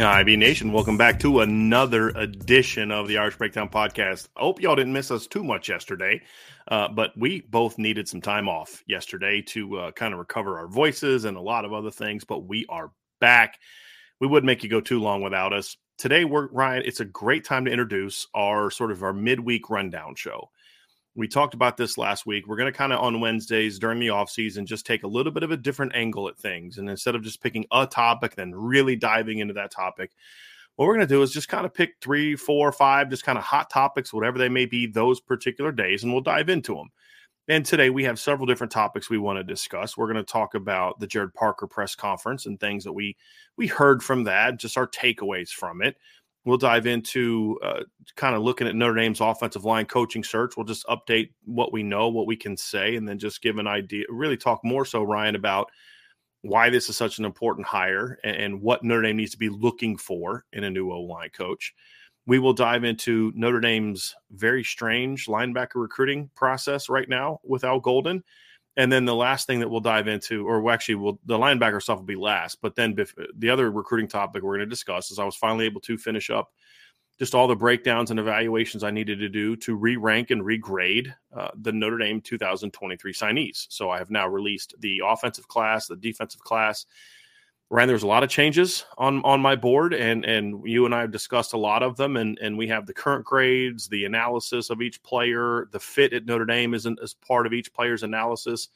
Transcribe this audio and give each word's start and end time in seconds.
IB 0.00 0.36
Nation, 0.38 0.72
welcome 0.72 0.96
back 0.96 1.20
to 1.20 1.40
another 1.40 2.08
edition 2.10 2.90
of 2.90 3.08
the 3.08 3.18
Irish 3.18 3.36
Breakdown 3.36 3.68
Podcast. 3.68 4.28
I 4.34 4.40
hope 4.40 4.60
y'all 4.60 4.74
didn't 4.74 4.94
miss 4.94 5.10
us 5.10 5.26
too 5.26 5.44
much 5.44 5.68
yesterday, 5.68 6.22
uh, 6.68 6.88
but 6.88 7.10
we 7.14 7.42
both 7.42 7.76
needed 7.76 8.08
some 8.08 8.22
time 8.22 8.48
off 8.48 8.82
yesterday 8.86 9.42
to 9.48 9.78
uh, 9.78 9.92
kind 9.92 10.14
of 10.14 10.18
recover 10.18 10.58
our 10.58 10.66
voices 10.66 11.26
and 11.26 11.36
a 11.36 11.42
lot 11.42 11.66
of 11.66 11.74
other 11.74 11.90
things. 11.90 12.24
But 12.24 12.46
we 12.46 12.64
are 12.70 12.90
back. 13.20 13.58
We 14.18 14.26
wouldn't 14.26 14.46
make 14.46 14.62
you 14.62 14.70
go 14.70 14.80
too 14.80 14.98
long 14.98 15.20
without 15.20 15.52
us. 15.52 15.76
Today, 15.98 16.24
we're 16.24 16.48
Ryan. 16.48 16.84
It's 16.86 17.00
a 17.00 17.04
great 17.04 17.44
time 17.44 17.66
to 17.66 17.70
introduce 17.70 18.26
our 18.34 18.70
sort 18.70 18.92
of 18.92 19.02
our 19.02 19.12
midweek 19.12 19.68
rundown 19.68 20.14
show 20.14 20.48
we 21.14 21.28
talked 21.28 21.54
about 21.54 21.76
this 21.76 21.98
last 21.98 22.24
week. 22.24 22.46
We're 22.46 22.56
going 22.56 22.72
to 22.72 22.76
kind 22.76 22.92
of 22.92 23.00
on 23.00 23.20
Wednesdays 23.20 23.78
during 23.78 24.00
the 24.00 24.10
off 24.10 24.30
season 24.30 24.64
just 24.64 24.86
take 24.86 25.02
a 25.02 25.08
little 25.08 25.32
bit 25.32 25.42
of 25.42 25.50
a 25.50 25.56
different 25.56 25.94
angle 25.94 26.28
at 26.28 26.38
things. 26.38 26.78
And 26.78 26.88
instead 26.88 27.14
of 27.14 27.22
just 27.22 27.42
picking 27.42 27.66
a 27.70 27.86
topic, 27.86 28.34
then 28.34 28.54
really 28.54 28.96
diving 28.96 29.38
into 29.38 29.54
that 29.54 29.70
topic, 29.70 30.12
what 30.76 30.86
we're 30.86 30.94
going 30.94 31.06
to 31.06 31.14
do 31.14 31.22
is 31.22 31.32
just 31.32 31.48
kind 31.48 31.66
of 31.66 31.74
pick 31.74 31.96
three, 32.00 32.34
four, 32.34 32.72
five, 32.72 33.10
just 33.10 33.24
kind 33.24 33.36
of 33.36 33.44
hot 33.44 33.68
topics, 33.68 34.12
whatever 34.12 34.38
they 34.38 34.48
may 34.48 34.64
be 34.64 34.86
those 34.86 35.20
particular 35.20 35.70
days, 35.70 36.02
and 36.02 36.12
we'll 36.12 36.22
dive 36.22 36.48
into 36.48 36.74
them. 36.74 36.88
And 37.48 37.66
today 37.66 37.90
we 37.90 38.04
have 38.04 38.18
several 38.18 38.46
different 38.46 38.70
topics 38.70 39.10
we 39.10 39.18
want 39.18 39.38
to 39.38 39.44
discuss. 39.44 39.96
We're 39.96 40.10
going 40.10 40.24
to 40.24 40.32
talk 40.32 40.54
about 40.54 41.00
the 41.00 41.08
Gerad 41.08 41.34
Parker 41.34 41.66
press 41.66 41.94
conference 41.94 42.46
and 42.46 42.58
things 42.58 42.84
that 42.84 42.92
we 42.92 43.16
we 43.56 43.66
heard 43.66 44.02
from 44.02 44.24
that, 44.24 44.58
just 44.58 44.78
our 44.78 44.86
takeaways 44.86 45.50
from 45.50 45.82
it. 45.82 45.96
We'll 46.44 46.58
dive 46.58 46.86
into 46.86 47.58
uh, 47.62 47.82
kind 48.16 48.34
of 48.34 48.42
looking 48.42 48.66
at 48.66 48.74
Notre 48.74 48.96
Dame's 48.96 49.20
offensive 49.20 49.64
line 49.64 49.86
coaching 49.86 50.24
search. 50.24 50.56
We'll 50.56 50.66
just 50.66 50.86
update 50.86 51.30
what 51.44 51.72
we 51.72 51.84
know, 51.84 52.08
what 52.08 52.26
we 52.26 52.36
can 52.36 52.56
say, 52.56 52.96
and 52.96 53.08
then 53.08 53.18
just 53.18 53.42
give 53.42 53.58
an 53.58 53.68
idea. 53.68 54.04
Really 54.08 54.36
talk 54.36 54.60
more 54.64 54.84
so, 54.84 55.02
Ryan, 55.04 55.36
about 55.36 55.70
why 56.42 56.68
this 56.68 56.88
is 56.88 56.96
such 56.96 57.18
an 57.18 57.24
important 57.24 57.66
hire 57.66 58.18
and, 58.24 58.36
and 58.36 58.60
what 58.60 58.82
Notre 58.82 59.02
Dame 59.02 59.18
needs 59.18 59.30
to 59.30 59.38
be 59.38 59.48
looking 59.48 59.96
for 59.96 60.44
in 60.52 60.64
a 60.64 60.70
new 60.70 60.90
O 60.90 61.02
line 61.02 61.30
coach. 61.30 61.72
We 62.26 62.40
will 62.40 62.52
dive 62.52 62.84
into 62.84 63.32
Notre 63.34 63.60
Dame's 63.60 64.14
very 64.32 64.64
strange 64.64 65.26
linebacker 65.26 65.76
recruiting 65.76 66.30
process 66.34 66.88
right 66.88 67.08
now 67.08 67.38
with 67.44 67.64
Al 67.64 67.80
Golden 67.80 68.22
and 68.76 68.90
then 68.90 69.04
the 69.04 69.14
last 69.14 69.46
thing 69.46 69.60
that 69.60 69.68
we'll 69.68 69.80
dive 69.80 70.08
into, 70.08 70.46
or 70.46 70.70
actually, 70.70 70.94
we'll, 70.94 71.18
the 71.26 71.38
linebacker 71.38 71.82
stuff 71.82 71.98
will 71.98 72.04
be 72.04 72.16
last. 72.16 72.58
But 72.62 72.74
then 72.74 72.96
the 73.36 73.50
other 73.50 73.70
recruiting 73.70 74.08
topic 74.08 74.42
we're 74.42 74.56
going 74.56 74.60
to 74.60 74.66
discuss 74.66 75.10
is 75.10 75.18
I 75.18 75.24
was 75.24 75.36
finally 75.36 75.66
able 75.66 75.80
to 75.82 75.98
finish 75.98 76.30
up 76.30 76.52
just 77.18 77.34
all 77.34 77.46
the 77.46 77.54
breakdowns 77.54 78.10
and 78.10 78.18
evaluations 78.18 78.82
I 78.82 78.90
needed 78.90 79.18
to 79.18 79.28
do 79.28 79.54
to 79.56 79.76
re 79.76 79.96
rank 79.96 80.30
and 80.30 80.42
regrade 80.42 81.14
uh, 81.36 81.50
the 81.54 81.72
Notre 81.72 81.98
Dame 81.98 82.20
2023 82.20 83.12
signees. 83.12 83.66
So 83.68 83.90
I 83.90 83.98
have 83.98 84.10
now 84.10 84.26
released 84.26 84.74
the 84.80 85.02
offensive 85.04 85.46
class, 85.48 85.86
the 85.86 85.96
defensive 85.96 86.40
class, 86.40 86.86
Ryan, 87.72 87.88
there's 87.88 88.02
a 88.02 88.06
lot 88.06 88.22
of 88.22 88.28
changes 88.28 88.84
on 88.98 89.24
on 89.24 89.40
my 89.40 89.56
board, 89.56 89.94
and 89.94 90.26
and 90.26 90.62
you 90.68 90.84
and 90.84 90.94
I 90.94 91.00
have 91.00 91.10
discussed 91.10 91.54
a 91.54 91.58
lot 91.58 91.82
of 91.82 91.96
them, 91.96 92.18
and 92.18 92.38
and 92.38 92.58
we 92.58 92.68
have 92.68 92.84
the 92.84 92.92
current 92.92 93.24
grades, 93.24 93.88
the 93.88 94.04
analysis 94.04 94.68
of 94.68 94.82
each 94.82 95.02
player, 95.02 95.68
the 95.72 95.80
fit 95.80 96.12
at 96.12 96.26
Notre 96.26 96.44
Dame 96.44 96.74
isn't 96.74 97.00
as 97.02 97.14
part 97.14 97.46
of 97.46 97.54
each 97.54 97.72
player's 97.72 98.02
analysis, 98.02 98.68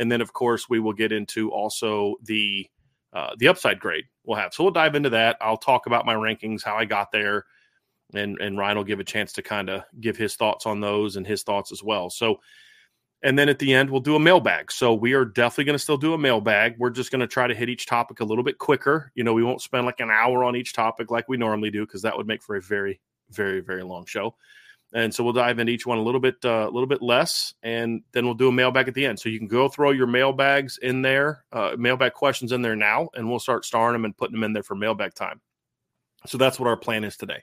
and 0.00 0.10
then 0.10 0.20
of 0.20 0.32
course 0.32 0.68
we 0.68 0.80
will 0.80 0.92
get 0.92 1.12
into 1.12 1.52
also 1.52 2.16
the 2.24 2.68
uh, 3.12 3.30
the 3.38 3.46
upside 3.46 3.78
grade 3.78 4.06
we'll 4.24 4.36
have. 4.36 4.52
So 4.52 4.64
we'll 4.64 4.72
dive 4.72 4.96
into 4.96 5.10
that. 5.10 5.36
I'll 5.40 5.56
talk 5.56 5.86
about 5.86 6.04
my 6.04 6.14
rankings, 6.16 6.64
how 6.64 6.74
I 6.74 6.84
got 6.84 7.12
there, 7.12 7.44
and 8.12 8.36
and 8.40 8.58
Ryan 8.58 8.76
will 8.76 8.82
give 8.82 8.98
a 8.98 9.04
chance 9.04 9.32
to 9.34 9.42
kind 9.42 9.70
of 9.70 9.84
give 10.00 10.16
his 10.16 10.34
thoughts 10.34 10.66
on 10.66 10.80
those 10.80 11.14
and 11.14 11.24
his 11.24 11.44
thoughts 11.44 11.70
as 11.70 11.84
well. 11.84 12.10
So 12.10 12.40
and 13.22 13.38
then 13.38 13.48
at 13.48 13.58
the 13.58 13.72
end, 13.72 13.88
we'll 13.88 14.00
do 14.00 14.16
a 14.16 14.20
mailbag. 14.20 14.72
So 14.72 14.92
we 14.94 15.12
are 15.12 15.24
definitely 15.24 15.64
going 15.64 15.74
to 15.74 15.82
still 15.82 15.96
do 15.96 16.14
a 16.14 16.18
mailbag. 16.18 16.76
We're 16.78 16.90
just 16.90 17.12
going 17.12 17.20
to 17.20 17.28
try 17.28 17.46
to 17.46 17.54
hit 17.54 17.68
each 17.68 17.86
topic 17.86 18.20
a 18.20 18.24
little 18.24 18.42
bit 18.42 18.58
quicker. 18.58 19.12
You 19.14 19.22
know, 19.22 19.32
we 19.32 19.44
won't 19.44 19.62
spend 19.62 19.86
like 19.86 20.00
an 20.00 20.10
hour 20.10 20.42
on 20.42 20.56
each 20.56 20.72
topic 20.72 21.10
like 21.10 21.28
we 21.28 21.36
normally 21.36 21.70
do 21.70 21.86
because 21.86 22.02
that 22.02 22.16
would 22.16 22.26
make 22.26 22.42
for 22.42 22.56
a 22.56 22.60
very, 22.60 23.00
very, 23.30 23.60
very 23.60 23.84
long 23.84 24.06
show. 24.06 24.34
And 24.94 25.14
so 25.14 25.24
we'll 25.24 25.32
dive 25.32 25.58
into 25.58 25.72
each 25.72 25.86
one 25.86 25.98
a 25.98 26.02
little 26.02 26.20
bit, 26.20 26.36
uh, 26.44 26.66
a 26.68 26.70
little 26.70 26.86
bit 26.86 27.00
less, 27.00 27.54
and 27.62 28.02
then 28.12 28.26
we'll 28.26 28.34
do 28.34 28.48
a 28.48 28.52
mailbag 28.52 28.88
at 28.88 28.94
the 28.94 29.06
end. 29.06 29.18
So 29.18 29.30
you 29.30 29.38
can 29.38 29.48
go 29.48 29.68
throw 29.68 29.90
your 29.90 30.06
mailbags 30.06 30.78
in 30.78 31.00
there, 31.00 31.44
uh, 31.50 31.76
mailbag 31.78 32.12
questions 32.12 32.52
in 32.52 32.60
there 32.60 32.76
now, 32.76 33.08
and 33.14 33.30
we'll 33.30 33.38
start 33.38 33.64
starring 33.64 33.94
them 33.94 34.04
and 34.04 34.16
putting 34.16 34.34
them 34.34 34.44
in 34.44 34.52
there 34.52 34.62
for 34.62 34.74
mailbag 34.74 35.14
time. 35.14 35.40
So 36.26 36.36
that's 36.36 36.60
what 36.60 36.68
our 36.68 36.76
plan 36.76 37.04
is 37.04 37.16
today. 37.16 37.42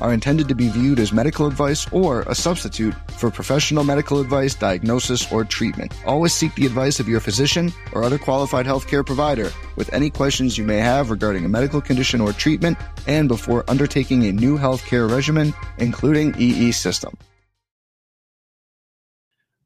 are 0.00 0.12
intended 0.12 0.48
to 0.48 0.54
be 0.54 0.68
viewed 0.68 0.98
as 0.98 1.12
medical 1.12 1.46
advice 1.46 1.90
or 1.92 2.22
a 2.22 2.34
substitute 2.34 2.94
for 3.12 3.30
professional 3.30 3.84
medical 3.84 4.20
advice, 4.20 4.54
diagnosis, 4.54 5.30
or 5.32 5.44
treatment. 5.44 5.92
Always 6.06 6.32
seek 6.34 6.54
the 6.54 6.66
advice 6.66 7.00
of 7.00 7.08
your 7.08 7.20
physician 7.20 7.72
or 7.92 8.04
other 8.04 8.18
qualified 8.18 8.66
healthcare 8.66 9.04
provider 9.04 9.50
with 9.76 9.92
any 9.92 10.10
questions 10.10 10.58
you 10.58 10.64
may 10.64 10.78
have 10.78 11.10
regarding 11.10 11.44
a 11.44 11.48
medical 11.48 11.80
condition 11.80 12.20
or 12.20 12.32
treatment 12.32 12.78
and 13.06 13.28
before 13.28 13.64
undertaking 13.68 14.24
a 14.24 14.32
new 14.32 14.58
healthcare 14.58 15.10
regimen, 15.10 15.54
including 15.78 16.34
EE 16.38 16.72
system. 16.72 17.16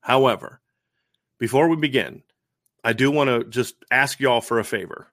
However, 0.00 0.60
before 1.38 1.68
we 1.68 1.76
begin, 1.76 2.22
I 2.84 2.92
do 2.92 3.10
want 3.10 3.30
to 3.30 3.44
just 3.48 3.76
ask 3.90 4.18
y'all 4.18 4.40
for 4.40 4.58
a 4.58 4.64
favor. 4.64 5.12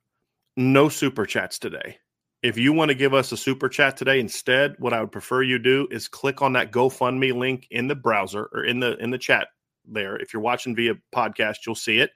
No 0.57 0.89
super 0.89 1.25
chats 1.25 1.59
today. 1.59 1.99
If 2.41 2.57
you 2.57 2.71
want 2.71 2.89
to 2.89 2.95
give 2.95 3.13
us 3.13 3.31
a 3.31 3.37
super 3.37 3.67
chat 3.67 3.97
today 3.97 4.19
instead, 4.19 4.75
what 4.79 4.93
I 4.93 5.01
would 5.01 5.11
prefer 5.11 5.41
you 5.41 5.59
do 5.59 5.87
is 5.91 6.07
click 6.07 6.41
on 6.41 6.53
that 6.53 6.71
GoFundMe 6.71 7.35
link 7.35 7.67
in 7.69 7.87
the 7.87 7.95
browser 7.95 8.49
or 8.53 8.63
in 8.63 8.79
the 8.79 8.97
in 8.97 9.11
the 9.11 9.17
chat 9.17 9.47
there. 9.85 10.15
If 10.15 10.33
you're 10.33 10.41
watching 10.41 10.75
via 10.75 10.95
podcast, 11.13 11.57
you'll 11.65 11.75
see 11.75 11.99
it. 11.99 12.11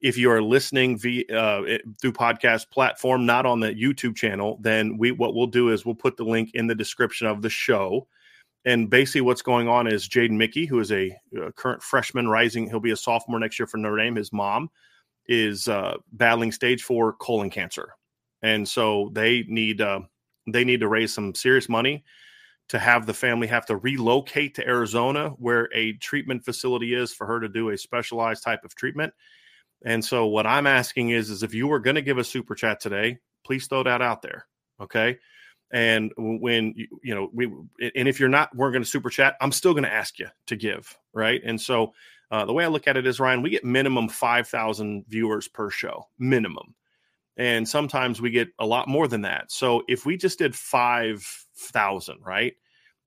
If 0.00 0.16
you 0.16 0.30
are 0.30 0.42
listening 0.42 0.98
via 0.98 1.24
uh, 1.32 1.78
through 2.00 2.12
podcast 2.12 2.70
platform, 2.70 3.26
not 3.26 3.46
on 3.46 3.60
the 3.60 3.74
YouTube 3.74 4.16
channel, 4.16 4.58
then 4.60 4.96
we 4.96 5.10
what 5.10 5.34
we'll 5.34 5.46
do 5.46 5.70
is 5.70 5.84
we'll 5.84 5.94
put 5.94 6.16
the 6.16 6.24
link 6.24 6.50
in 6.54 6.66
the 6.66 6.74
description 6.74 7.26
of 7.26 7.42
the 7.42 7.50
show 7.50 8.06
and 8.64 8.88
basically, 8.88 9.22
what's 9.22 9.42
going 9.42 9.68
on 9.68 9.88
is 9.88 10.08
Jaden 10.08 10.36
Mickey, 10.36 10.66
who 10.66 10.78
is 10.78 10.92
a, 10.92 11.16
a, 11.40 11.52
current 11.52 11.82
freshman 11.82 12.28
rising, 12.28 12.68
he'll 12.68 12.78
be 12.78 12.92
a 12.92 12.96
sophomore 12.96 13.40
next 13.40 13.58
year 13.58 13.66
for 13.66 13.78
Notre 13.78 13.96
Dame. 13.96 14.14
His 14.14 14.32
mom 14.32 14.70
is 15.26 15.66
uh, 15.66 15.96
battling 16.12 16.52
stage 16.52 16.84
four 16.84 17.14
colon 17.14 17.50
cancer, 17.50 17.94
and 18.42 18.68
so 18.68 19.10
they 19.12 19.44
need 19.48 19.80
uh, 19.80 20.00
they 20.46 20.64
need 20.64 20.80
to 20.80 20.88
raise 20.88 21.12
some 21.12 21.34
serious 21.34 21.68
money 21.68 22.04
to 22.68 22.78
have 22.78 23.06
the 23.06 23.14
family 23.14 23.46
have 23.46 23.66
to 23.66 23.76
relocate 23.76 24.54
to 24.54 24.66
Arizona, 24.66 25.30
where 25.30 25.68
a 25.74 25.92
treatment 25.94 26.44
facility 26.44 26.94
is 26.94 27.12
for 27.12 27.26
her 27.26 27.40
to 27.40 27.48
do 27.48 27.70
a 27.70 27.78
specialized 27.78 28.42
type 28.42 28.64
of 28.64 28.74
treatment. 28.74 29.12
And 29.84 30.04
so, 30.04 30.26
what 30.26 30.46
I'm 30.46 30.66
asking 30.66 31.10
is, 31.10 31.28
is 31.28 31.42
if 31.42 31.54
you 31.54 31.66
were 31.66 31.80
going 31.80 31.96
to 31.96 32.02
give 32.02 32.18
a 32.18 32.24
super 32.24 32.54
chat 32.54 32.80
today, 32.80 33.18
please 33.44 33.66
throw 33.66 33.82
that 33.82 34.02
out 34.02 34.22
there. 34.22 34.46
Okay 34.80 35.18
and 35.72 36.12
when 36.18 36.74
you 37.02 37.14
know 37.14 37.30
we 37.32 37.46
and 37.96 38.06
if 38.06 38.20
you're 38.20 38.28
not 38.28 38.54
we're 38.54 38.70
going 38.70 38.82
to 38.82 38.88
super 38.88 39.10
chat 39.10 39.36
i'm 39.40 39.50
still 39.50 39.72
going 39.72 39.82
to 39.82 39.92
ask 39.92 40.18
you 40.18 40.28
to 40.46 40.54
give 40.54 40.96
right 41.14 41.40
and 41.44 41.60
so 41.60 41.92
uh, 42.30 42.44
the 42.44 42.52
way 42.52 42.64
i 42.64 42.68
look 42.68 42.86
at 42.86 42.96
it 42.96 43.06
is 43.06 43.18
ryan 43.18 43.42
we 43.42 43.50
get 43.50 43.64
minimum 43.64 44.08
5000 44.08 45.04
viewers 45.08 45.48
per 45.48 45.70
show 45.70 46.06
minimum 46.18 46.74
and 47.36 47.68
sometimes 47.68 48.20
we 48.20 48.30
get 48.30 48.48
a 48.58 48.66
lot 48.66 48.88
more 48.88 49.08
than 49.08 49.22
that. 49.22 49.50
So 49.50 49.82
if 49.88 50.04
we 50.04 50.16
just 50.16 50.38
did 50.38 50.54
5000 50.54 52.18
right 52.22 52.54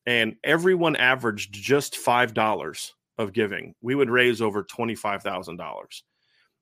and 0.05 0.35
everyone 0.43 0.95
averaged 0.95 1.53
just 1.53 1.97
five 1.97 2.33
dollars 2.33 2.93
of 3.17 3.33
giving 3.33 3.73
we 3.81 3.95
would 3.95 4.09
raise 4.09 4.41
over 4.41 4.63
$25000 4.63 6.01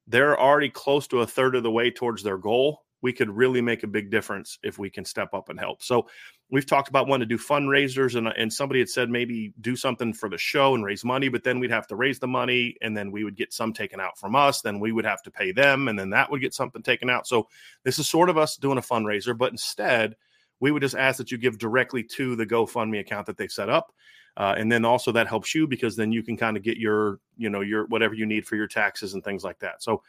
they're 0.07 0.39
already 0.39 0.69
close 0.69 1.07
to 1.07 1.21
a 1.21 1.27
third 1.27 1.56
of 1.56 1.63
the 1.63 1.71
way 1.71 1.89
towards 1.89 2.24
their 2.24 2.38
goal 2.38 2.83
we 3.03 3.13
could 3.13 3.29
really 3.29 3.61
make 3.61 3.83
a 3.83 3.88
big 3.88 4.09
difference 4.09 4.57
if 4.63 4.79
we 4.79 4.89
can 4.89 5.03
step 5.03 5.33
up 5.33 5.50
and 5.50 5.59
help. 5.59 5.83
So 5.83 6.07
we've 6.50 6.65
talked 6.65 6.88
about 6.88 7.07
wanting 7.07 7.27
to 7.27 7.38
do 7.38 7.44
fundraisers 7.44 8.15
and, 8.15 8.27
and 8.27 8.51
somebody 8.51 8.79
had 8.79 8.89
said 8.89 9.09
maybe 9.09 9.53
do 9.59 9.75
something 9.75 10.13
for 10.13 10.29
the 10.29 10.38
show 10.38 10.73
and 10.73 10.85
raise 10.85 11.03
money, 11.03 11.27
but 11.27 11.44
then 11.44 11.59
we'd 11.59 11.69
have 11.69 11.88
to 11.88 11.97
raise 11.97 12.19
the 12.19 12.27
money 12.27 12.77
and 12.81 12.95
then 12.95 13.11
we 13.11 13.25
would 13.25 13.35
get 13.35 13.53
some 13.53 13.73
taken 13.73 14.00
out 14.00 14.17
from 14.17 14.35
us. 14.35 14.61
Then 14.61 14.79
we 14.79 14.94
would 14.94 15.05
have 15.05 15.21
to 15.23 15.31
pay 15.31 15.51
them 15.51 15.89
and 15.89 16.00
then 16.00 16.11
that 16.11 16.31
would 16.31 16.41
get 16.41 16.53
something 16.53 16.81
taken 16.81 17.09
out. 17.09 17.27
So 17.27 17.50
this 17.83 18.00
is 18.00 18.09
sort 18.09 18.29
of 18.29 18.38
us 18.38 18.55
doing 18.55 18.77
a 18.77 18.81
fundraiser, 18.81 19.38
but 19.38 19.51
instead 19.51 20.15
we 20.63 20.71
would 20.71 20.81
just 20.81 20.95
ask 20.95 21.18
that 21.18 21.30
you 21.30 21.38
give 21.38 21.57
directly 21.57 22.01
to 22.01 22.38
the 22.38 22.45
GoFundMe 22.45 23.01
account 23.01 23.25
that 23.25 23.36
they've 23.36 23.51
set 23.51 23.68
up. 23.68 23.92
Uh, 24.38 24.56
and 24.57 24.71
then 24.71 24.86
also 24.86 25.12
that 25.12 25.27
helps 25.27 25.54
you 25.54 25.68
because 25.68 25.98
then 25.98 26.10
you 26.10 26.24
can 26.24 26.38
kind 26.38 26.56
of 26.56 26.63
get 26.63 26.77
your, 26.77 27.19
you 27.36 27.50
know, 27.50 27.60
your 27.60 27.86
whatever 27.88 28.13
you 28.13 28.25
need 28.25 28.48
for 28.48 28.56
your 28.56 28.65
taxes 28.65 29.13
and 29.13 29.25
things 29.25 29.44
like 29.44 29.60
that. 29.60 29.83
So 29.83 30.04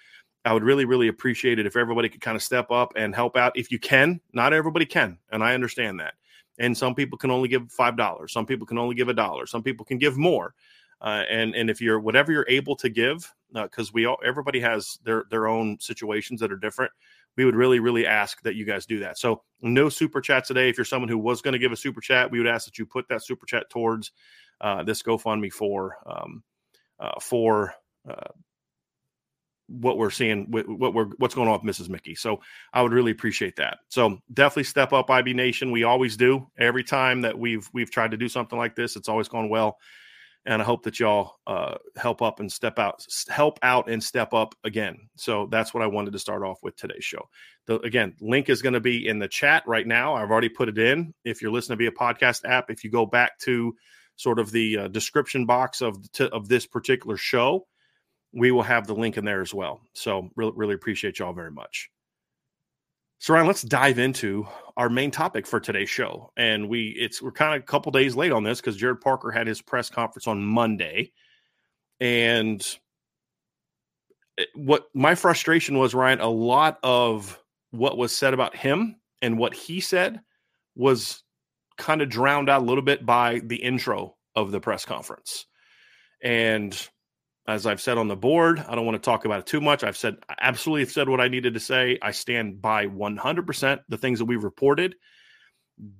I 0.45 0.53
would 0.53 0.62
really, 0.62 0.85
really 0.85 1.09
appreciate 1.09 1.59
it 1.59 1.67
if 1.67 1.75
everybody 1.75 2.09
could 2.09 2.21
kind 2.21 2.37
of 2.37 2.43
step 2.43 2.71
up 2.71 2.93
and 2.95 3.17
help 3.17 3.37
out 3.37 3.59
if 3.59 3.73
you 3.73 3.81
can. 3.81 4.21
Not 4.33 4.53
everybody 4.53 4.87
can, 4.87 5.19
and 5.33 5.43
I 5.43 5.55
understand 5.55 5.99
that. 5.99 6.15
And 6.61 6.79
some 6.79 6.95
people 6.95 7.19
can 7.19 7.33
only 7.33 7.49
give 7.49 7.73
five 7.73 7.97
dollars. 7.97 8.33
Some 8.33 8.47
people 8.47 8.65
can 8.65 8.79
only 8.79 8.95
give 8.95 9.09
a 9.09 9.15
dollar. 9.15 9.47
Some 9.47 9.65
people 9.65 9.85
can 9.85 9.99
give 9.99 10.17
more. 10.17 10.55
Uh, 11.00 11.25
and 11.29 11.57
and 11.57 11.69
if 11.69 11.81
you're 11.81 11.99
whatever 11.99 12.31
you're 12.31 12.47
able 12.49 12.77
to 12.77 12.89
give, 12.89 13.35
because 13.53 13.89
uh, 13.89 13.93
we 13.93 14.07
all 14.07 14.19
everybody 14.25 14.61
has 14.61 15.00
their 15.03 15.25
their 15.31 15.49
own 15.49 15.79
situations 15.81 16.39
that 16.41 16.53
are 16.53 16.57
different. 16.57 16.93
We 17.37 17.45
would 17.45 17.57
really, 17.57 17.81
really 17.81 18.07
ask 18.07 18.41
that 18.43 18.55
you 18.55 18.65
guys 18.65 18.87
do 18.87 19.01
that. 19.01 19.19
So 19.19 19.43
no 19.61 19.89
super 19.89 20.21
chat 20.21 20.45
today. 20.45 20.69
If 20.69 20.79
you're 20.79 20.85
someone 20.85 21.09
who 21.09 21.19
was 21.19 21.43
going 21.43 21.53
to 21.53 21.59
give 21.59 21.73
a 21.73 21.77
super 21.77 22.01
chat, 22.01 22.31
we 22.31 22.39
would 22.39 22.47
ask 22.47 22.67
that 22.67 22.79
you 22.79 22.87
put 22.87 23.09
that 23.09 23.25
super 23.25 23.47
chat 23.47 23.69
towards 23.71 24.13
uh, 24.61 24.83
this 24.83 25.03
GoFundMe 25.03 25.53
for 25.53 25.97
um, 26.07 26.43
uh, 27.01 27.19
for 27.21 27.75
uh, 28.09 28.31
what 29.67 29.97
we're 29.97 30.11
seeing, 30.11 30.51
what 30.51 30.95
we're 30.95 31.07
what's 31.19 31.35
going 31.35 31.49
on 31.49 31.61
with 31.65 31.77
Mrs. 31.77 31.89
Mickey. 31.89 32.15
So 32.15 32.41
I 32.73 32.83
would 32.83 32.93
really 32.93 33.13
appreciate 33.13 33.57
that. 33.57 33.79
So 33.89 34.19
definitely 34.33 34.65
step 34.65 34.93
up, 34.93 35.11
IB 35.11 35.35
Nation. 35.35 35.71
We 35.71 35.85
always 35.85 36.17
do. 36.17 36.47
Every 36.59 36.85
time 36.85 37.23
that 37.23 37.38
we've 37.38 37.69
we've 37.73 37.91
tried 37.91 38.11
to 38.11 38.17
do 38.17 38.29
something 38.29 38.59
like 38.59 38.76
this, 38.76 38.97
it's 38.97 39.09
always 39.09 39.29
gone 39.29 39.49
well. 39.49 39.79
And 40.47 40.61
I 40.61 40.65
hope 40.65 40.83
that 40.83 41.01
y'all 41.01 41.37
uh, 41.47 41.77
help 41.97 42.21
up 42.21 42.39
and 42.39 42.53
step 42.53 42.79
out, 42.79 43.07
help 43.29 43.59
out 43.63 43.89
and 43.89 44.03
step 44.03 44.35
up 44.35 44.55
again. 44.63 45.09
So 45.17 45.49
that's 45.51 45.73
what 45.73 45.83
I 45.83 45.87
wanted 45.87 46.13
to 46.13 46.19
start 46.19 46.43
off 46.43 46.59
with 46.63 46.77
today's 46.77 47.05
show. 47.05 47.29
The, 47.67 47.79
again, 47.81 48.15
link 48.21 48.51
is 48.51 48.61
going 48.61 48.75
to 48.75 48.81
be 48.81 49.09
in 49.09 49.19
the 49.19 49.29
chat 49.29 49.63
right 49.67 49.87
now. 49.87 50.15
I've 50.15 50.31
already 50.31 50.51
put 50.51 50.69
it 50.69 50.77
in. 50.77 51.15
If 51.25 51.41
you're 51.41 51.51
listening 51.51 51.79
to 51.79 51.85
via 51.85 51.93
podcast 51.93 52.43
app, 52.45 52.71
if 52.71 52.85
you 52.85 52.91
go 52.91 53.07
back 53.07 53.39
to 53.41 53.75
sort 54.17 54.39
of 54.39 54.51
the 54.51 54.79
uh, 54.79 54.89
description 54.89 55.47
box 55.47 55.81
of 55.81 55.97
of 56.21 56.49
this 56.49 56.67
particular 56.67 57.17
show, 57.17 57.67
we 58.33 58.51
will 58.51 58.63
have 58.63 58.87
the 58.87 58.95
link 58.95 59.17
in 59.17 59.25
there 59.25 59.41
as 59.41 59.55
well. 59.55 59.81
So 59.95 60.29
really, 60.37 60.53
really 60.55 60.75
appreciate 60.75 61.19
y'all 61.19 61.33
very 61.33 61.51
much. 61.53 61.91
So 63.18 63.33
Ryan, 63.33 63.47
let's 63.47 63.62
dive 63.62 63.99
into 63.99 64.47
our 64.76 64.88
main 64.88 65.11
topic 65.11 65.47
for 65.47 65.61
today's 65.61 65.90
show. 65.90 66.30
And 66.37 66.68
we 66.68 66.88
it's 66.99 67.23
we're 67.23 67.33
kind 67.33 67.54
of 67.54 67.62
a 67.62 67.66
couple 67.66 67.92
days 67.92 68.16
late 68.16 68.33
on 68.33 68.44
this 68.44 68.61
because 68.61 68.76
Gerad 68.76 69.00
Parker 69.00 69.30
had 69.30 69.47
his 69.47 69.62
press 69.62 69.88
conference 69.88 70.26
on 70.26 70.44
Monday. 70.44 71.12
And 72.00 72.64
eh, 74.38 74.44
what 74.54 74.88
my 74.94 75.14
frustration 75.14 75.78
was, 75.78 75.94
Ryan, 75.94 76.21
a 76.21 76.28
lot 76.28 76.78
of 76.83 77.40
what 77.71 77.97
was 77.97 78.16
said 78.16 78.35
about 78.35 78.56
him 78.56 78.97
and 79.23 79.38
what 79.38 79.54
he 79.54 79.80
said 79.80 80.21
was 80.76 81.23
kind 81.78 82.02
of 82.02 82.09
drowned 82.09 82.49
out 82.49 82.62
a 82.62 82.64
little 82.64 82.83
bit 82.83 83.06
by 83.06 83.40
the 83.44 83.56
intro 83.56 84.16
of 84.37 84.50
the 84.50 84.61
press 84.61 84.85
conference. 84.85 85.47
And 86.23 86.88
as 87.47 87.67
I've 87.67 87.81
said 87.81 87.99
on 87.99 88.09
the 88.09 88.17
board, 88.17 88.59
I 88.67 88.75
don't 88.75 88.87
want 88.87 88.97
to 88.97 89.05
talk 89.05 89.25
about 89.25 89.41
it 89.41 89.47
too 89.47 89.61
much. 89.61 89.85
I've 89.85 89.97
said 89.97 90.17
absolutely 90.41 90.87
said 90.87 91.09
what 91.09 91.21
I 91.21 91.29
needed 91.29 91.55
to 91.55 91.61
say. 91.61 91.99
I 92.01 92.13
stand 92.13 92.63
by 92.63 92.87
100% 92.87 93.81
the 93.89 93.99
things 93.99 94.19
that 94.19 94.25
we've 94.25 94.45
reported. 94.45 94.95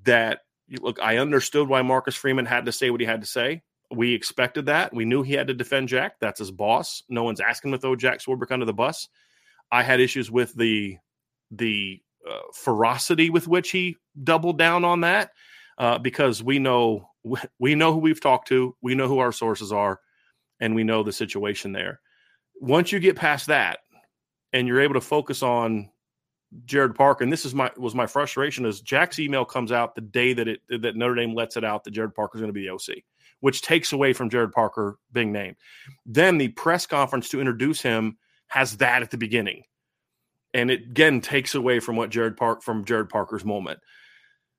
That 0.05 0.41
look, 0.81 0.99
I 1.01 1.19
understood 1.19 1.69
why 1.69 1.83
Marcus 1.83 2.15
Freeman 2.15 2.47
had 2.47 2.67
to 2.67 2.73
say 2.73 2.91
what 2.91 3.01
he 3.01 3.07
had 3.07 3.21
to 3.21 3.27
say. 3.27 3.63
We 3.91 4.15
expected 4.15 4.67
that. 4.67 4.95
We 4.95 5.05
knew 5.05 5.23
he 5.23 5.35
had 5.35 5.49
to 5.49 5.55
defend 5.55 5.89
Jack. 5.89 6.15
That's 6.21 6.39
his 6.39 6.51
boss. 6.51 7.03
No 7.09 7.23
one's 7.25 7.41
asking 7.41 7.73
to 7.73 7.79
throw 7.79 7.95
Jack 7.95 8.21
Swarbrick 8.21 8.51
under 8.51 8.65
the 8.65 8.73
bus. 8.73 9.09
I 9.71 9.83
had 9.83 10.01
issues 10.01 10.31
with 10.31 10.55
the 10.55 10.97
the 11.51 12.01
uh, 12.29 12.39
ferocity 12.55 13.29
with 13.29 13.47
which 13.47 13.71
he 13.71 13.97
doubled 14.23 14.57
down 14.57 14.85
on 14.85 15.03
that 15.03 15.31
uh, 15.77 15.99
because 15.99 16.43
we 16.43 16.59
know 16.59 17.11
we 17.59 17.75
know 17.75 17.93
who 17.93 17.99
we've 17.99 18.21
talked 18.21 18.49
to. 18.49 18.75
We 18.81 18.95
know 18.95 19.09
who 19.09 19.19
our 19.19 19.33
sources 19.33 19.73
are 19.73 20.01
and 20.64 20.75
we 20.75 20.83
know 20.83 21.02
the 21.02 21.12
situation 21.12 21.73
there. 21.73 22.00
Once 22.59 22.90
you 22.90 22.99
get 22.99 23.16
past 23.16 23.49
that 23.49 23.80
and 24.54 24.66
you're 24.66 24.80
able 24.80 24.94
to 24.94 25.00
focus 25.00 25.42
on 25.42 25.90
Gerad 26.64 26.94
Parker, 26.94 27.23
and 27.23 27.30
this 27.30 27.44
is 27.44 27.54
my 27.54 27.71
was 27.76 27.94
my 27.94 28.06
frustration 28.06 28.64
is 28.64 28.80
Jack's 28.80 29.18
email 29.18 29.44
comes 29.44 29.73
out 29.73 29.94
the 29.94 30.00
day 30.00 30.33
that 30.33 30.49
it 30.49 30.61
that 30.71 30.97
Notre 30.97 31.16
Dame 31.16 31.35
lets 31.35 31.59
it 31.59 31.64
out 31.64 31.85
that 31.85 31.92
Gerad 31.92 32.14
Parker 32.14 32.38
is 32.38 32.40
going 32.40 32.49
to 32.49 32.59
be 32.59 32.66
the 32.66 32.73
OC, 32.73 33.02
which 33.40 33.61
takes 33.61 33.92
away 33.92 34.14
from 34.14 34.30
Gerad 34.30 34.52
Parker 34.52 34.97
being 35.12 35.33
named. 35.33 35.56
Then 36.06 36.38
the 36.38 36.49
press 36.49 36.87
conference 36.87 37.28
to 37.30 37.40
introduce 37.40 37.83
him 37.83 38.16
has 38.47 38.78
that 38.78 39.02
at 39.02 39.11
the 39.11 39.18
beginning, 39.18 39.64
and 40.54 40.71
it 40.71 40.83
again 40.85 41.21
takes 41.21 41.54
away 41.54 41.78
from 41.78 41.97
what 41.97 42.09
Gerad 42.09 42.38
Park 42.38 42.62
from 42.62 42.87
Gerad 42.87 43.11
Parker's 43.11 43.44
moment. 43.44 43.80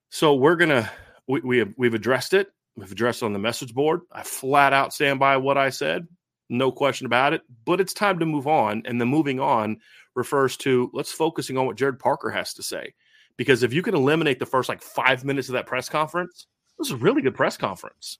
So 0.09 0.35
we're 0.35 0.55
gonna 0.55 0.91
we, 1.27 1.39
we 1.39 1.57
have 1.57 1.73
we've 1.77 1.95
addressed 1.95 2.35
it. 2.35 2.51
We've 2.75 2.91
addressed 2.91 3.23
on 3.23 3.33
the 3.33 3.39
message 3.39 3.73
board. 3.73 4.01
I 4.11 4.23
flat 4.23 4.73
out 4.73 4.93
stand 4.93 5.19
by 5.19 5.37
what 5.37 5.57
I 5.57 5.69
said, 5.69 6.07
no 6.49 6.71
question 6.71 7.05
about 7.05 7.33
it. 7.33 7.41
But 7.65 7.79
it's 7.79 7.93
time 7.93 8.19
to 8.19 8.25
move 8.25 8.47
on, 8.47 8.83
and 8.85 8.99
the 8.99 9.05
moving 9.05 9.39
on 9.39 9.77
refers 10.15 10.57
to 10.57 10.89
let's 10.93 11.11
focusing 11.11 11.57
on 11.57 11.65
what 11.65 11.77
Gerad 11.77 11.99
Parker 11.99 12.29
has 12.29 12.53
to 12.55 12.63
say. 12.63 12.93
Because 13.37 13.63
if 13.63 13.73
you 13.73 13.81
can 13.81 13.95
eliminate 13.95 14.39
the 14.39 14.45
first 14.45 14.69
like 14.69 14.81
five 14.81 15.25
minutes 15.25 15.49
of 15.49 15.53
that 15.53 15.67
press 15.67 15.89
conference, 15.89 16.47
this 16.77 16.87
is 16.87 16.93
a 16.93 16.97
really 16.97 17.21
good 17.21 17.35
press 17.35 17.57
conference. 17.57 18.17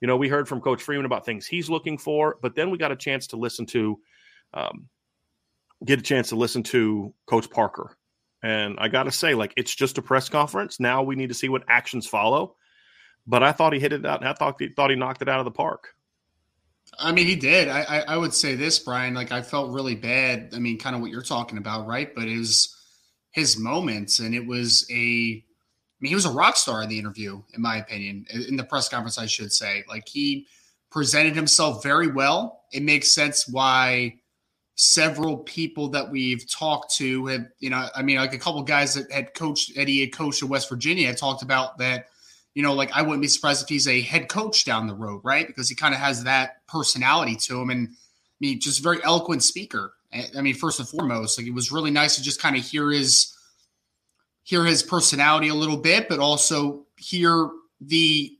You 0.00 0.08
know, 0.08 0.16
we 0.16 0.28
heard 0.28 0.48
from 0.48 0.60
Coach 0.60 0.82
Freeman 0.82 1.06
about 1.06 1.24
things 1.24 1.46
he's 1.46 1.70
looking 1.70 1.98
for, 1.98 2.36
but 2.42 2.54
then 2.54 2.70
we 2.70 2.78
got 2.78 2.92
a 2.92 2.96
chance 2.96 3.28
to 3.28 3.36
listen 3.36 3.66
to, 3.66 3.98
um, 4.54 4.88
get 5.84 5.98
a 5.98 6.02
chance 6.02 6.28
to 6.30 6.36
listen 6.36 6.62
to 6.64 7.14
Coach 7.26 7.48
Parker. 7.50 7.96
And 8.42 8.76
I 8.78 8.88
got 8.88 9.04
to 9.04 9.12
say, 9.12 9.34
like, 9.34 9.54
it's 9.56 9.74
just 9.74 9.98
a 9.98 10.02
press 10.02 10.28
conference. 10.28 10.78
Now 10.78 11.02
we 11.02 11.16
need 11.16 11.28
to 11.28 11.34
see 11.34 11.48
what 11.48 11.64
actions 11.68 12.06
follow. 12.06 12.56
But 13.26 13.42
I 13.42 13.52
thought 13.52 13.72
he 13.72 13.80
hit 13.80 13.92
it 13.92 14.06
out. 14.06 14.24
I 14.24 14.32
thought 14.32 14.56
he 14.58 14.68
thought 14.68 14.90
he 14.90 14.96
knocked 14.96 15.22
it 15.22 15.28
out 15.28 15.40
of 15.40 15.44
the 15.44 15.50
park. 15.50 15.94
I 16.98 17.12
mean, 17.12 17.26
he 17.26 17.36
did. 17.36 17.68
I, 17.68 17.82
I, 17.82 17.98
I 18.00 18.16
would 18.16 18.32
say 18.32 18.54
this, 18.54 18.78
Brian. 18.78 19.14
Like, 19.14 19.32
I 19.32 19.42
felt 19.42 19.72
really 19.72 19.94
bad. 19.96 20.50
I 20.54 20.58
mean, 20.58 20.78
kind 20.78 20.94
of 20.94 21.02
what 21.02 21.10
you're 21.10 21.22
talking 21.22 21.58
about, 21.58 21.86
right? 21.86 22.14
But 22.14 22.28
it 22.28 22.38
was 22.38 22.74
his 23.32 23.58
moments, 23.58 24.20
and 24.20 24.34
it 24.34 24.46
was 24.46 24.86
a. 24.90 24.94
I 24.94 25.98
mean, 26.00 26.10
he 26.10 26.14
was 26.14 26.26
a 26.26 26.30
rock 26.30 26.56
star 26.56 26.82
in 26.82 26.88
the 26.88 26.98
interview, 26.98 27.42
in 27.54 27.62
my 27.62 27.78
opinion, 27.78 28.26
in 28.48 28.56
the 28.56 28.64
press 28.64 28.88
conference, 28.88 29.18
I 29.18 29.26
should 29.26 29.52
say. 29.52 29.82
Like, 29.88 30.06
he 30.06 30.46
presented 30.90 31.34
himself 31.34 31.82
very 31.82 32.08
well. 32.08 32.64
It 32.72 32.82
makes 32.82 33.10
sense 33.10 33.48
why 33.48 34.16
several 34.76 35.38
people 35.38 35.88
that 35.88 36.10
we've 36.10 36.48
talked 36.50 36.94
to 36.96 37.26
have, 37.26 37.46
you 37.60 37.70
know, 37.70 37.88
I 37.94 38.02
mean, 38.02 38.18
like 38.18 38.34
a 38.34 38.38
couple 38.38 38.62
guys 38.62 38.94
that 38.94 39.10
had 39.10 39.32
coached, 39.32 39.72
Eddie 39.76 40.00
had 40.00 40.12
coached 40.12 40.42
in 40.42 40.48
West 40.48 40.68
Virginia, 40.68 41.06
had 41.06 41.16
talked 41.16 41.42
about 41.42 41.78
that 41.78 42.08
you 42.56 42.62
know, 42.62 42.72
like 42.72 42.90
I 42.96 43.02
wouldn't 43.02 43.20
be 43.20 43.28
surprised 43.28 43.62
if 43.62 43.68
he's 43.68 43.86
a 43.86 44.00
head 44.00 44.30
coach 44.30 44.64
down 44.64 44.86
the 44.86 44.94
road, 44.94 45.20
right? 45.22 45.46
Because 45.46 45.68
he 45.68 45.74
kind 45.74 45.92
of 45.92 46.00
has 46.00 46.24
that 46.24 46.66
personality 46.66 47.36
to 47.36 47.60
him, 47.60 47.68
and 47.68 47.88
I 47.90 47.92
mean, 48.40 48.60
just 48.60 48.82
very 48.82 48.98
eloquent 49.04 49.42
speaker. 49.42 49.92
I 50.34 50.40
mean, 50.40 50.54
first 50.54 50.80
and 50.80 50.88
foremost, 50.88 51.38
like 51.38 51.46
it 51.46 51.52
was 51.52 51.70
really 51.70 51.90
nice 51.90 52.16
to 52.16 52.22
just 52.22 52.40
kind 52.40 52.56
of 52.56 52.64
hear 52.64 52.90
his 52.90 53.36
hear 54.42 54.64
his 54.64 54.82
personality 54.82 55.48
a 55.48 55.54
little 55.54 55.76
bit, 55.76 56.08
but 56.08 56.18
also 56.18 56.86
hear 56.96 57.50
the 57.82 58.34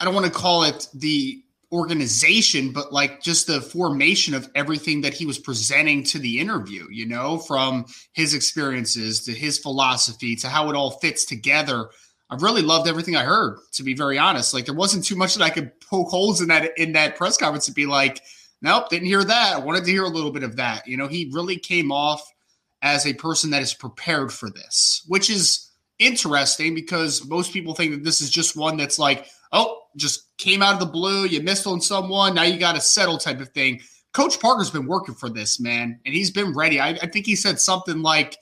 I 0.00 0.04
don't 0.04 0.14
want 0.14 0.26
to 0.26 0.32
call 0.32 0.64
it 0.64 0.88
the 0.94 1.44
organization, 1.70 2.72
but 2.72 2.92
like 2.92 3.22
just 3.22 3.46
the 3.46 3.60
formation 3.60 4.34
of 4.34 4.50
everything 4.56 5.02
that 5.02 5.14
he 5.14 5.26
was 5.26 5.38
presenting 5.38 6.02
to 6.02 6.18
the 6.18 6.40
interview, 6.40 6.88
you 6.90 7.06
know, 7.06 7.38
from 7.38 7.86
his 8.14 8.34
experiences 8.34 9.24
to 9.26 9.32
his 9.32 9.58
philosophy 9.58 10.34
to 10.36 10.48
how 10.48 10.70
it 10.70 10.74
all 10.74 10.98
fits 10.98 11.24
together 11.24 11.88
I 12.28 12.36
really 12.36 12.62
loved 12.62 12.88
everything 12.88 13.16
I 13.16 13.24
heard. 13.24 13.58
To 13.74 13.82
be 13.82 13.94
very 13.94 14.18
honest, 14.18 14.54
like 14.54 14.66
there 14.66 14.74
wasn't 14.74 15.04
too 15.04 15.16
much 15.16 15.34
that 15.34 15.44
I 15.44 15.50
could 15.50 15.78
poke 15.80 16.08
holes 16.08 16.40
in 16.40 16.48
that 16.48 16.76
in 16.76 16.92
that 16.92 17.16
press 17.16 17.36
conference 17.36 17.66
to 17.66 17.72
be 17.72 17.86
like, 17.86 18.20
nope, 18.62 18.88
didn't 18.88 19.06
hear 19.06 19.24
that. 19.24 19.56
I 19.56 19.58
wanted 19.58 19.84
to 19.84 19.90
hear 19.90 20.04
a 20.04 20.08
little 20.08 20.32
bit 20.32 20.42
of 20.42 20.56
that. 20.56 20.86
You 20.86 20.96
know, 20.96 21.06
he 21.06 21.30
really 21.32 21.56
came 21.56 21.92
off 21.92 22.22
as 22.82 23.06
a 23.06 23.14
person 23.14 23.50
that 23.50 23.62
is 23.62 23.74
prepared 23.74 24.32
for 24.32 24.50
this, 24.50 25.04
which 25.06 25.30
is 25.30 25.70
interesting 25.98 26.74
because 26.74 27.26
most 27.26 27.52
people 27.52 27.74
think 27.74 27.92
that 27.92 28.04
this 28.04 28.20
is 28.20 28.30
just 28.30 28.56
one 28.56 28.76
that's 28.76 28.98
like, 28.98 29.26
oh, 29.52 29.82
just 29.96 30.36
came 30.36 30.62
out 30.62 30.74
of 30.74 30.80
the 30.80 30.86
blue, 30.86 31.24
you 31.24 31.40
missed 31.42 31.66
on 31.66 31.80
someone, 31.80 32.34
now 32.34 32.42
you 32.42 32.58
got 32.58 32.74
to 32.74 32.80
settle 32.80 33.18
type 33.18 33.40
of 33.40 33.48
thing. 33.50 33.80
Coach 34.12 34.40
Parker's 34.40 34.70
been 34.70 34.86
working 34.86 35.14
for 35.14 35.28
this, 35.28 35.58
man, 35.60 35.98
and 36.04 36.14
he's 36.14 36.30
been 36.30 36.52
ready. 36.52 36.80
I, 36.80 36.90
I 36.90 37.06
think 37.06 37.26
he 37.26 37.36
said 37.36 37.60
something 37.60 38.02
like 38.02 38.36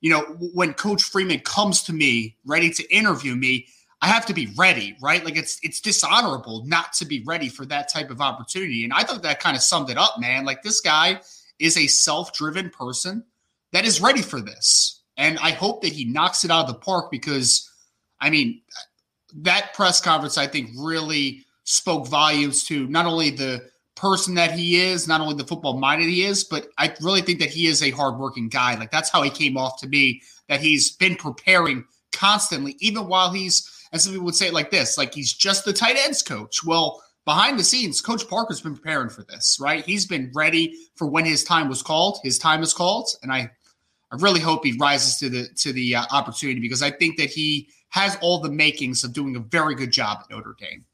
you 0.00 0.10
know, 0.10 0.22
when 0.54 0.72
Coach 0.74 1.02
Freeman 1.02 1.40
comes 1.40 1.82
to 1.84 1.92
me 1.92 2.36
ready 2.46 2.70
to 2.70 2.94
interview 2.94 3.34
me, 3.34 3.66
I 4.02 4.08
have 4.08 4.24
to 4.26 4.34
be 4.34 4.48
ready, 4.56 4.96
right? 5.02 5.24
Like 5.24 5.36
it's 5.36 5.58
it's 5.62 5.80
dishonorable 5.80 6.64
not 6.66 6.94
to 6.94 7.04
be 7.04 7.22
ready 7.26 7.48
for 7.48 7.66
that 7.66 7.88
type 7.88 8.10
of 8.10 8.20
opportunity. 8.20 8.82
And 8.84 8.92
I 8.92 9.02
thought 9.02 9.22
that 9.22 9.40
kind 9.40 9.56
of 9.56 9.62
summed 9.62 9.90
it 9.90 9.98
up, 9.98 10.14
man. 10.18 10.46
Like 10.46 10.62
this 10.62 10.80
guy 10.80 11.20
is 11.58 11.76
a 11.76 11.86
self-driven 11.86 12.70
person 12.70 13.24
that 13.72 13.84
is 13.84 14.00
ready 14.00 14.22
for 14.22 14.40
this. 14.40 15.02
And 15.18 15.38
I 15.40 15.50
hope 15.50 15.82
that 15.82 15.92
he 15.92 16.06
knocks 16.06 16.44
it 16.44 16.50
out 16.50 16.66
of 16.66 16.74
the 16.74 16.80
park 16.80 17.10
because 17.10 17.70
I 18.20 18.30
mean, 18.30 18.62
that 19.34 19.74
press 19.74 20.00
conference 20.00 20.38
I 20.38 20.46
think 20.46 20.70
really 20.78 21.44
spoke 21.64 22.08
volumes 22.08 22.64
to 22.64 22.86
not 22.88 23.04
only 23.04 23.30
the 23.30 23.68
person 23.96 24.34
that 24.34 24.52
he 24.52 24.80
is, 24.80 25.06
not 25.06 25.20
only 25.20 25.34
the 25.34 25.46
football 25.46 25.78
minded 25.78 26.08
he 26.08 26.22
is, 26.22 26.44
but 26.44 26.68
I 26.78 26.94
really 27.02 27.22
think 27.22 27.38
that 27.40 27.50
he 27.50 27.66
is 27.66 27.82
a 27.82 27.90
hardworking 27.90 28.48
guy. 28.48 28.76
Like 28.76 28.90
that's 28.90 29.10
how 29.10 29.22
he 29.22 29.30
came 29.30 29.56
off 29.56 29.80
to 29.80 29.88
me, 29.88 30.22
that 30.48 30.60
he's 30.60 30.92
been 30.92 31.16
preparing 31.16 31.84
constantly, 32.12 32.76
even 32.80 33.08
while 33.08 33.32
he's, 33.32 33.68
and 33.92 34.00
some 34.00 34.12
people 34.12 34.24
would 34.26 34.34
say 34.34 34.48
it 34.48 34.54
like 34.54 34.70
this, 34.70 34.96
like 34.96 35.14
he's 35.14 35.32
just 35.32 35.64
the 35.64 35.72
tight 35.72 35.96
ends 35.96 36.22
coach. 36.22 36.64
Well, 36.64 37.02
behind 37.24 37.58
the 37.58 37.64
scenes, 37.64 38.00
Coach 38.00 38.28
Parker's 38.28 38.60
been 38.60 38.74
preparing 38.74 39.08
for 39.08 39.22
this, 39.24 39.58
right? 39.60 39.84
He's 39.84 40.06
been 40.06 40.32
ready 40.34 40.74
for 40.96 41.06
when 41.06 41.24
his 41.24 41.44
time 41.44 41.68
was 41.68 41.82
called. 41.82 42.18
His 42.22 42.38
time 42.38 42.62
is 42.62 42.72
called, 42.72 43.10
and 43.22 43.32
I, 43.32 43.50
I 44.10 44.16
really 44.18 44.40
hope 44.40 44.64
he 44.64 44.76
rises 44.78 45.16
to 45.18 45.28
the 45.28 45.48
to 45.58 45.72
the 45.72 45.96
uh, 45.96 46.04
opportunity 46.10 46.60
because 46.60 46.82
I 46.82 46.90
think 46.90 47.18
that 47.18 47.30
he 47.30 47.68
has 47.90 48.16
all 48.20 48.40
the 48.40 48.50
makings 48.50 49.04
of 49.04 49.12
doing 49.12 49.36
a 49.36 49.40
very 49.40 49.74
good 49.74 49.90
job 49.90 50.18
at 50.22 50.30
Notre 50.30 50.56
Dame. 50.58 50.84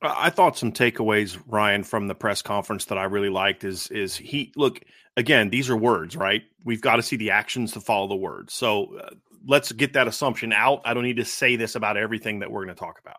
I 0.00 0.30
thought 0.30 0.56
some 0.56 0.72
takeaways, 0.72 1.38
Ryan, 1.46 1.82
from 1.82 2.06
the 2.06 2.14
press 2.14 2.42
conference 2.42 2.86
that 2.86 2.98
I 2.98 3.04
really 3.04 3.30
liked 3.30 3.64
is 3.64 3.90
is 3.90 4.16
he 4.16 4.52
look 4.56 4.80
again. 5.16 5.50
These 5.50 5.70
are 5.70 5.76
words, 5.76 6.16
right? 6.16 6.42
We've 6.64 6.80
got 6.80 6.96
to 6.96 7.02
see 7.02 7.16
the 7.16 7.32
actions 7.32 7.72
to 7.72 7.80
follow 7.80 8.06
the 8.06 8.16
words. 8.16 8.54
So 8.54 8.96
uh, 8.96 9.10
let's 9.46 9.72
get 9.72 9.94
that 9.94 10.06
assumption 10.06 10.52
out. 10.52 10.82
I 10.84 10.94
don't 10.94 11.02
need 11.02 11.16
to 11.16 11.24
say 11.24 11.56
this 11.56 11.74
about 11.74 11.96
everything 11.96 12.40
that 12.40 12.50
we're 12.50 12.64
going 12.64 12.76
to 12.76 12.80
talk 12.80 13.00
about. 13.00 13.16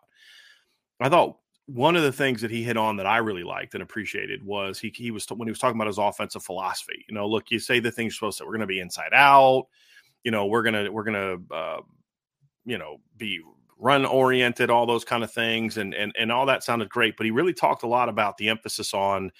I 1.00 1.08
thought 1.08 1.38
one 1.66 1.96
of 1.96 2.02
the 2.02 2.12
things 2.12 2.40
that 2.40 2.50
he 2.50 2.62
hit 2.62 2.76
on 2.76 2.96
that 2.96 3.06
I 3.06 3.18
really 3.18 3.44
liked 3.44 3.74
and 3.74 3.82
appreciated 3.82 4.44
was 4.44 4.78
he 4.78 4.92
he 4.94 5.10
was 5.10 5.26
when 5.30 5.46
he 5.46 5.52
was 5.52 5.58
talking 5.58 5.76
about 5.76 5.86
his 5.86 5.98
offensive 5.98 6.42
philosophy. 6.42 7.04
You 7.08 7.14
know, 7.14 7.28
look, 7.28 7.50
you 7.50 7.58
say 7.58 7.80
the 7.80 7.92
things 7.92 8.12
you're 8.12 8.16
supposed 8.16 8.38
to. 8.38 8.44
We're 8.44 8.52
going 8.52 8.60
to 8.60 8.66
be 8.66 8.80
inside 8.80 9.12
out. 9.12 9.66
You 10.24 10.30
know, 10.30 10.46
we're 10.46 10.62
gonna 10.62 10.90
we're 10.90 11.04
gonna 11.04 11.36
uh, 11.50 11.80
you 12.64 12.78
know 12.78 12.98
be 13.16 13.40
run 13.80 14.04
oriented, 14.04 14.70
all 14.70 14.86
those 14.86 15.04
kind 15.04 15.24
of 15.24 15.32
things, 15.32 15.78
and 15.78 15.94
and 15.94 16.14
and 16.18 16.30
all 16.30 16.46
that 16.46 16.62
sounded 16.62 16.88
great. 16.88 17.16
But 17.16 17.24
he 17.24 17.30
really 17.30 17.54
talked 17.54 17.82
a 17.82 17.88
lot 17.88 18.08
about 18.08 18.36
the 18.36 18.48
emphasis 18.48 18.94
on 18.94 19.32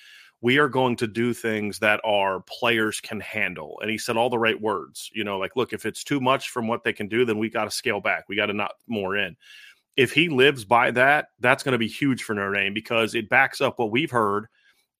we 0.42 0.59
are 0.59 0.68
going 0.68 0.97
to 0.97 1.06
do 1.06 1.35
things 1.35 1.78
that 1.80 2.00
our 2.04 2.40
players 2.40 3.00
can 3.00 3.20
handle. 3.20 3.78
And 3.82 3.90
he 3.90 3.99
said 3.99 4.16
all 4.16 4.30
the 4.30 4.38
right 4.38 4.59
words. 4.59 5.11
You 5.12 5.25
know, 5.25 5.38
like, 5.38 5.54
look, 5.54 5.73
if 5.73 5.85
it's 5.85 6.02
too 6.02 6.20
much 6.20 6.50
from 6.50 6.66
what 6.66 6.82
they 6.82 6.92
can 6.92 7.09
do, 7.09 7.25
then 7.25 7.38
we 7.38 7.50
got 7.50 7.64
to 7.64 7.70
scale 7.70 8.00
back. 8.00 8.25
We 8.28 8.37
got 8.37 8.47
to 8.47 8.54
knock 8.54 8.75
more 8.87 9.16
in. 9.16 9.37
If 9.97 10.12
he 10.12 10.28
lives 10.28 10.64
by 10.64 10.92
that, 10.92 11.26
that's 11.40 11.62
going 11.62 11.73
to 11.73 11.78
be 11.78 11.88
huge 11.88 12.23
for 12.23 12.35
Notre 12.35 12.54
Dame 12.54 12.73
because 12.73 13.14
it 13.14 13.28
backs 13.28 13.61
up 13.61 13.78
what 13.78 13.90
we've 13.90 14.11
heard 14.11 14.47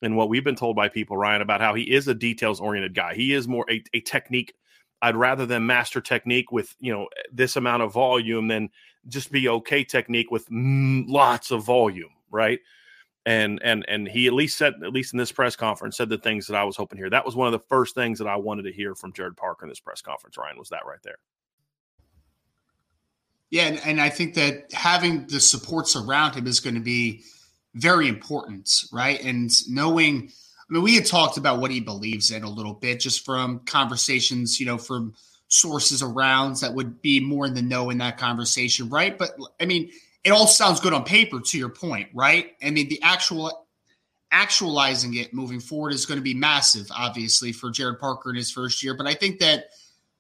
and 0.03 0.17
what 0.17 0.29
we've 0.29 0.45
been 0.45 0.57
told 0.57 0.77
by 0.77 0.89
people, 0.89 1.17
Ryan, 1.17 1.43
about 1.43 1.61
how 1.61 1.75
he 1.75 1.85
is 1.85 2.07
a 2.09 2.15
details 2.15 2.61
oriented 2.61 2.95
guy. 2.95 3.15
He 3.15 3.33
is 3.33 3.49
more 3.49 3.65
a, 3.71 3.83
a 3.95 4.01
technique. 4.01 4.53
I'd 5.01 5.17
rather 5.17 5.47
them 5.47 5.67
master 5.67 6.03
technique 6.03 6.53
with, 6.53 6.75
you 6.81 6.93
know, 6.93 7.09
this 7.33 7.57
amount 7.57 7.83
of 7.83 7.95
volume 7.95 8.49
than 8.49 8.69
just 9.09 9.33
be 9.33 9.49
okay 9.49 9.85
technique 9.85 10.31
with 10.31 10.49
mm, 10.51 11.05
lots 11.09 11.51
of 11.51 11.65
volume, 11.65 12.11
right? 12.31 12.61
And 13.27 13.61
and 13.63 13.85
and 13.89 14.09
he 14.09 14.27
at 14.27 14.33
least 14.33 14.57
said, 14.57 14.75
at 14.83 14.93
least 14.93 15.13
in 15.13 15.19
this 15.19 15.33
press 15.33 15.57
conference, 15.57 15.97
said 15.97 16.09
the 16.09 16.19
things 16.19 16.47
that 16.47 16.57
I 16.57 16.65
was 16.65 16.77
hoping 16.77 16.97
to 16.97 17.03
hear. 17.03 17.11
That 17.11 17.27
was 17.27 17.37
one 17.37 17.47
of 17.47 17.53
the 17.53 17.67
first 17.69 17.95
things 17.95 18.19
that 18.19 18.29
I 18.29 18.37
wanted 18.37 18.63
to 18.63 18.73
hear 18.73 18.95
from 18.95 19.13
Gerad 19.13 19.37
Parker 19.37 19.67
in 19.67 19.69
this 19.69 19.81
press 19.81 20.01
conference. 20.01 20.39
Ryan 20.39 20.59
was 20.59 20.71
that 20.71 20.87
right 20.87 21.03
there. 21.03 21.19
Yeah, 23.51 23.65
and, 23.65 23.81
and 23.85 24.01
I 24.01 24.09
think 24.11 24.35
that 24.35 24.73
having 24.73 25.27
the 25.27 25.41
supports 25.41 25.97
around 25.97 26.35
him 26.35 26.47
is 26.47 26.61
going 26.61 26.77
to 26.77 26.81
be 26.81 27.23
very 27.75 28.09
important, 28.09 28.71
right? 28.93 29.23
And 29.23 29.51
knowing, 29.69 30.31
I 30.71 30.73
mean, 30.73 30.83
we 30.83 30.95
had 30.95 31.07
talked 31.07 31.37
about 31.37 31.61
what 31.61 31.73
he 31.73 31.81
believes 31.81 32.31
in 32.31 32.45
a 32.45 32.51
little 32.51 32.75
bit 32.75 33.01
just 33.01 33.25
from 33.25 33.61
conversations, 33.61 34.61
you 34.61 34.67
know, 34.67 34.79
from 34.79 35.15
sources 35.51 36.01
around 36.03 36.57
that 36.57 36.73
would 36.73 37.03
be 37.03 37.21
more 37.21 37.45
in 37.45 37.55
the 37.55 37.63
know 37.63 37.91
in 37.91 37.99
that 37.99 38.17
conversation, 38.17 38.89
right? 38.89 39.19
But 39.19 39.33
I 39.61 39.67
mean, 39.67 39.91
it 40.25 40.31
all 40.31 40.47
sounds 40.47 40.81
good 40.81 40.93
on 40.93 41.05
paper 41.05 41.41
to 41.41 41.59
your 41.59 41.69
point, 41.69 42.09
right? 42.15 42.53
I 42.63 42.71
mean, 42.71 42.89
the 42.89 43.03
actual 43.03 43.67
actualizing 44.33 45.15
it 45.17 45.35
moving 45.35 45.61
forward 45.61 45.93
is 45.93 46.07
going 46.07 46.19
to 46.19 46.25
be 46.25 46.35
massive, 46.35 46.87
obviously, 46.97 47.53
for 47.53 47.71
Gerad 47.71 47.99
Parker 47.99 48.31
in 48.31 48.37
his 48.37 48.51
first 48.51 48.83
year. 48.83 48.95
But 48.97 49.09
I 49.09 49.15
think 49.15 49.41
that 49.41 49.71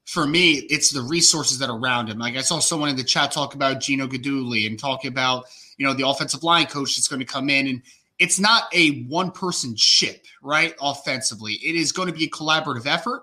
for 0.04 0.26
me, 0.26 0.54
it's 0.68 0.90
the 0.90 1.02
resources 1.02 1.60
that 1.60 1.70
are 1.70 1.78
around 1.78 2.08
him. 2.08 2.18
Like 2.18 2.36
I 2.36 2.40
saw 2.40 2.58
someone 2.58 2.88
in 2.88 2.96
the 2.96 3.04
chat 3.04 3.30
talk 3.30 3.54
about 3.54 3.80
Gino 3.80 4.08
Guidugli 4.08 4.66
and 4.66 4.76
talk 4.76 5.04
about, 5.04 5.44
you 5.76 5.86
know, 5.86 5.94
the 5.94 6.06
offensive 6.06 6.42
line 6.42 6.66
coach 6.66 6.96
that's 6.96 7.06
going 7.06 7.20
to 7.20 7.26
come 7.26 7.48
in 7.48 7.68
and 7.68 7.82
it's 8.18 8.40
not 8.40 8.64
a 8.74 9.04
one 9.04 9.30
person 9.30 9.76
ship, 9.76 10.26
right? 10.42 10.74
Offensively, 10.80 11.54
it 11.54 11.76
is 11.76 11.92
going 11.92 12.08
to 12.08 12.14
be 12.14 12.24
a 12.24 12.28
collaborative 12.28 12.86
effort. 12.86 13.22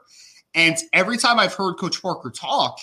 And 0.58 0.76
every 0.92 1.18
time 1.18 1.40
I've 1.40 1.54
heard 1.54 1.76
Coach 1.76 2.02
Parker 2.02 2.32
talk, 2.32 2.80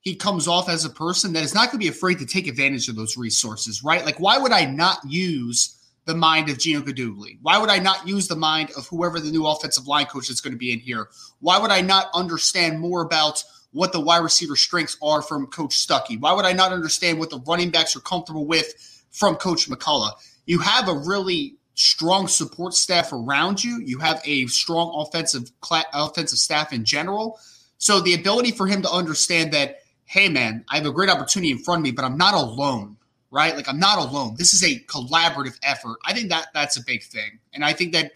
he 0.00 0.14
comes 0.14 0.46
off 0.46 0.68
as 0.68 0.84
a 0.84 0.90
person 0.90 1.32
that 1.32 1.42
is 1.42 1.54
not 1.54 1.70
going 1.70 1.80
to 1.80 1.84
be 1.84 1.88
afraid 1.88 2.18
to 2.18 2.26
take 2.26 2.46
advantage 2.46 2.88
of 2.88 2.94
those 2.94 3.16
resources, 3.16 3.82
right? 3.82 4.04
Like, 4.04 4.20
why 4.20 4.36
would 4.36 4.52
I 4.52 4.66
not 4.66 4.98
use 5.08 5.80
the 6.04 6.14
mind 6.14 6.50
of 6.50 6.58
Gino 6.58 6.82
Guidugli? 6.82 7.38
Why 7.40 7.56
would 7.56 7.70
I 7.70 7.78
not 7.78 8.06
use 8.06 8.28
the 8.28 8.36
mind 8.36 8.70
of 8.76 8.86
whoever 8.88 9.18
the 9.18 9.30
new 9.30 9.46
offensive 9.46 9.86
line 9.86 10.04
coach 10.04 10.28
is 10.28 10.42
going 10.42 10.52
to 10.52 10.58
be 10.58 10.72
in 10.72 10.78
here? 10.78 11.08
Why 11.40 11.58
would 11.58 11.70
I 11.70 11.80
not 11.80 12.10
understand 12.12 12.80
more 12.80 13.00
about 13.00 13.42
what 13.72 13.92
the 13.92 14.00
wide 14.00 14.18
receiver 14.22 14.54
strengths 14.54 14.98
are 15.02 15.22
from 15.22 15.46
Coach 15.46 15.74
Stuckey? 15.74 16.20
Why 16.20 16.34
would 16.34 16.44
I 16.44 16.52
not 16.52 16.70
understand 16.70 17.18
what 17.18 17.30
the 17.30 17.40
running 17.40 17.70
backs 17.70 17.96
are 17.96 18.00
comfortable 18.00 18.46
with 18.46 18.74
from 19.10 19.36
Coach 19.36 19.70
McCullough? 19.70 20.12
You 20.44 20.58
have 20.58 20.86
a 20.88 20.94
really 20.94 21.55
strong 21.76 22.26
support 22.26 22.74
staff 22.74 23.12
around 23.12 23.62
you. 23.62 23.80
You 23.84 23.98
have 23.98 24.20
a 24.24 24.46
strong 24.46 24.92
offensive 24.96 25.52
offensive 25.94 26.38
staff 26.38 26.72
in 26.72 26.84
general. 26.84 27.38
So 27.78 28.00
the 28.00 28.14
ability 28.14 28.52
for 28.52 28.66
him 28.66 28.82
to 28.82 28.90
understand 28.90 29.52
that, 29.52 29.80
hey 30.06 30.28
man, 30.28 30.64
I 30.70 30.76
have 30.76 30.86
a 30.86 30.90
great 30.92 31.10
opportunity 31.10 31.52
in 31.52 31.58
front 31.58 31.80
of 31.80 31.82
me, 31.84 31.92
but 31.92 32.04
I'm 32.04 32.16
not 32.16 32.34
alone, 32.34 32.96
right? 33.30 33.54
Like 33.54 33.68
I'm 33.68 33.78
not 33.78 33.98
alone. 33.98 34.34
This 34.38 34.54
is 34.54 34.64
a 34.64 34.80
collaborative 34.86 35.58
effort. 35.62 35.98
I 36.04 36.14
think 36.14 36.30
that 36.30 36.48
that's 36.54 36.78
a 36.78 36.84
big 36.84 37.04
thing, 37.04 37.38
and 37.52 37.64
I 37.64 37.74
think 37.74 37.92
that 37.92 38.12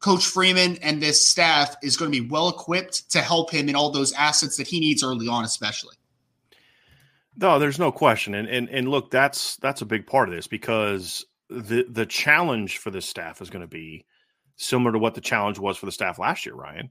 Coach 0.00 0.26
Freeman 0.26 0.78
and 0.82 1.00
this 1.00 1.26
staff 1.26 1.76
is 1.82 1.96
going 1.96 2.12
to 2.12 2.20
be 2.20 2.28
well 2.28 2.48
equipped 2.48 3.10
to 3.12 3.20
help 3.20 3.50
him 3.52 3.68
in 3.68 3.76
all 3.76 3.90
those 3.90 4.12
assets 4.12 4.56
that 4.56 4.66
he 4.66 4.80
needs 4.80 5.02
early 5.04 5.28
on, 5.28 5.44
especially. 5.44 5.94
No, 7.36 7.60
there's 7.60 7.78
no 7.78 7.92
question, 7.92 8.34
and 8.34 8.48
and 8.48 8.68
and 8.70 8.88
look, 8.88 9.12
that's 9.12 9.56
that's 9.58 9.82
a 9.82 9.86
big 9.86 10.04
part 10.04 10.28
of 10.28 10.34
this 10.34 10.48
because 10.48 11.24
the 11.50 11.86
the 11.88 12.06
challenge 12.06 12.78
for 12.78 12.90
this 12.90 13.06
staff 13.06 13.40
is 13.40 13.50
going 13.50 13.62
to 13.62 13.68
be 13.68 14.04
similar 14.56 14.92
to 14.92 14.98
what 14.98 15.14
the 15.14 15.20
challenge 15.20 15.58
was 15.58 15.76
for 15.76 15.86
the 15.86 15.92
staff 15.92 16.18
last 16.18 16.44
year, 16.44 16.54
Ryan, 16.54 16.90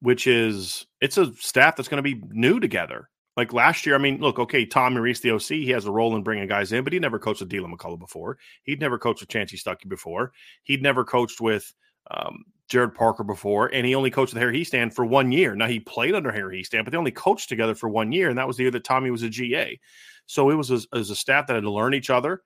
which 0.00 0.26
is 0.26 0.86
it's 1.00 1.18
a 1.18 1.34
staff 1.34 1.76
that's 1.76 1.88
going 1.88 2.02
to 2.02 2.16
be 2.16 2.22
new 2.30 2.60
together. 2.60 3.08
Like 3.36 3.52
last 3.52 3.84
year, 3.84 3.94
I 3.94 3.98
mean, 3.98 4.18
look, 4.20 4.38
okay, 4.38 4.64
Tom 4.64 4.96
Rees, 4.96 5.20
the 5.20 5.32
OC, 5.32 5.42
he 5.42 5.70
has 5.70 5.84
a 5.84 5.92
role 5.92 6.16
in 6.16 6.22
bringing 6.22 6.48
guys 6.48 6.72
in, 6.72 6.84
but 6.84 6.92
he 6.92 6.98
never 6.98 7.18
coached 7.18 7.40
with 7.40 7.50
Deland 7.50 7.76
McCullough 7.76 7.98
before. 7.98 8.38
He'd 8.62 8.80
never 8.80 8.98
coached 8.98 9.20
with 9.20 9.28
Chansi 9.28 9.62
Stuckey 9.62 9.88
before. 9.88 10.32
He'd 10.62 10.82
never 10.82 11.04
coached 11.04 11.38
with 11.42 11.70
um, 12.10 12.44
Gerad 12.70 12.94
Parker 12.94 13.24
before, 13.24 13.66
and 13.74 13.86
he 13.86 13.94
only 13.94 14.10
coached 14.10 14.32
with 14.32 14.40
Harry 14.40 14.60
Hiestand 14.60 14.94
for 14.94 15.04
one 15.04 15.32
year. 15.32 15.54
Now 15.54 15.66
he 15.66 15.80
played 15.80 16.14
under 16.14 16.32
Harry 16.32 16.62
Hiestand, 16.62 16.84
but 16.84 16.92
they 16.92 16.98
only 16.98 17.10
coached 17.10 17.50
together 17.50 17.74
for 17.74 17.90
one 17.90 18.10
year, 18.10 18.30
and 18.30 18.38
that 18.38 18.46
was 18.46 18.56
the 18.56 18.62
year 18.62 18.72
that 18.72 18.84
Tommy 18.84 19.10
was 19.10 19.22
a 19.22 19.28
GA. 19.28 19.78
So 20.24 20.48
it 20.48 20.54
was 20.54 20.70
as, 20.70 20.86
as 20.94 21.10
a 21.10 21.16
staff 21.16 21.46
that 21.46 21.54
had 21.54 21.62
to 21.62 21.70
learn 21.70 21.92
each 21.92 22.08
other 22.08 22.42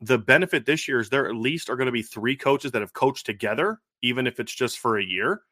the 0.00 0.18
benefit 0.18 0.66
this 0.66 0.88
year 0.88 1.00
is 1.00 1.10
there 1.10 1.28
at 1.28 1.34
least 1.34 1.68
are 1.68 1.76
going 1.76 1.86
to 1.86 1.92
be 1.92 2.02
three 2.02 2.36
coaches 2.36 2.72
that 2.72 2.80
have 2.80 2.92
coached 2.92 3.26
together, 3.26 3.80
even 4.02 4.26
if 4.26 4.40
it's 4.40 4.54
just 4.54 4.78
for 4.78 4.98
a 4.98 5.04
year. 5.04 5.42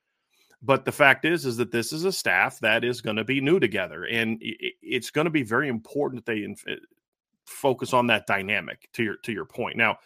But 0.62 0.84
the 0.84 0.92
fact 0.92 1.24
is, 1.24 1.44
is 1.44 1.56
that 1.58 1.70
this 1.70 1.92
is 1.92 2.04
a 2.04 2.12
staff 2.12 2.58
that 2.60 2.82
is 2.82 3.00
going 3.00 3.16
to 3.16 3.24
be 3.24 3.40
new 3.40 3.60
together, 3.60 4.04
and 4.04 4.38
it's 4.40 5.10
going 5.10 5.26
to 5.26 5.30
be 5.30 5.44
very 5.44 5.68
important 5.68 6.24
that 6.24 6.32
they 6.32 6.44
eh, 6.44 6.76
focus 7.46 7.92
on 7.92 8.08
that 8.08 8.26
dynamic. 8.26 8.88
To 8.94 9.04
your 9.04 9.16
to 9.18 9.32
your 9.32 9.44
point, 9.44 9.76
now 9.76 9.98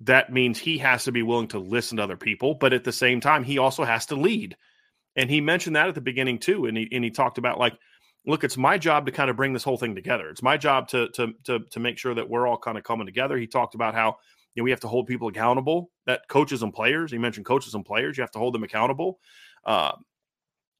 that 0.00 0.32
means 0.32 0.58
he 0.58 0.76
has 0.78 1.04
to 1.04 1.12
be 1.12 1.22
willing 1.22 1.48
to 1.48 1.58
listen 1.58 1.96
to 1.96 2.02
other 2.02 2.16
people, 2.16 2.54
but 2.54 2.72
at 2.72 2.84
the 2.84 2.92
same 2.92 3.20
time, 3.20 3.44
he 3.44 3.58
also 3.58 3.84
has 3.84 4.06
to 4.06 4.16
lead. 4.16 4.56
And 5.16 5.30
he 5.30 5.40
mentioned 5.40 5.76
that 5.76 5.88
at 5.88 5.94
the 5.94 6.00
beginning 6.00 6.38
too, 6.38 6.66
and 6.66 6.76
he 6.76 6.88
and 6.92 7.04
he 7.04 7.10
talked 7.10 7.38
about 7.38 7.58
like 7.58 7.78
look, 8.26 8.44
it's 8.44 8.56
my 8.56 8.78
job 8.78 9.06
to 9.06 9.12
kind 9.12 9.30
of 9.30 9.36
bring 9.36 9.52
this 9.52 9.64
whole 9.64 9.76
thing 9.76 9.94
together. 9.94 10.28
It's 10.28 10.42
my 10.42 10.56
job 10.56 10.88
to 10.88 11.08
to 11.10 11.32
to 11.44 11.60
to 11.70 11.80
make 11.80 11.98
sure 11.98 12.14
that 12.14 12.28
we're 12.28 12.46
all 12.46 12.58
kind 12.58 12.78
of 12.78 12.84
coming 12.84 13.06
together. 13.06 13.36
He 13.36 13.46
talked 13.46 13.74
about 13.74 13.94
how 13.94 14.16
you 14.54 14.60
know 14.60 14.64
we 14.64 14.70
have 14.70 14.80
to 14.80 14.88
hold 14.88 15.06
people 15.06 15.28
accountable. 15.28 15.90
That 16.06 16.28
coaches 16.28 16.62
and 16.62 16.72
players. 16.72 17.10
He 17.10 17.18
mentioned 17.18 17.46
coaches 17.46 17.74
and 17.74 17.84
players. 17.84 18.16
You 18.16 18.22
have 18.22 18.32
to 18.32 18.38
hold 18.38 18.54
them 18.54 18.64
accountable. 18.64 19.18
Uh, 19.64 19.92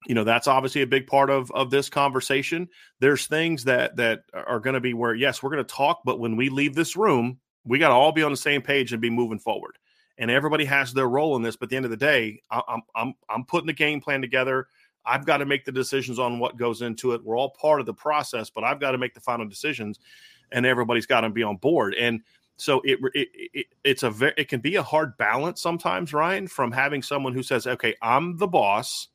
you 0.07 0.15
know 0.15 0.25
that's 0.25 0.47
obviously 0.49 0.83
a 0.83 0.87
big 0.87 1.07
part 1.07 1.31
of 1.31 1.51
of 1.53 1.71
this 1.71 1.89
conversation. 1.89 2.69
There's 3.01 3.27
things 3.27 3.65
that 3.65 3.97
that 3.97 4.21
are 4.33 4.61
going 4.61 4.75
to 4.75 4.81
be 4.81 4.95
where 4.95 5.15
yes, 5.15 5.43
we're 5.43 5.51
going 5.51 5.65
to 5.65 5.75
talk, 5.75 6.01
but 6.05 6.19
when 6.19 6.37
we 6.37 6.49
leave 6.49 6.75
this 6.75 6.97
room, 6.97 7.39
we 7.65 7.79
got 7.79 7.89
to 7.89 7.95
all 7.95 8.13
be 8.13 8.23
on 8.23 8.31
the 8.31 8.37
same 8.37 8.63
page 8.63 8.93
and 8.93 9.03
be 9.03 9.11
moving 9.11 9.39
forward. 9.39 9.77
And 10.19 10.31
everybody 10.31 10.67
has 10.67 10.93
their 10.93 11.09
role 11.09 11.37
in 11.37 11.43
this. 11.43 11.57
But 11.57 11.67
at 11.67 11.71
the 11.71 11.77
end 11.77 11.85
of 11.87 11.91
the 11.91 11.97
day, 11.97 12.41
I'm 12.51 12.83
I'm 12.95 13.15
I'm 13.29 13.45
putting 13.45 13.67
the 13.67 13.73
game 13.73 14.01
plan 14.01 14.21
together. 14.21 14.67
I've 15.05 15.27
got 15.27 15.39
to 15.39 15.47
make 15.47 15.65
the 15.65 15.73
decisions 15.73 16.19
on 16.19 16.39
what 16.39 16.57
goes 16.57 16.83
into 16.83 17.13
it. 17.13 17.25
We're 17.25 17.37
all 17.37 17.51
part 17.51 17.81
of 17.81 17.87
the 17.87 17.95
process, 17.95 18.51
but 18.51 18.65
I've 18.65 18.81
got 18.81 18.93
to 18.93 18.99
make 18.99 19.15
the 19.15 19.21
final 19.21 19.47
decisions, 19.49 19.99
and 20.53 20.67
everybody's 20.67 21.07
got 21.07 21.23
to 21.23 21.31
be 21.31 21.43
on 21.43 21.57
board. 21.57 21.95
And 21.95 22.21
so 22.57 22.83
it, 22.85 22.99
it, 23.15 23.29
it 23.35 23.67
it's 23.85 24.03
a 24.03 24.11
very, 24.11 24.35
it 24.37 24.49
can 24.49 24.61
be 24.61 24.77
a 24.77 24.83
hard 24.83 25.17
balance 25.17 25.63
sometimes, 25.63 26.13
Ryan, 26.13 26.47
from 26.47 26.73
having 26.73 27.03
someone 27.03 27.33
who 27.33 27.43
says, 27.43 27.67
"Okay, 27.67 27.95
I'm 28.03 28.37
the 28.37 28.49
boss." 28.49 29.09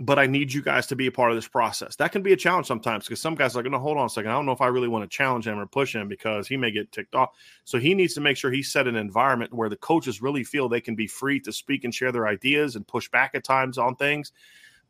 But 0.00 0.16
I 0.16 0.26
need 0.26 0.52
you 0.52 0.62
guys 0.62 0.86
to 0.88 0.94
be 0.94 1.08
a 1.08 1.10
part 1.10 1.32
of 1.32 1.36
this 1.36 1.48
process. 1.48 1.96
That 1.96 2.12
can 2.12 2.22
be 2.22 2.32
a 2.32 2.36
challenge 2.36 2.68
sometimes 2.68 3.06
because 3.06 3.20
some 3.20 3.34
guys 3.34 3.56
are 3.56 3.64
going 3.64 3.72
to 3.72 3.80
hold 3.80 3.98
on 3.98 4.06
a 4.06 4.08
second. 4.08 4.30
I 4.30 4.34
don't 4.34 4.46
know 4.46 4.52
if 4.52 4.60
I 4.60 4.68
really 4.68 4.86
want 4.86 5.02
to 5.02 5.08
challenge 5.08 5.44
him 5.44 5.58
or 5.58 5.66
push 5.66 5.92
him 5.92 6.06
because 6.06 6.46
he 6.46 6.56
may 6.56 6.70
get 6.70 6.92
ticked 6.92 7.16
off. 7.16 7.30
So 7.64 7.80
he 7.80 7.94
needs 7.94 8.14
to 8.14 8.20
make 8.20 8.36
sure 8.36 8.52
he 8.52 8.62
set 8.62 8.86
an 8.86 8.94
environment 8.94 9.52
where 9.52 9.68
the 9.68 9.74
coaches 9.74 10.22
really 10.22 10.44
feel 10.44 10.68
they 10.68 10.80
can 10.80 10.94
be 10.94 11.08
free 11.08 11.40
to 11.40 11.52
speak 11.52 11.82
and 11.82 11.92
share 11.92 12.12
their 12.12 12.28
ideas 12.28 12.76
and 12.76 12.86
push 12.86 13.10
back 13.10 13.32
at 13.34 13.42
times 13.42 13.76
on 13.76 13.96
things 13.96 14.30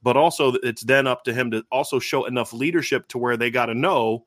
but 0.02 0.16
also 0.16 0.54
it's 0.62 0.82
then 0.82 1.06
up 1.06 1.24
to 1.24 1.34
him 1.34 1.50
to 1.50 1.64
also 1.70 1.98
show 1.98 2.26
enough 2.26 2.52
leadership 2.52 3.08
to 3.08 3.18
where 3.18 3.36
they 3.36 3.50
got 3.50 3.66
to 3.66 3.74
know 3.74 4.24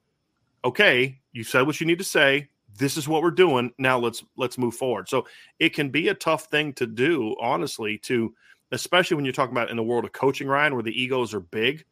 okay 0.63 1.19
you 1.31 1.43
said 1.43 1.61
what 1.61 1.79
you 1.79 1.87
need 1.87 1.97
to 1.97 2.03
say 2.03 2.47
this 2.77 2.97
is 2.97 3.07
what 3.07 3.21
we're 3.21 3.31
doing 3.31 3.71
now 3.77 3.99
let's 3.99 4.23
let's 4.37 4.57
move 4.57 4.75
forward. 4.75 5.09
So 5.09 5.25
it 5.59 5.73
can 5.73 5.89
be 5.89 6.07
a 6.07 6.13
tough 6.13 6.45
thing 6.45 6.73
to 6.73 6.87
do 6.87 7.35
honestly 7.39 7.97
to 7.99 8.33
especially 8.71 9.15
when 9.15 9.25
you're 9.25 9.33
talking 9.33 9.53
about 9.53 9.69
in 9.69 9.77
the 9.77 9.83
world 9.83 10.05
of 10.05 10.13
coaching 10.13 10.47
ryan 10.47 10.73
where 10.73 10.83
the 10.83 11.01
egos 11.01 11.33
are 11.33 11.41
big 11.41 11.83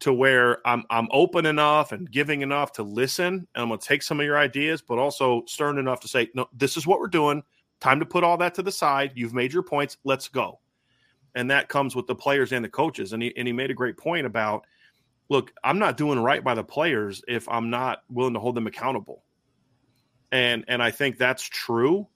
to 0.00 0.12
where 0.12 0.66
i'm 0.66 0.84
i'm 0.90 1.08
open 1.10 1.46
enough 1.46 1.92
and 1.92 2.10
giving 2.10 2.42
enough 2.42 2.72
to 2.72 2.82
listen 2.82 3.34
and 3.54 3.62
i'm 3.62 3.68
going 3.68 3.80
to 3.80 3.86
take 3.86 4.02
some 4.02 4.20
of 4.20 4.26
your 4.26 4.38
ideas 4.38 4.82
but 4.82 4.98
also 4.98 5.42
stern 5.46 5.78
enough 5.78 6.00
to 6.00 6.08
say 6.08 6.28
no 6.34 6.46
this 6.52 6.76
is 6.76 6.86
what 6.86 7.00
we're 7.00 7.06
doing. 7.06 7.42
Time 7.80 7.98
to 7.98 8.04
put 8.04 8.22
all 8.22 8.36
that 8.36 8.54
to 8.54 8.62
the 8.62 8.70
side. 8.70 9.12
You've 9.14 9.32
made 9.32 9.54
your 9.54 9.62
points. 9.62 9.96
Let's 10.04 10.28
go 10.28 10.60
and 11.34 11.50
that 11.50 11.68
comes 11.68 11.94
with 11.94 12.06
the 12.06 12.14
players 12.14 12.52
and 12.52 12.64
the 12.64 12.68
coaches. 12.68 13.12
And 13.12 13.22
he 13.22 13.36
and 13.36 13.46
he 13.46 13.52
made 13.52 13.70
a 13.70 13.74
great 13.74 13.96
point 13.96 14.26
about, 14.26 14.64
look, 15.28 15.52
I'm 15.64 15.78
not 15.78 15.96
doing 15.96 16.18
right 16.18 16.42
by 16.42 16.54
the 16.54 16.64
players 16.64 17.22
if 17.28 17.48
I'm 17.48 17.70
not 17.70 18.02
willing 18.08 18.34
to 18.34 18.40
hold 18.40 18.54
them 18.54 18.66
accountable. 18.66 19.24
And 20.32 20.64
and 20.68 20.82
I 20.82 20.90
think 20.90 21.18
that's 21.18 21.44
true, 21.44 22.06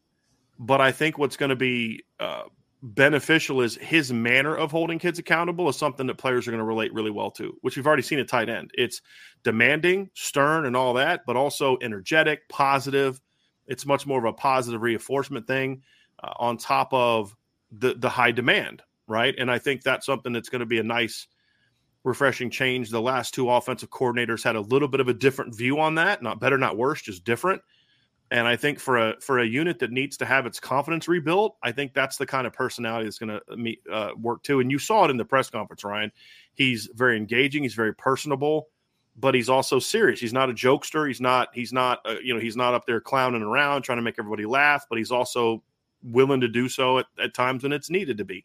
but 0.58 0.80
I 0.80 0.92
think 0.92 1.18
what's 1.18 1.36
going 1.36 1.50
to 1.50 1.56
be 1.56 2.04
uh, 2.20 2.44
beneficial 2.82 3.60
is 3.62 3.76
his 3.76 4.12
manner 4.12 4.54
of 4.56 4.70
holding 4.70 4.98
kids 4.98 5.18
accountable 5.18 5.68
is 5.68 5.76
something 5.76 6.06
that 6.06 6.18
players 6.18 6.46
are 6.46 6.50
going 6.50 6.60
to 6.60 6.66
relate 6.66 6.92
really 6.92 7.10
well 7.10 7.30
to, 7.32 7.56
which 7.62 7.76
we've 7.76 7.86
already 7.86 8.02
seen 8.02 8.18
at 8.18 8.28
tight 8.28 8.48
end. 8.48 8.70
It's 8.74 9.00
demanding, 9.42 10.10
stern, 10.14 10.66
and 10.66 10.76
all 10.76 10.94
that, 10.94 11.22
but 11.26 11.34
also 11.36 11.78
energetic, 11.80 12.48
positive. 12.48 13.20
It's 13.66 13.86
much 13.86 14.06
more 14.06 14.18
of 14.18 14.26
a 14.26 14.32
positive 14.32 14.82
reinforcement 14.82 15.46
thing 15.46 15.82
uh, 16.22 16.32
on 16.36 16.56
top 16.56 16.92
of 16.92 17.34
the 17.72 17.94
the 17.94 18.08
high 18.08 18.30
demand 18.30 18.82
right? 19.06 19.34
And 19.38 19.50
I 19.50 19.58
think 19.58 19.82
that's 19.82 20.06
something 20.06 20.32
that's 20.32 20.48
going 20.48 20.60
to 20.60 20.66
be 20.66 20.78
a 20.78 20.84
nice, 20.84 21.26
refreshing 22.04 22.50
change. 22.50 22.90
The 22.90 23.00
last 23.00 23.34
two 23.34 23.50
offensive 23.50 23.90
coordinators 23.90 24.44
had 24.44 24.56
a 24.56 24.60
little 24.60 24.88
bit 24.88 25.00
of 25.00 25.08
a 25.08 25.14
different 25.14 25.54
view 25.56 25.80
on 25.80 25.94
that. 25.96 26.22
Not 26.22 26.40
better, 26.40 26.58
not 26.58 26.76
worse, 26.76 27.02
just 27.02 27.24
different. 27.24 27.62
And 28.30 28.48
I 28.48 28.56
think 28.56 28.80
for 28.80 28.96
a 28.96 29.20
for 29.20 29.38
a 29.38 29.46
unit 29.46 29.78
that 29.78 29.92
needs 29.92 30.16
to 30.16 30.24
have 30.24 30.46
its 30.46 30.58
confidence 30.58 31.08
rebuilt, 31.08 31.56
I 31.62 31.72
think 31.72 31.92
that's 31.92 32.16
the 32.16 32.26
kind 32.26 32.46
of 32.46 32.52
personality 32.52 33.04
that's 33.04 33.18
going 33.18 33.38
to 33.38 33.56
meet 33.56 33.80
uh, 33.92 34.10
work 34.20 34.42
too. 34.42 34.60
And 34.60 34.70
you 34.70 34.78
saw 34.78 35.04
it 35.04 35.10
in 35.10 35.16
the 35.18 35.24
press 35.24 35.50
conference, 35.50 35.84
Ryan. 35.84 36.10
He's 36.54 36.88
very 36.94 37.16
engaging. 37.16 37.62
He's 37.62 37.74
very 37.74 37.94
personable, 37.94 38.68
but 39.16 39.34
he's 39.34 39.50
also 39.50 39.78
serious. 39.78 40.20
He's 40.20 40.32
not 40.32 40.50
a 40.50 40.54
jokester. 40.54 41.06
He's 41.06 41.20
not. 41.20 41.48
He's 41.54 41.72
not. 41.72 42.00
Uh, 42.04 42.16
you 42.22 42.32
know. 42.32 42.40
He's 42.40 42.56
not 42.56 42.74
up 42.74 42.86
there 42.86 43.00
clowning 43.00 43.42
around 43.42 43.82
trying 43.82 43.98
to 43.98 44.02
make 44.02 44.18
everybody 44.18 44.46
laugh. 44.46 44.86
But 44.88 44.98
he's 44.98 45.10
also 45.10 45.62
willing 46.02 46.40
to 46.40 46.48
do 46.48 46.68
so 46.68 46.98
at, 46.98 47.06
at 47.22 47.34
times 47.34 47.62
when 47.62 47.72
it's 47.72 47.90
needed 47.90 48.18
to 48.18 48.24
be. 48.24 48.44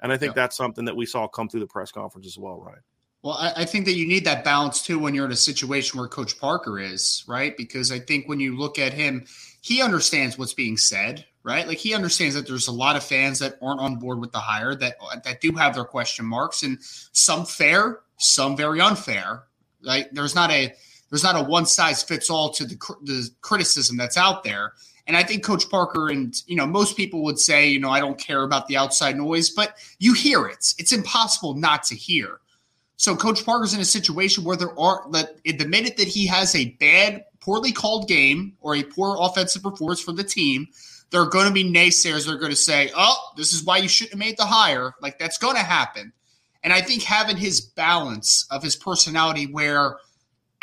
And 0.00 0.12
I 0.12 0.16
think 0.16 0.30
yeah. 0.30 0.42
that's 0.42 0.56
something 0.56 0.84
that 0.84 0.96
we 0.96 1.06
saw 1.06 1.26
come 1.26 1.48
through 1.48 1.60
the 1.60 1.66
press 1.66 1.90
conference 1.90 2.26
as 2.26 2.38
well, 2.38 2.60
right? 2.60 2.80
Well, 3.22 3.34
I, 3.34 3.62
I, 3.62 3.64
think 3.64 3.86
that 3.86 3.94
you 3.94 4.06
need 4.06 4.26
that 4.26 4.44
balance 4.44 4.82
too 4.82 4.98
when 4.98 5.14
you're 5.14 5.24
in 5.24 5.32
a 5.32 5.36
situation 5.36 5.98
where 5.98 6.08
Coach 6.08 6.38
Parker 6.38 6.78
is, 6.78 7.24
right? 7.26 7.56
Because 7.56 7.90
I 7.90 7.98
think 7.98 8.28
when 8.28 8.38
you 8.38 8.54
look 8.54 8.78
at 8.78 8.92
him, 8.92 9.24
he 9.62 9.80
understands 9.80 10.36
what's 10.36 10.52
being 10.52 10.76
said, 10.76 11.24
right? 11.42 11.66
Like 11.66 11.78
he 11.78 11.94
understands 11.94 12.34
that 12.34 12.46
there's 12.46 12.68
a 12.68 12.72
lot 12.72 12.96
of 12.96 13.02
fans 13.02 13.38
that 13.38 13.56
aren't 13.62 13.80
on 13.80 13.96
board 13.96 14.20
with 14.20 14.30
the 14.32 14.40
hire 14.40 14.74
that 14.74 14.96
uh, 15.00 15.16
that 15.24 15.40
do 15.40 15.52
have 15.52 15.74
their 15.74 15.86
question 15.86 16.26
marks, 16.26 16.62
and 16.62 16.76
some 16.82 17.46
fair, 17.46 18.00
some 18.18 18.58
very 18.58 18.82
unfair. 18.82 19.44
Right? 19.86 20.06
There's 20.12 20.34
not 20.34 20.50
a 20.50 20.74
there's 21.08 21.24
not 21.24 21.36
a 21.36 21.42
one 21.42 21.64
size 21.64 22.02
fits 22.02 22.28
all 22.28 22.50
to 22.50 22.66
the, 22.66 22.76
the 23.04 23.30
criticism 23.40 23.96
that's 23.96 24.18
out 24.18 24.44
there. 24.44 24.74
And 25.06 25.16
I 25.16 25.22
think 25.22 25.44
Coach 25.44 25.68
Parker 25.68 26.08
and 26.08 26.34
you 26.46 26.56
know 26.56 26.66
most 26.66 26.96
people 26.96 27.22
would 27.24 27.38
say, 27.38 27.68
you 27.68 27.78
know, 27.78 27.90
I 27.90 28.00
don't 28.00 28.18
care 28.18 28.42
about 28.42 28.68
the 28.68 28.76
outside 28.76 29.16
noise, 29.16 29.50
but 29.50 29.76
you 29.98 30.14
hear 30.14 30.46
it. 30.46 30.74
It's 30.78 30.92
impossible 30.92 31.54
not 31.54 31.82
to 31.84 31.94
hear. 31.94 32.40
So 32.96 33.16
Coach 33.16 33.44
Parker's 33.44 33.74
in 33.74 33.80
a 33.80 33.84
situation 33.84 34.44
where 34.44 34.56
there 34.56 34.78
are 34.78 35.04
that 35.12 35.42
the 35.44 35.66
minute 35.66 35.96
that 35.96 36.08
he 36.08 36.26
has 36.26 36.54
a 36.54 36.70
bad, 36.80 37.24
poorly 37.40 37.72
called 37.72 38.08
game 38.08 38.56
or 38.60 38.74
a 38.76 38.82
poor 38.82 39.18
offensive 39.20 39.62
performance 39.62 40.00
for 40.00 40.12
the 40.12 40.24
team, 40.24 40.68
there 41.10 41.20
are 41.20 41.28
going 41.28 41.46
to 41.46 41.52
be 41.52 41.64
naysayers 41.64 42.26
that 42.26 42.32
are 42.32 42.38
going 42.38 42.50
to 42.50 42.56
say, 42.56 42.90
"Oh, 42.96 43.16
this 43.36 43.52
is 43.52 43.62
why 43.62 43.78
you 43.78 43.88
shouldn't 43.88 44.14
have 44.14 44.26
made 44.26 44.38
the 44.38 44.46
hire." 44.46 44.94
Like 45.00 45.18
that's 45.18 45.38
going 45.38 45.56
to 45.56 45.62
happen. 45.62 46.12
And 46.62 46.72
I 46.72 46.80
think 46.80 47.02
having 47.02 47.36
his 47.36 47.60
balance 47.60 48.46
of 48.50 48.62
his 48.62 48.74
personality 48.74 49.46
where 49.46 49.98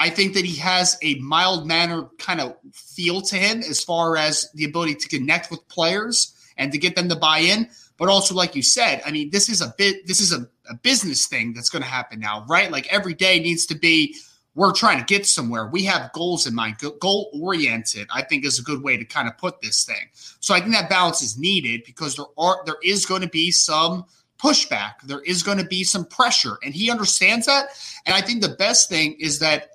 I 0.01 0.09
think 0.09 0.33
that 0.33 0.45
he 0.45 0.55
has 0.55 0.97
a 1.03 1.13
mild 1.19 1.67
manner 1.67 2.07
kind 2.17 2.41
of 2.41 2.55
feel 2.73 3.21
to 3.21 3.35
him 3.35 3.59
as 3.59 3.83
far 3.83 4.17
as 4.17 4.49
the 4.55 4.65
ability 4.65 4.95
to 4.95 5.07
connect 5.07 5.51
with 5.51 5.67
players 5.67 6.35
and 6.57 6.71
to 6.71 6.79
get 6.79 6.95
them 6.95 7.07
to 7.09 7.15
buy 7.15 7.37
in. 7.37 7.69
But 7.97 8.09
also, 8.09 8.33
like 8.33 8.55
you 8.55 8.63
said, 8.63 9.03
I 9.05 9.11
mean, 9.11 9.29
this 9.29 9.47
is 9.47 9.61
a 9.61 9.75
bit 9.77 10.07
this 10.07 10.19
is 10.19 10.33
a, 10.33 10.49
a 10.67 10.73
business 10.81 11.27
thing 11.27 11.53
that's 11.53 11.69
going 11.69 11.83
to 11.83 11.87
happen 11.87 12.19
now, 12.19 12.47
right? 12.49 12.71
Like 12.71 12.91
every 12.91 13.13
day 13.13 13.39
needs 13.39 13.67
to 13.67 13.75
be 13.75 14.15
we're 14.55 14.73
trying 14.73 14.97
to 14.97 15.05
get 15.05 15.27
somewhere. 15.27 15.67
We 15.67 15.83
have 15.83 16.11
goals 16.13 16.47
in 16.47 16.55
mind, 16.55 16.77
goal 16.99 17.29
oriented. 17.39 18.07
I 18.11 18.23
think 18.23 18.43
is 18.43 18.57
a 18.57 18.63
good 18.63 18.81
way 18.81 18.97
to 18.97 19.05
kind 19.05 19.27
of 19.27 19.37
put 19.37 19.61
this 19.61 19.85
thing. 19.85 20.09
So 20.39 20.55
I 20.55 20.61
think 20.61 20.71
that 20.71 20.89
balance 20.89 21.21
is 21.21 21.37
needed 21.37 21.83
because 21.85 22.15
there 22.15 22.25
are 22.39 22.63
there 22.65 22.81
is 22.83 23.05
going 23.05 23.21
to 23.21 23.29
be 23.29 23.51
some 23.51 24.05
pushback. 24.41 24.93
There 25.03 25.21
is 25.21 25.43
going 25.43 25.59
to 25.59 25.65
be 25.65 25.83
some 25.83 26.05
pressure, 26.05 26.57
and 26.63 26.73
he 26.73 26.89
understands 26.89 27.45
that. 27.45 27.67
And 28.07 28.15
I 28.15 28.21
think 28.21 28.41
the 28.41 28.55
best 28.57 28.89
thing 28.89 29.15
is 29.19 29.37
that 29.37 29.69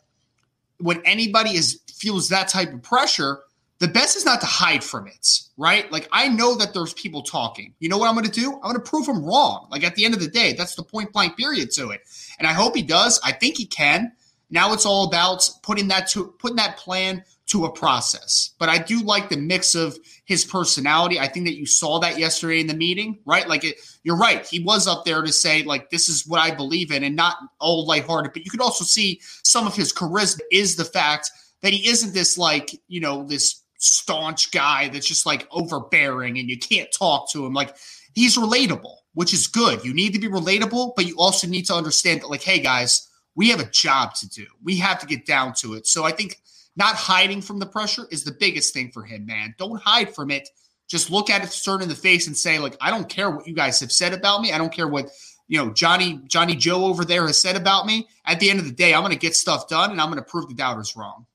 when 0.79 1.03
anybody 1.05 1.51
is 1.51 1.81
feels 1.95 2.29
that 2.29 2.49
type 2.49 2.73
of 2.73 2.83
pressure, 2.83 3.41
the 3.79 3.89
best 3.89 4.17
is 4.17 4.25
not 4.25 4.41
to 4.41 4.47
hide 4.47 4.83
from 4.83 5.07
it, 5.07 5.41
right? 5.57 5.91
Like 5.93 6.09
I 6.13 6.29
know 6.29 6.55
that 6.57 6.73
there's 6.73 6.95
people 6.95 7.23
talking. 7.23 7.75
You 7.79 7.89
know 7.89 7.99
what 7.99 8.09
I'm 8.09 8.15
going 8.15 8.27
to 8.27 8.31
do? 8.31 8.55
I'm 8.55 8.61
going 8.61 8.75
to 8.75 8.81
prove 8.81 9.07
them 9.07 9.25
wrong. 9.25 9.69
Like 9.71 9.85
at 9.85 9.95
the 9.95 10.05
end 10.05 10.15
of 10.15 10.21
the 10.21 10.29
day, 10.29 10.55
that's 10.55 10.75
the 10.75 10.83
point 10.83 11.13
blank 11.13 11.37
period 11.37 11.71
to 11.73 11.91
it. 11.91 12.03
And 12.39 12.49
I 12.49 12.53
hope 12.53 12.75
he 12.75 12.83
does. 12.83 13.21
I 13.23 13.33
think 13.33 13.57
he 13.57 13.67
can. 13.67 14.13
Now 14.51 14.73
it's 14.73 14.87
all 14.87 15.07
about 15.07 15.49
putting 15.63 15.89
that 15.89 16.09
to 16.09 16.35
putting 16.39 16.57
that 16.57 16.77
plan 16.77 17.25
to 17.47 17.65
a 17.65 17.73
process. 17.73 18.51
But 18.59 18.69
I 18.69 18.79
do 18.79 19.01
like 19.03 19.29
the 19.29 19.37
mix 19.37 19.75
of 19.75 19.97
his 20.25 20.45
personality. 20.45 21.21
I 21.21 21.29
think 21.29 21.47
that 21.47 21.57
you 21.57 21.67
saw 21.67 22.01
that 22.01 22.19
yesterday 22.19 22.61
in 22.61 22.67
the 22.67 22.75
meeting, 22.75 23.21
right? 23.25 23.49
Like 23.49 23.65
it, 23.65 23.77
you're 24.03 24.17
right. 24.17 24.45
He 24.45 24.61
was 24.61 24.89
up 24.89 25.05
there 25.05 25.23
to 25.23 25.33
say 25.33 25.63
like 25.63 25.91
this 25.91 26.09
is 26.09 26.27
what 26.27 26.41
I 26.41 26.55
believe 26.55 26.91
in, 26.91 27.05
and 27.05 27.15
not 27.15 27.37
all 27.61 27.87
lighthearted. 27.87 28.33
But 28.33 28.45
you 28.45 28.51
could 28.51 28.61
also 28.61 28.85
see 28.85 29.21
some 29.45 29.67
of 29.67 29.77
his 29.77 29.93
charisma 29.93 30.41
is 30.51 30.77
the 30.77 30.85
fact 30.85 31.31
that 31.63 31.73
he 31.73 31.89
isn't 31.89 32.13
this 32.13 32.37
like 32.37 32.71
you 32.89 33.01
know 33.01 33.25
this 33.25 33.63
staunch 33.79 34.51
guy 34.51 34.89
that's 34.89 35.07
just 35.07 35.27
like 35.27 35.47
overbearing 35.51 36.39
and 36.39 36.49
you 36.49 36.59
can't 36.59 36.91
talk 36.93 37.31
to 37.31 37.47
him. 37.47 37.53
Like 37.53 37.77
he's 38.15 38.37
relatable, 38.37 38.97
which 39.15 39.33
is 39.33 39.47
good. 39.47 39.85
You 39.85 39.95
need 39.95 40.13
to 40.15 40.19
be 40.19 40.29
relatable, 40.29 40.95
but 40.97 41.07
you 41.07 41.17
also 41.17 41.47
need 41.47 41.67
to 41.67 41.75
understand 41.75 42.23
that 42.23 42.31
like, 42.31 42.43
hey 42.43 42.59
guys, 42.59 43.09
we 43.37 43.51
have 43.51 43.61
a 43.61 43.71
job 43.71 44.15
to 44.15 44.29
do. 44.29 44.47
We 44.65 44.79
have 44.79 44.99
to 45.01 45.07
get 45.07 45.27
down 45.27 45.53
to 45.59 45.75
it. 45.75 45.87
So 45.87 46.05
I 46.05 46.11
think 46.11 46.41
not 46.77 46.95
hiding 46.95 47.41
from 47.41 47.59
the 47.59 47.67
pressure 47.67 48.07
is 48.11 48.23
the 48.23 48.37
biggest 48.39 48.75
thing 48.75 48.91
for 48.93 49.03
him, 49.03 49.27
man. 49.27 49.55
Don't 49.59 49.81
hide 49.81 50.15
from 50.15 50.31
it. 50.31 50.49
Just 50.89 51.11
look 51.11 51.31
at 51.31 51.43
it 51.43 51.51
stern 51.51 51.83
in 51.83 51.89
the 51.89 51.95
face 51.95 52.27
and 52.27 52.37
say, 52.37 52.59
like, 52.59 52.77
I 52.81 52.91
don't 52.91 53.09
care 53.09 53.31
what 53.31 53.47
you 53.47 53.55
guys 53.55 53.81
have 53.81 53.91
said 53.91 54.13
about 54.13 54.41
me. 54.41 54.53
I 54.53 54.59
don't 54.59 54.73
care 54.73 54.87
what 54.87 55.09
you 55.49 55.59
know 55.59 55.73
Johnny 55.73 56.21
Johnny 56.27 56.55
Joe 56.55 56.85
over 56.85 57.05
there 57.05 57.27
has 57.27 57.41
said 57.41 57.57
about 57.57 57.87
me. 57.87 58.09
At 58.25 58.41
the 58.41 58.51
end 58.51 58.61
of 58.61 58.67
the 58.67 58.73
day, 58.73 58.95
I'm 58.95 59.01
going 59.01 59.13
to 59.13 59.19
get 59.19 59.35
stuff 59.35 59.69
done 59.69 59.91
and 59.91 60.01
I'm 60.01 60.11
going 60.11 60.23
to 60.23 60.31
prove 60.31 60.49
the 60.49 60.55
doubters 60.55 60.95
wrong. 60.97 61.27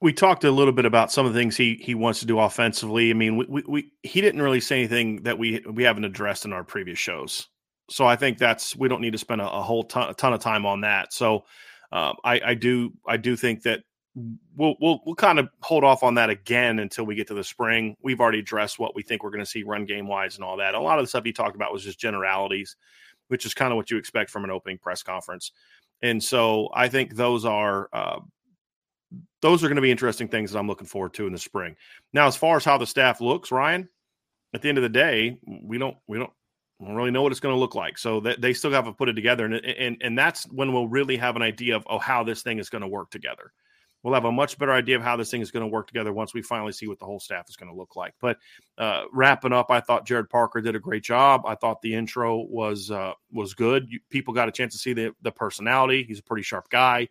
We 0.00 0.12
talked 0.12 0.44
a 0.44 0.50
little 0.50 0.72
bit 0.72 0.84
about 0.84 1.10
some 1.12 1.26
of 1.26 1.34
the 1.34 1.38
things 1.38 1.56
he 1.56 1.74
he 1.82 1.94
wants 1.94 2.20
to 2.20 2.26
do 2.26 2.38
offensively. 2.38 3.10
I 3.10 3.14
mean, 3.14 3.36
we, 3.36 3.46
we, 3.48 3.62
we 3.68 3.92
he 4.02 4.20
didn't 4.20 4.42
really 4.42 4.60
say 4.60 4.78
anything 4.78 5.22
that 5.22 5.38
we 5.38 5.60
we 5.70 5.84
haven't 5.84 6.04
addressed 6.04 6.44
in 6.44 6.52
our 6.52 6.64
previous 6.64 6.98
shows. 6.98 7.48
So 7.90 8.06
I 8.06 8.16
think 8.16 8.38
that's 8.38 8.76
we 8.76 8.88
don't 8.88 9.00
need 9.00 9.12
to 9.12 9.18
spend 9.18 9.40
a, 9.40 9.50
a 9.50 9.62
whole 9.62 9.84
ton, 9.84 10.10
a 10.10 10.14
ton 10.14 10.32
of 10.32 10.40
time 10.40 10.66
on 10.66 10.82
that. 10.82 11.12
So 11.12 11.44
um, 11.92 12.16
I, 12.24 12.40
I 12.44 12.54
do 12.54 12.92
I 13.06 13.16
do 13.16 13.36
think 13.36 13.62
that 13.62 13.80
we'll 14.56 14.74
we'll 14.80 15.00
we'll 15.04 15.14
kind 15.14 15.38
of 15.38 15.48
hold 15.60 15.84
off 15.84 16.02
on 16.02 16.14
that 16.14 16.30
again 16.30 16.78
until 16.78 17.04
we 17.04 17.14
get 17.14 17.26
to 17.28 17.34
the 17.34 17.44
spring. 17.44 17.96
We've 18.02 18.20
already 18.20 18.40
addressed 18.40 18.78
what 18.78 18.94
we 18.94 19.02
think 19.02 19.22
we're 19.22 19.30
going 19.30 19.44
to 19.44 19.50
see 19.50 19.62
run 19.62 19.84
game 19.84 20.06
wise 20.06 20.36
and 20.36 20.44
all 20.44 20.56
that. 20.56 20.74
A 20.74 20.80
lot 20.80 20.98
of 20.98 21.04
the 21.04 21.08
stuff 21.08 21.24
he 21.24 21.32
talked 21.32 21.56
about 21.56 21.72
was 21.72 21.84
just 21.84 21.98
generalities, 21.98 22.76
which 23.28 23.46
is 23.46 23.54
kind 23.54 23.72
of 23.72 23.76
what 23.76 23.90
you 23.90 23.96
expect 23.96 24.30
from 24.30 24.44
an 24.44 24.50
opening 24.50 24.78
press 24.78 25.02
conference. 25.02 25.52
And 26.02 26.22
so 26.22 26.68
I 26.74 26.88
think 26.88 27.16
those 27.16 27.44
are 27.44 27.88
uh, 27.92 28.20
those 29.42 29.62
are 29.62 29.68
going 29.68 29.76
to 29.76 29.82
be 29.82 29.90
interesting 29.90 30.28
things 30.28 30.52
that 30.52 30.58
I'm 30.58 30.68
looking 30.68 30.86
forward 30.86 31.14
to 31.14 31.26
in 31.26 31.32
the 31.32 31.38
spring. 31.38 31.76
Now, 32.12 32.26
as 32.26 32.36
far 32.36 32.56
as 32.56 32.64
how 32.64 32.78
the 32.78 32.86
staff 32.86 33.20
looks, 33.20 33.50
Ryan, 33.50 33.88
at 34.54 34.62
the 34.62 34.68
end 34.68 34.78
of 34.78 34.82
the 34.82 34.88
day, 34.88 35.38
we 35.46 35.78
don't 35.78 35.96
we 36.06 36.18
don't 36.18 36.30
don't 36.80 36.94
really 36.94 37.10
know 37.10 37.22
what 37.22 37.32
it's 37.32 37.40
going 37.40 37.54
to 37.54 37.58
look 37.58 37.74
like. 37.74 37.98
So 37.98 38.20
that 38.20 38.40
they 38.40 38.52
still 38.52 38.70
have 38.72 38.84
to 38.84 38.92
put 38.92 39.08
it 39.08 39.14
together, 39.14 39.44
and 39.44 39.54
and 39.54 39.96
and 40.00 40.18
that's 40.18 40.44
when 40.50 40.72
we'll 40.72 40.88
really 40.88 41.16
have 41.16 41.36
an 41.36 41.42
idea 41.42 41.76
of 41.76 41.84
oh 41.88 41.98
how 41.98 42.24
this 42.24 42.42
thing 42.42 42.58
is 42.58 42.68
going 42.68 42.82
to 42.82 42.88
work 42.88 43.10
together 43.10 43.52
we'll 44.02 44.14
have 44.14 44.24
a 44.24 44.32
much 44.32 44.58
better 44.58 44.72
idea 44.72 44.96
of 44.96 45.02
how 45.02 45.16
this 45.16 45.30
thing 45.30 45.40
is 45.40 45.50
going 45.50 45.64
to 45.64 45.72
work 45.72 45.86
together 45.86 46.12
once 46.12 46.32
we 46.32 46.42
finally 46.42 46.72
see 46.72 46.86
what 46.86 46.98
the 46.98 47.04
whole 47.04 47.20
staff 47.20 47.48
is 47.48 47.56
going 47.56 47.70
to 47.70 47.76
look 47.76 47.96
like. 47.96 48.14
But 48.20 48.38
uh, 48.76 49.04
wrapping 49.12 49.52
up, 49.52 49.70
I 49.70 49.80
thought 49.80 50.06
Gerad 50.06 50.30
Parker 50.30 50.60
did 50.60 50.76
a 50.76 50.80
great 50.80 51.02
job. 51.02 51.42
I 51.46 51.54
thought 51.54 51.82
the 51.82 51.94
intro 51.94 52.38
was 52.38 52.90
uh, 52.90 53.12
was 53.32 53.54
good. 53.54 53.88
People 54.10 54.34
got 54.34 54.48
a 54.48 54.52
chance 54.52 54.72
to 54.74 54.78
see 54.78 54.92
the 54.92 55.14
the 55.22 55.32
personality. 55.32 56.04
He's 56.06 56.20
a 56.20 56.24
pretty 56.24 56.42
sharp 56.42 56.68
guy. 56.70 57.08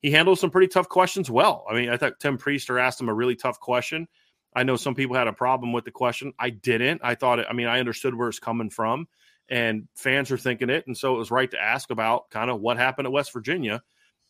He 0.00 0.12
handled 0.12 0.38
some 0.38 0.50
pretty 0.50 0.68
tough 0.68 0.88
questions 0.88 1.28
well. 1.28 1.64
I 1.68 1.74
mean, 1.74 1.90
I 1.90 1.96
thought 1.96 2.20
Tim 2.20 2.38
Prister 2.38 2.80
asked 2.80 3.00
him 3.00 3.08
a 3.08 3.14
really 3.14 3.34
tough 3.34 3.58
question. 3.58 4.06
I 4.54 4.62
know 4.62 4.76
some 4.76 4.94
people 4.94 5.16
had 5.16 5.26
a 5.26 5.32
problem 5.32 5.72
with 5.72 5.84
the 5.84 5.90
question. 5.90 6.32
I 6.38 6.50
didn't. 6.50 7.00
I 7.04 7.16
thought 7.16 7.40
it. 7.40 7.46
I 7.50 7.52
mean, 7.52 7.66
I 7.66 7.80
understood 7.80 8.14
where 8.14 8.28
it's 8.28 8.38
coming 8.38 8.70
from, 8.70 9.08
and 9.48 9.88
fans 9.96 10.30
are 10.30 10.38
thinking 10.38 10.70
it, 10.70 10.86
and 10.86 10.96
so 10.96 11.14
it 11.14 11.18
was 11.18 11.30
right 11.32 11.50
to 11.50 11.60
ask 11.60 11.90
about 11.90 12.30
kind 12.30 12.48
of 12.48 12.60
what 12.60 12.76
happened 12.76 13.06
at 13.06 13.12
West 13.12 13.32
Virginia 13.32 13.82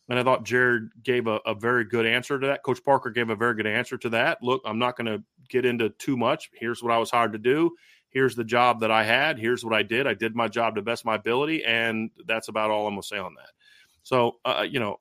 and 0.09 0.17
I 0.17 0.23
thought 0.23 0.43
Gerad 0.43 0.89
gave 1.03 1.27
a, 1.27 1.39
a, 1.45 1.53
very 1.53 1.85
good 1.85 2.05
answer 2.05 2.39
to 2.39 2.47
that. 2.47 2.63
Coach 2.63 2.83
Parker 2.83 3.11
gave 3.11 3.29
a 3.29 3.35
very 3.35 3.53
good 3.53 3.67
answer 3.67 3.95
to 3.99 4.09
that. 4.09 4.39
Look, 4.41 4.61
I'm 4.65 4.79
not 4.79 4.97
going 4.97 5.05
to 5.05 5.23
get 5.49 5.65
into 5.65 5.89
too 5.91 6.17
much. 6.17 6.49
Here's 6.53 6.81
what 6.81 6.91
I 6.91 6.97
was 6.97 7.11
hired 7.11 7.33
to 7.33 7.39
do. 7.39 7.71
Here's 8.09 8.35
the 8.35 8.43
job 8.43 8.79
that 8.79 8.89
I 8.89 9.03
had. 9.03 9.37
Here's 9.37 9.63
what 9.63 9.75
I 9.75 9.83
did. 9.83 10.07
I 10.07 10.15
did 10.15 10.35
my 10.35 10.47
job 10.47 10.75
to 10.75 10.81
best 10.81 11.05
my 11.05 11.15
ability, 11.15 11.63
and 11.63 12.09
that's 12.25 12.47
about 12.47 12.71
all 12.71 12.87
I'm 12.87 12.93
going 12.93 13.03
to 13.03 13.07
say 13.07 13.19
on 13.19 13.35
that. 13.35 13.51
So, 14.01 14.37
uh, 14.43 14.65
you 14.67 14.79
know, 14.79 14.97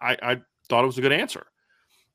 I, 0.00 0.16
I, 0.22 0.40
thought 0.68 0.82
it 0.82 0.86
was 0.86 0.98
a 0.98 1.02
good 1.02 1.12
answer, 1.12 1.46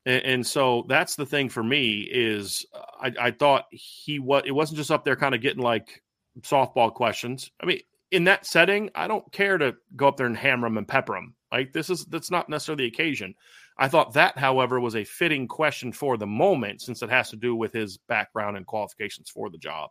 and, 0.05 0.23
and 0.23 0.47
so 0.47 0.83
that's 0.89 1.15
the 1.15 1.25
thing 1.25 1.47
for 1.47 1.63
me 1.63 2.01
is 2.01 2.65
uh, 2.73 2.79
I, 3.01 3.27
I 3.27 3.31
thought 3.31 3.65
he 3.71 4.19
was. 4.19 4.43
It 4.45 4.51
wasn't 4.51 4.77
just 4.77 4.91
up 4.91 5.05
there 5.05 5.15
kind 5.15 5.35
of 5.35 5.41
getting 5.41 5.61
like 5.61 6.01
softball 6.41 6.91
questions. 6.91 7.51
I 7.61 7.65
mean, 7.65 7.81
in 8.09 8.23
that 8.25 8.45
setting, 8.45 8.89
I 8.95 9.07
don't 9.07 9.31
care 9.31 9.57
to 9.57 9.75
go 9.95 10.07
up 10.07 10.17
there 10.17 10.25
and 10.25 10.35
hammer 10.35 10.67
him 10.67 10.77
and 10.77 10.87
pepper 10.87 11.15
him 11.15 11.35
like 11.51 11.73
this 11.73 11.89
is 11.89 12.05
that's 12.05 12.31
not 12.31 12.49
necessarily 12.49 12.85
the 12.85 12.93
occasion. 12.93 13.35
I 13.77 13.87
thought 13.87 14.13
that, 14.13 14.37
however, 14.37 14.79
was 14.79 14.95
a 14.95 15.03
fitting 15.03 15.47
question 15.47 15.91
for 15.91 16.17
the 16.17 16.27
moment 16.27 16.81
since 16.81 17.01
it 17.01 17.09
has 17.09 17.29
to 17.31 17.35
do 17.35 17.55
with 17.55 17.73
his 17.73 17.97
background 17.97 18.57
and 18.57 18.65
qualifications 18.65 19.29
for 19.29 19.49
the 19.49 19.57
job. 19.57 19.89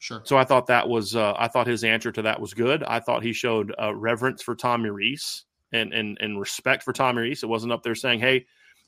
Sure. 0.00 0.20
So 0.24 0.36
I 0.36 0.44
thought 0.44 0.66
that 0.66 0.88
was 0.88 1.16
uh, 1.16 1.34
I 1.38 1.48
thought 1.48 1.66
his 1.66 1.84
answer 1.84 2.12
to 2.12 2.22
that 2.22 2.40
was 2.40 2.52
good. 2.52 2.82
I 2.82 3.00
thought 3.00 3.22
he 3.22 3.32
showed 3.32 3.74
uh, 3.80 3.94
reverence 3.94 4.42
for 4.42 4.54
Tommy 4.54 4.90
Rees 4.90 5.44
and 5.72 5.94
and 5.94 6.18
and 6.20 6.38
respect 6.38 6.82
for 6.82 6.92
Tommy 6.92 7.22
Rees. 7.22 7.42
It 7.42 7.48
wasn't 7.48 7.72
up 7.72 7.82
there 7.82 7.94
saying, 7.94 8.20
"Hey, 8.20 8.44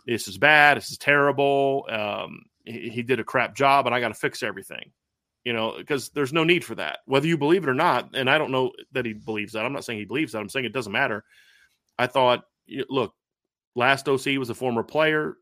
this 0.06 0.28
is 0.28 0.36
bad. 0.36 0.76
This 0.76 0.90
is 0.90 0.98
terrible. 0.98 1.86
Um, 1.88 2.42
he, 2.64 2.90
he 2.90 3.02
did 3.02 3.20
a 3.20 3.24
crap 3.24 3.54
job, 3.54 3.86
and 3.86 3.94
I 3.94 4.00
got 4.00 4.08
to 4.08 4.14
fix 4.14 4.42
everything." 4.42 4.92
You 5.44 5.52
know, 5.52 5.76
because 5.78 6.10
there's 6.10 6.32
no 6.32 6.44
need 6.44 6.64
for 6.64 6.74
that, 6.74 6.98
whether 7.06 7.28
you 7.28 7.38
believe 7.38 7.62
it 7.62 7.70
or 7.70 7.74
not. 7.74 8.10
And 8.14 8.28
I 8.28 8.36
don't 8.36 8.50
know 8.50 8.72
that 8.92 9.06
he 9.06 9.12
believes 9.12 9.52
that. 9.52 9.64
I'm 9.64 9.72
not 9.72 9.84
saying 9.84 10.00
he 10.00 10.04
believes 10.04 10.32
that. 10.32 10.40
I'm 10.40 10.48
saying 10.48 10.64
it 10.66 10.72
doesn't 10.72 10.92
matter. 10.92 11.24
I 11.98 12.06
thought, 12.06 12.44
look, 12.88 13.14
last 13.74 14.09
OC 14.09 14.38
was 14.38 14.50
a 14.50 14.54
former 14.54 14.82
player. 14.82 15.37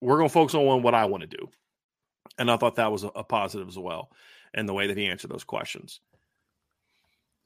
We're 0.00 0.16
going 0.16 0.28
to 0.28 0.32
focus 0.32 0.54
on 0.54 0.82
what 0.82 0.94
I 0.94 1.04
want 1.06 1.22
to 1.22 1.26
do. 1.26 1.48
And 2.38 2.50
I 2.50 2.56
thought 2.56 2.76
that 2.76 2.92
was 2.92 3.04
a, 3.04 3.08
a 3.08 3.24
positive 3.24 3.68
as 3.68 3.78
well, 3.78 4.10
and 4.54 4.68
the 4.68 4.72
way 4.72 4.86
that 4.86 4.96
he 4.96 5.06
answered 5.06 5.30
those 5.30 5.44
questions. 5.44 6.00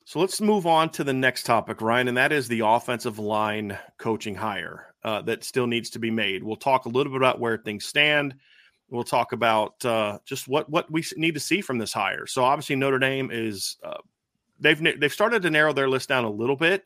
So 0.07 0.21
let's 0.21 0.41
move 0.41 0.67
on 0.67 0.91
to 0.91 1.05
the 1.05 1.15
next 1.15 1.45
topic, 1.45 1.81
Ryan, 1.81 2.09
and 2.09 2.17
that 2.19 2.31
is 2.31 2.47
the 2.47 2.61
offensive 2.61 3.19
line 3.19 3.79
coaching 3.97 4.35
hire 4.35 4.95
uh, 5.03 5.23
that 5.23 5.45
still 5.45 5.67
needs 5.67 5.89
to 5.91 5.99
be 5.99 6.11
made. 6.11 6.45
We'll 6.45 6.57
talk 6.57 6.85
a 6.85 6.91
little 6.91 7.11
bit 7.11 7.17
about 7.17 7.41
where 7.41 7.57
things 7.57 7.87
stand. 7.87 8.35
We'll 8.91 9.05
talk 9.05 9.33
about 9.33 9.83
uh, 9.85 10.19
just 10.27 10.47
what 10.47 10.69
what 10.69 10.91
we 10.91 11.03
need 11.17 11.35
to 11.35 11.41
see 11.41 11.63
from 11.63 11.79
this 11.79 11.93
hire. 11.93 12.27
So 12.27 12.45
obviously 12.45 12.77
Notre 12.77 12.99
Dame 12.99 13.31
is 13.33 13.79
uh, 13.83 13.97
they've 14.61 15.01
they've 15.01 15.13
started 15.13 15.41
to 15.43 15.51
narrow 15.51 15.73
their 15.73 15.89
list 15.89 16.11
down 16.11 16.25
a 16.25 16.31
little 16.31 16.57
bit 16.57 16.85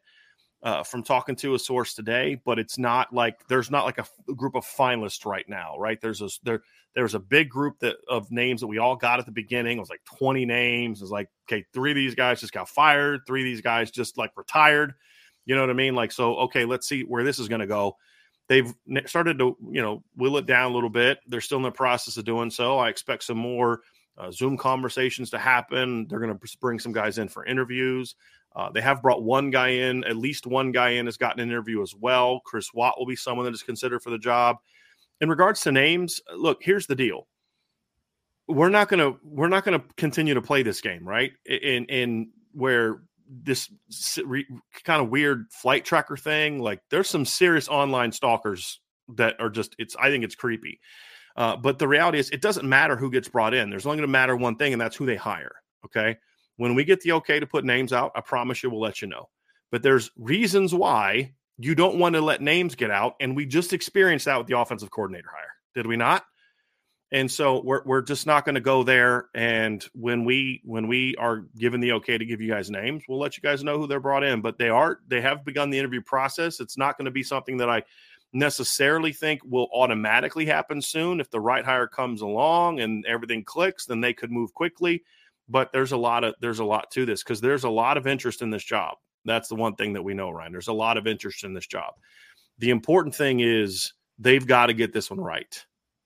uh, 0.62 0.82
from 0.82 1.02
talking 1.02 1.36
to 1.36 1.54
a 1.54 1.58
source 1.58 1.94
today, 1.94 2.40
but 2.44 2.58
it's 2.58 2.78
not 2.78 3.12
like 3.12 3.46
there's 3.48 3.70
not 3.70 3.84
like 3.84 3.98
a 3.98 4.32
group 4.34 4.56
of 4.56 4.64
finalists 4.64 5.24
right 5.24 5.48
now, 5.48 5.76
right? 5.78 6.00
There's 6.00 6.20
a 6.20 6.28
there 6.42 6.62
there's 6.94 7.14
a 7.14 7.20
big 7.20 7.48
group 7.48 7.78
that 7.80 7.96
of 8.08 8.30
names 8.30 8.60
that 8.60 8.66
we 8.66 8.78
all 8.78 8.96
got 8.96 9.20
at 9.20 9.26
the 9.26 9.32
beginning. 9.32 9.76
It 9.76 9.80
was 9.80 9.90
like 9.90 10.04
20 10.18 10.46
names. 10.46 11.00
It's 11.00 11.10
like 11.10 11.28
okay, 11.48 11.64
three 11.72 11.92
of 11.92 11.96
these 11.96 12.16
guys 12.16 12.40
just 12.40 12.52
got 12.52 12.68
fired, 12.68 13.20
three 13.26 13.42
of 13.42 13.44
these 13.44 13.60
guys 13.60 13.90
just 13.90 14.18
like 14.18 14.32
retired. 14.36 14.94
You 15.46 15.54
know 15.54 15.60
what 15.60 15.70
I 15.70 15.74
mean? 15.74 15.94
Like 15.94 16.12
so, 16.12 16.36
okay, 16.40 16.64
let's 16.64 16.88
see 16.88 17.02
where 17.02 17.24
this 17.24 17.38
is 17.38 17.48
going 17.48 17.60
to 17.60 17.66
go. 17.66 17.96
They've 18.48 18.72
started 19.06 19.38
to 19.38 19.56
you 19.70 19.82
know 19.82 20.02
will 20.16 20.38
it 20.38 20.46
down 20.46 20.72
a 20.72 20.74
little 20.74 20.90
bit. 20.90 21.18
They're 21.28 21.40
still 21.40 21.58
in 21.58 21.62
the 21.62 21.70
process 21.70 22.16
of 22.16 22.24
doing 22.24 22.50
so. 22.50 22.78
I 22.78 22.88
expect 22.88 23.22
some 23.24 23.38
more 23.38 23.82
uh, 24.18 24.30
Zoom 24.30 24.56
conversations 24.56 25.30
to 25.30 25.38
happen. 25.38 26.06
They're 26.08 26.20
going 26.20 26.36
to 26.36 26.56
bring 26.60 26.78
some 26.78 26.92
guys 26.92 27.18
in 27.18 27.28
for 27.28 27.46
interviews. 27.46 28.14
Uh, 28.56 28.70
they 28.70 28.80
have 28.80 29.02
brought 29.02 29.22
one 29.22 29.50
guy 29.50 29.68
in, 29.68 30.02
at 30.04 30.16
least 30.16 30.46
one 30.46 30.72
guy 30.72 30.90
in 30.90 31.06
has 31.06 31.16
gotten 31.16 31.40
an 31.40 31.48
interview 31.48 31.82
as 31.82 31.94
well. 31.94 32.40
Chris 32.44 32.72
Watt 32.74 32.98
will 32.98 33.06
be 33.06 33.16
someone 33.16 33.44
that 33.44 33.54
is 33.54 33.62
considered 33.62 34.02
for 34.02 34.10
the 34.10 34.18
job. 34.18 34.56
In 35.20 35.28
regards 35.28 35.60
to 35.62 35.72
names, 35.72 36.20
look, 36.34 36.58
here's 36.62 36.86
the 36.86 36.94
deal. 36.94 37.28
We're 38.48 38.70
not 38.70 38.88
gonna 38.88 39.12
we're 39.22 39.48
not 39.48 39.64
gonna 39.64 39.82
continue 39.96 40.32
to 40.32 40.40
play 40.40 40.62
this 40.62 40.80
game, 40.80 41.06
right? 41.06 41.32
In 41.44 41.84
in 41.84 42.30
where 42.52 43.02
this 43.28 43.68
re, 44.24 44.46
kind 44.84 45.02
of 45.02 45.10
weird 45.10 45.46
flight 45.50 45.84
tracker 45.84 46.16
thing. 46.16 46.60
Like 46.60 46.80
there's 46.90 47.10
some 47.10 47.26
serious 47.26 47.68
online 47.68 48.10
stalkers 48.12 48.80
that 49.16 49.36
are 49.38 49.50
just 49.50 49.76
it's 49.78 49.96
I 49.96 50.08
think 50.08 50.24
it's 50.24 50.34
creepy. 50.34 50.80
Uh, 51.38 51.56
but 51.56 51.78
the 51.78 51.86
reality 51.86 52.18
is, 52.18 52.28
it 52.30 52.42
doesn't 52.42 52.68
matter 52.68 52.96
who 52.96 53.12
gets 53.12 53.28
brought 53.28 53.54
in. 53.54 53.70
There's 53.70 53.86
only 53.86 53.96
going 53.96 54.08
to 54.08 54.12
matter 54.12 54.36
one 54.36 54.56
thing, 54.56 54.72
and 54.72 54.82
that's 54.82 54.96
who 54.96 55.06
they 55.06 55.14
hire. 55.14 55.54
Okay. 55.84 56.18
When 56.56 56.74
we 56.74 56.82
get 56.82 57.00
the 57.00 57.12
okay 57.12 57.38
to 57.38 57.46
put 57.46 57.64
names 57.64 57.92
out, 57.92 58.10
I 58.16 58.20
promise 58.20 58.60
you 58.60 58.70
we'll 58.70 58.80
let 58.80 59.00
you 59.00 59.06
know. 59.06 59.28
But 59.70 59.84
there's 59.84 60.10
reasons 60.16 60.74
why 60.74 61.32
you 61.56 61.76
don't 61.76 62.00
want 62.00 62.16
to 62.16 62.20
let 62.20 62.42
names 62.42 62.74
get 62.74 62.90
out. 62.90 63.14
And 63.20 63.36
we 63.36 63.46
just 63.46 63.72
experienced 63.72 64.24
that 64.24 64.36
with 64.36 64.48
the 64.48 64.58
offensive 64.58 64.90
coordinator 64.90 65.28
hire, 65.30 65.54
did 65.76 65.86
we 65.86 65.96
not? 65.96 66.24
And 67.12 67.30
so 67.30 67.62
we're 67.62 67.82
we're 67.84 68.02
just 68.02 68.26
not 68.26 68.44
going 68.44 68.56
to 68.56 68.60
go 68.60 68.82
there. 68.82 69.28
And 69.32 69.86
when 69.94 70.24
we 70.24 70.60
when 70.64 70.88
we 70.88 71.14
are 71.16 71.44
given 71.56 71.80
the 71.80 71.92
okay 71.92 72.18
to 72.18 72.24
give 72.26 72.40
you 72.40 72.48
guys 72.48 72.68
names, 72.68 73.04
we'll 73.08 73.20
let 73.20 73.36
you 73.36 73.42
guys 73.42 73.62
know 73.62 73.78
who 73.78 73.86
they're 73.86 74.00
brought 74.00 74.24
in. 74.24 74.40
But 74.40 74.58
they 74.58 74.68
are 74.70 74.98
they 75.06 75.20
have 75.20 75.44
begun 75.44 75.70
the 75.70 75.78
interview 75.78 76.02
process. 76.02 76.58
It's 76.58 76.76
not 76.76 76.98
going 76.98 77.06
to 77.06 77.12
be 77.12 77.22
something 77.22 77.56
that 77.58 77.70
I 77.70 77.84
necessarily 78.32 79.12
think 79.12 79.40
will 79.44 79.68
automatically 79.72 80.46
happen 80.46 80.82
soon. 80.82 81.20
If 81.20 81.30
the 81.30 81.40
right 81.40 81.64
hire 81.64 81.86
comes 81.86 82.20
along 82.20 82.80
and 82.80 83.04
everything 83.06 83.44
clicks, 83.44 83.86
then 83.86 84.00
they 84.00 84.12
could 84.12 84.30
move 84.30 84.52
quickly. 84.54 85.02
But 85.48 85.72
there's 85.72 85.92
a 85.92 85.96
lot 85.96 86.24
of 86.24 86.34
there's 86.40 86.58
a 86.58 86.64
lot 86.64 86.90
to 86.92 87.06
this 87.06 87.22
because 87.22 87.40
there's 87.40 87.64
a 87.64 87.70
lot 87.70 87.96
of 87.96 88.06
interest 88.06 88.42
in 88.42 88.50
this 88.50 88.64
job. 88.64 88.96
That's 89.24 89.48
the 89.48 89.54
one 89.54 89.74
thing 89.76 89.94
that 89.94 90.02
we 90.02 90.14
know, 90.14 90.30
Ryan. 90.30 90.52
There's 90.52 90.68
a 90.68 90.72
lot 90.72 90.96
of 90.96 91.06
interest 91.06 91.44
in 91.44 91.54
this 91.54 91.66
job. 91.66 91.94
The 92.58 92.70
important 92.70 93.14
thing 93.14 93.40
is 93.40 93.92
they've 94.18 94.46
got 94.46 94.66
to 94.66 94.74
get 94.74 94.92
this 94.92 95.10
one 95.10 95.20
right. 95.20 95.64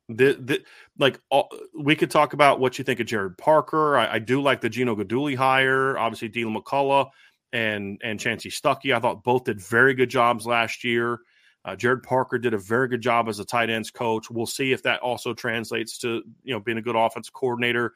The, 0.09 0.37
the 0.41 0.63
like 0.99 1.19
all, 1.31 1.49
we 1.79 1.97
could 1.97 2.11
talk 2.11 2.35
about 2.35 2.61
what 2.61 2.79
you 2.79 2.85
think 2.85 3.01
of 3.01 3.07
Gerad 3.07 3.39
Parker. 3.39 3.97
I, 3.97 4.15
I 4.15 4.19
do 4.19 4.43
like 4.43 4.61
the 4.61 4.69
Gino 4.69 4.95
Guidugli 4.95 5.37
hire. 5.37 5.99
Obviously, 5.99 6.29
Deland 6.29 6.57
McCullough 6.57 7.11
and 7.53 8.01
and 8.03 8.19
Chansi 8.19 8.53
Stuckey. 8.53 8.95
I 8.95 9.01
thought 9.01 9.25
both 9.25 9.45
did 9.45 9.61
very 9.61 9.95
good 9.95 10.11
jobs 10.11 10.47
last 10.47 10.85
year. 10.85 11.21
Uh, 11.65 11.77
Gerad 11.77 12.03
Parker 12.03 12.39
did 12.39 12.55
a 12.55 12.59
very 12.59 12.89
good 12.89 13.01
job 13.01 13.29
as 13.29 13.39
a 13.39 13.45
tight 13.45 13.71
ends 13.71 13.91
coach. 13.91 14.31
We'll 14.31 14.47
see 14.47 14.73
if 14.73 14.83
that 14.83 15.01
also 15.01 15.33
translates 15.33 15.99
to 15.99 16.23
you 16.43 16.53
know 16.53 16.61
being 16.61 16.79
a 16.79 16.83
good 16.83 16.97
offense 16.97 17.31
coordinator. 17.31 17.95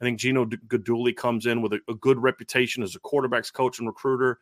I 0.00 0.04
think 0.04 0.20
Gino 0.20 0.44
Guidugli 0.44 1.16
comes 1.16 1.46
in 1.46 1.60
with 1.60 1.72
a, 1.72 1.80
a, 1.88 1.94
good 1.94 2.22
reputation 2.22 2.84
as 2.84 2.94
a 2.94 3.00
quarterbacks 3.00 3.52
coach 3.52 3.80
and 3.80 3.88
recruiter. 3.88 4.38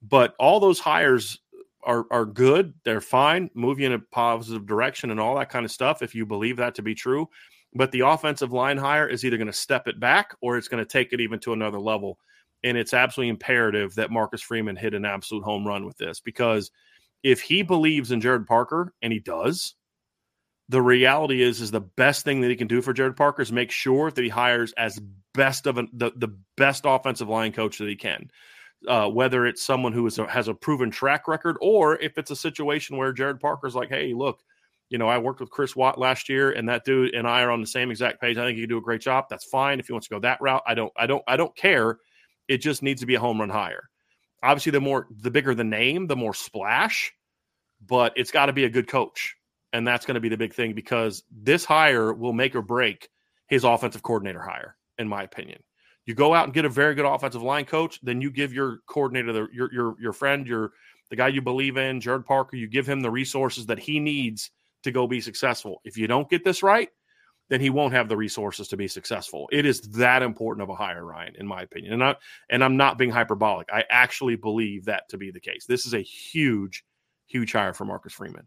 But 0.00 0.34
all 0.38 0.58
those 0.58 0.80
hires 0.80 1.40
are 1.82 2.06
are 2.10 2.24
good. 2.24 2.72
They're 2.84 3.02
fine, 3.02 3.50
move 3.54 3.78
you 3.78 3.86
in 3.86 3.92
a 3.92 3.98
positive 3.98 4.66
direction 4.66 5.10
and 5.10 5.20
all 5.20 5.36
that 5.36 5.50
kind 5.50 5.66
of 5.66 5.70
stuff. 5.70 6.00
If 6.00 6.14
you 6.14 6.24
believe 6.24 6.56
that 6.56 6.74
to 6.76 6.82
be 6.82 6.94
true, 6.94 7.28
but 7.74 7.92
the 7.92 8.00
offensive 8.00 8.52
line 8.52 8.78
hire 8.78 9.06
is 9.06 9.24
either 9.24 9.36
going 9.36 9.46
to 9.46 9.52
step 9.52 9.86
it 9.88 10.00
back 10.00 10.34
or 10.40 10.56
it's 10.56 10.68
going 10.68 10.82
to 10.82 10.90
take 10.90 11.12
it 11.12 11.20
even 11.20 11.38
to 11.40 11.52
another 11.52 11.78
level. 11.78 12.18
And 12.64 12.78
it's 12.78 12.94
absolutely 12.94 13.28
imperative 13.28 13.94
that 13.96 14.10
Marcus 14.10 14.40
Freeman 14.40 14.76
hit 14.76 14.94
an 14.94 15.04
absolute 15.04 15.44
home 15.44 15.66
run 15.66 15.84
with 15.84 15.98
this 15.98 16.20
because 16.20 16.70
if 17.22 17.40
he 17.40 17.62
believes 17.62 18.12
in 18.12 18.20
Gerad 18.20 18.46
Parker, 18.46 18.94
and 19.02 19.12
he 19.12 19.18
does, 19.18 19.74
the 20.68 20.82
reality 20.82 21.42
is 21.42 21.60
is 21.60 21.70
the 21.70 21.80
best 21.80 22.24
thing 22.24 22.40
that 22.40 22.50
he 22.50 22.56
can 22.56 22.66
do 22.66 22.82
for 22.82 22.92
Gerad 22.92 23.16
Parker 23.16 23.42
is 23.42 23.52
make 23.52 23.70
sure 23.70 24.10
that 24.10 24.22
he 24.22 24.28
hires 24.28 24.72
as 24.76 25.00
best 25.34 25.66
of 25.66 25.78
an, 25.78 25.88
the 25.92 26.12
the 26.16 26.36
best 26.56 26.84
offensive 26.86 27.28
line 27.28 27.52
coach 27.52 27.78
that 27.78 27.88
he 27.88 27.96
can. 27.96 28.30
Uh, 28.86 29.08
whether 29.08 29.46
it's 29.46 29.64
someone 29.64 29.92
who 29.92 30.06
is 30.06 30.18
a, 30.18 30.26
has 30.26 30.48
a 30.48 30.54
proven 30.54 30.90
track 30.90 31.26
record, 31.26 31.56
or 31.60 32.00
if 32.00 32.18
it's 32.18 32.30
a 32.30 32.36
situation 32.36 32.96
where 32.96 33.12
Gerad 33.12 33.40
Parker's 33.40 33.74
like, 33.74 33.88
"Hey, 33.88 34.12
look, 34.12 34.40
you 34.90 34.98
know, 34.98 35.08
I 35.08 35.18
worked 35.18 35.40
with 35.40 35.50
Chris 35.50 35.74
Watt 35.74 35.98
last 35.98 36.28
year, 36.28 36.50
and 36.50 36.68
that 36.68 36.84
dude 36.84 37.14
and 37.14 37.26
I 37.26 37.42
are 37.42 37.50
on 37.50 37.60
the 37.60 37.66
same 37.66 37.90
exact 37.90 38.20
page. 38.20 38.36
I 38.36 38.44
think 38.44 38.56
he 38.56 38.62
can 38.62 38.68
do 38.68 38.78
a 38.78 38.82
great 38.82 39.00
job. 39.00 39.26
That's 39.28 39.44
fine. 39.44 39.80
If 39.80 39.86
he 39.86 39.92
wants 39.92 40.08
to 40.08 40.14
go 40.14 40.20
that 40.20 40.40
route, 40.40 40.62
I 40.66 40.74
don't, 40.74 40.92
I 40.96 41.06
don't, 41.06 41.22
I 41.26 41.36
don't 41.36 41.56
care. 41.56 41.98
It 42.48 42.58
just 42.58 42.82
needs 42.82 43.00
to 43.00 43.06
be 43.06 43.16
a 43.16 43.20
home 43.20 43.40
run 43.40 43.50
hire. 43.50 43.88
Obviously, 44.42 44.72
the 44.72 44.80
more, 44.80 45.06
the 45.10 45.30
bigger 45.30 45.54
the 45.54 45.64
name, 45.64 46.06
the 46.06 46.16
more 46.16 46.34
splash 46.34 47.12
but 47.84 48.12
it's 48.16 48.30
got 48.30 48.46
to 48.46 48.52
be 48.52 48.64
a 48.64 48.70
good 48.70 48.88
coach. 48.88 49.36
And 49.72 49.86
that's 49.86 50.06
going 50.06 50.14
to 50.14 50.20
be 50.20 50.28
the 50.28 50.36
big 50.36 50.54
thing 50.54 50.74
because 50.74 51.22
this 51.30 51.64
hire 51.64 52.12
will 52.12 52.32
make 52.32 52.54
or 52.54 52.62
break 52.62 53.08
his 53.48 53.64
offensive 53.64 54.02
coordinator 54.02 54.40
hire, 54.40 54.76
in 54.98 55.08
my 55.08 55.22
opinion. 55.22 55.62
You 56.06 56.14
go 56.14 56.32
out 56.32 56.44
and 56.44 56.54
get 56.54 56.64
a 56.64 56.70
very 56.70 56.94
good 56.94 57.04
offensive 57.04 57.42
line 57.42 57.64
coach, 57.64 57.98
then 58.02 58.20
you 58.20 58.30
give 58.30 58.52
your 58.52 58.78
coordinator, 58.86 59.32
the, 59.32 59.48
your 59.52 59.72
your 59.72 59.96
your 60.00 60.12
friend, 60.12 60.46
your 60.46 60.70
the 61.10 61.16
guy 61.16 61.28
you 61.28 61.42
believe 61.42 61.76
in, 61.76 62.00
Gerad 62.00 62.24
Parker, 62.24 62.56
you 62.56 62.68
give 62.68 62.88
him 62.88 63.00
the 63.00 63.10
resources 63.10 63.66
that 63.66 63.80
he 63.80 63.98
needs 63.98 64.50
to 64.84 64.92
go 64.92 65.06
be 65.08 65.20
successful. 65.20 65.80
If 65.84 65.98
you 65.98 66.06
don't 66.06 66.30
get 66.30 66.44
this 66.44 66.62
right, 66.62 66.88
then 67.48 67.60
he 67.60 67.70
won't 67.70 67.94
have 67.94 68.08
the 68.08 68.16
resources 68.16 68.68
to 68.68 68.76
be 68.76 68.88
successful. 68.88 69.48
It 69.52 69.64
is 69.66 69.80
that 69.82 70.22
important 70.22 70.62
of 70.62 70.68
a 70.68 70.74
hire, 70.74 71.04
Ryan, 71.04 71.34
in 71.38 71.46
my 71.46 71.62
opinion. 71.62 71.94
And 71.94 72.04
I 72.04 72.16
and 72.50 72.64
I'm 72.64 72.76
not 72.76 72.98
being 72.98 73.10
hyperbolic. 73.10 73.68
I 73.72 73.84
actually 73.90 74.36
believe 74.36 74.84
that 74.86 75.08
to 75.10 75.18
be 75.18 75.30
the 75.30 75.40
case. 75.40 75.66
This 75.66 75.86
is 75.86 75.94
a 75.94 76.00
huge 76.00 76.84
huge 77.26 77.52
hire 77.52 77.72
for 77.72 77.84
Marcus 77.84 78.12
Freeman. 78.12 78.46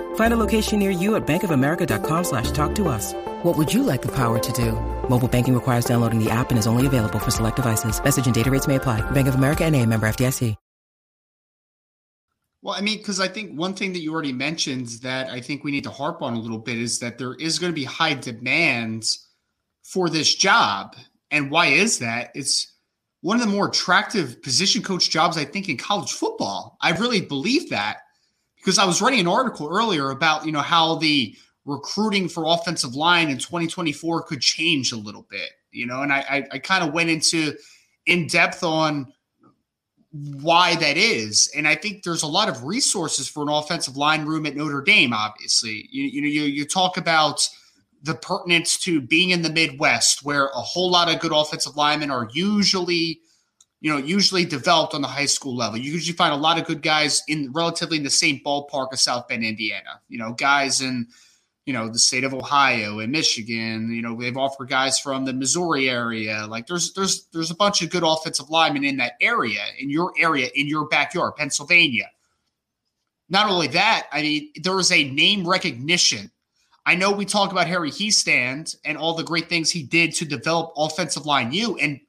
Find 0.15 0.33
a 0.33 0.37
location 0.37 0.79
near 0.79 0.91
you 0.91 1.15
at 1.15 1.27
bankofamerica.com 1.27 2.23
slash 2.23 2.51
talk 2.51 2.73
to 2.75 2.87
us. 2.87 3.13
What 3.43 3.57
would 3.57 3.73
you 3.73 3.83
like 3.83 4.01
the 4.01 4.15
power 4.15 4.39
to 4.39 4.51
do? 4.53 4.71
Mobile 5.09 5.27
banking 5.27 5.53
requires 5.53 5.83
downloading 5.83 6.23
the 6.23 6.31
app 6.31 6.51
and 6.51 6.57
is 6.57 6.67
only 6.67 6.87
available 6.87 7.19
for 7.19 7.31
select 7.31 7.57
devices. 7.57 8.01
Message 8.01 8.25
and 8.25 8.33
data 8.33 8.49
rates 8.49 8.67
may 8.67 8.77
apply. 8.77 9.01
Bank 9.11 9.27
of 9.27 9.35
America 9.35 9.65
and 9.65 9.75
a 9.75 9.85
member 9.85 10.07
FDIC. 10.07 10.55
Well, 12.63 12.75
I 12.75 12.81
mean, 12.81 12.99
because 12.99 13.19
I 13.19 13.27
think 13.27 13.57
one 13.57 13.73
thing 13.73 13.93
that 13.93 14.01
you 14.01 14.13
already 14.13 14.33
mentioned 14.33 14.87
that 15.01 15.31
I 15.31 15.41
think 15.41 15.63
we 15.63 15.71
need 15.71 15.83
to 15.85 15.89
harp 15.89 16.21
on 16.21 16.35
a 16.35 16.39
little 16.39 16.59
bit 16.59 16.77
is 16.77 16.99
that 16.99 17.17
there 17.17 17.33
is 17.33 17.57
going 17.57 17.71
to 17.71 17.75
be 17.75 17.85
high 17.85 18.13
demand 18.13 19.05
for 19.83 20.09
this 20.09 20.35
job. 20.35 20.95
And 21.31 21.49
why 21.49 21.67
is 21.67 21.99
that? 21.99 22.29
It's 22.35 22.71
one 23.21 23.41
of 23.41 23.47
the 23.47 23.51
more 23.51 23.67
attractive 23.67 24.43
position 24.43 24.83
coach 24.83 25.09
jobs, 25.09 25.37
I 25.37 25.45
think, 25.45 25.69
in 25.69 25.77
college 25.77 26.11
football. 26.11 26.77
I 26.81 26.91
really 26.91 27.21
believe 27.21 27.71
that 27.71 27.97
because 28.61 28.77
I 28.77 28.85
was 28.85 29.01
writing 29.01 29.21
an 29.21 29.27
article 29.27 29.67
earlier 29.67 30.11
about, 30.11 30.45
you 30.45 30.51
know, 30.51 30.59
how 30.59 30.95
the 30.95 31.35
recruiting 31.65 32.29
for 32.29 32.45
offensive 32.45 32.95
line 32.95 33.29
in 33.29 33.37
2024 33.37 34.23
could 34.23 34.41
change 34.41 34.91
a 34.91 34.97
little 34.97 35.25
bit, 35.29 35.49
you 35.71 35.85
know, 35.85 36.01
and 36.03 36.13
I, 36.13 36.19
I, 36.19 36.47
I 36.53 36.59
kind 36.59 36.83
of 36.83 36.93
went 36.93 37.09
into 37.09 37.55
in 38.05 38.27
depth 38.27 38.63
on 38.63 39.11
why 40.11 40.75
that 40.75 40.97
is. 40.97 41.51
And 41.55 41.67
I 41.67 41.75
think 41.75 42.03
there's 42.03 42.23
a 42.23 42.27
lot 42.27 42.49
of 42.49 42.63
resources 42.63 43.27
for 43.27 43.43
an 43.43 43.49
offensive 43.49 43.95
line 43.95 44.25
room 44.25 44.45
at 44.45 44.55
Notre 44.55 44.81
Dame, 44.81 45.13
obviously. 45.13 45.87
You, 45.89 46.03
you 46.03 46.21
know, 46.21 46.27
you, 46.27 46.43
you 46.43 46.65
talk 46.65 46.97
about 46.97 47.47
the 48.03 48.15
pertinence 48.15 48.77
to 48.79 48.99
being 48.99 49.29
in 49.29 49.41
the 49.41 49.51
Midwest, 49.51 50.23
where 50.23 50.47
a 50.47 50.61
whole 50.61 50.91
lot 50.91 51.13
of 51.13 51.19
good 51.19 51.31
offensive 51.31 51.77
linemen 51.77 52.11
are 52.11 52.27
usually, 52.33 53.21
you 53.81 53.91
know, 53.91 53.97
usually 53.97 54.45
developed 54.45 54.93
on 54.93 55.01
the 55.01 55.07
high 55.07 55.25
school 55.25 55.55
level. 55.55 55.77
You 55.77 55.91
usually 55.91 56.15
find 56.15 56.33
a 56.33 56.37
lot 56.37 56.57
of 56.57 56.65
good 56.65 56.81
guys 56.81 57.21
in 57.27 57.51
relatively 57.51 57.97
in 57.97 58.03
the 58.03 58.09
same 58.09 58.39
ballpark 58.45 58.89
as 58.93 59.01
South 59.01 59.27
Bend, 59.27 59.43
Indiana. 59.43 59.99
You 60.07 60.19
know, 60.19 60.33
guys 60.33 60.81
in– 60.81 61.07
you 61.65 61.73
know, 61.73 61.89
the 61.89 61.99
state 61.99 62.23
of 62.23 62.33
Ohio 62.33 62.99
and 62.99 63.11
Michigan. 63.11 63.93
You 63.93 64.01
know, 64.01 64.19
they've 64.19 64.37
offered 64.37 64.69
guys 64.69 64.99
from 64.99 65.25
the 65.25 65.33
Missouri 65.33 65.89
area. 65.89 66.45
Like 66.47 66.67
there's 66.67 66.93
there's 66.93 67.27
there's 67.33 67.51
a 67.51 67.55
bunch 67.55 67.81
of 67.81 67.89
good 67.89 68.03
offensive 68.03 68.49
linemen 68.49 68.83
in 68.83 68.97
that 68.97 69.13
area, 69.21 69.61
in 69.77 69.89
your 69.89 70.13
area, 70.17 70.49
in 70.55 70.67
your 70.67 70.87
backyard, 70.87 71.35
Pennsylvania. 71.35 72.09
Not 73.29 73.49
only 73.49 73.67
that, 73.67 74.07
I 74.11 74.21
mean, 74.21 74.51
there 74.61 74.77
is 74.79 74.91
a 74.91 75.09
name 75.11 75.47
recognition. 75.47 76.31
I 76.85 76.95
know 76.95 77.11
we 77.11 77.25
talk 77.25 77.51
about 77.51 77.67
Harry 77.67 77.91
Hiestand 77.91 78.75
and 78.83 78.97
all 78.97 79.13
the 79.13 79.23
great 79.23 79.47
things 79.47 79.69
he 79.69 79.83
did 79.83 80.13
to 80.15 80.25
develop 80.25 80.73
offensive 80.75 81.27
line 81.27 81.51
U, 81.51 81.77
and 81.77 82.01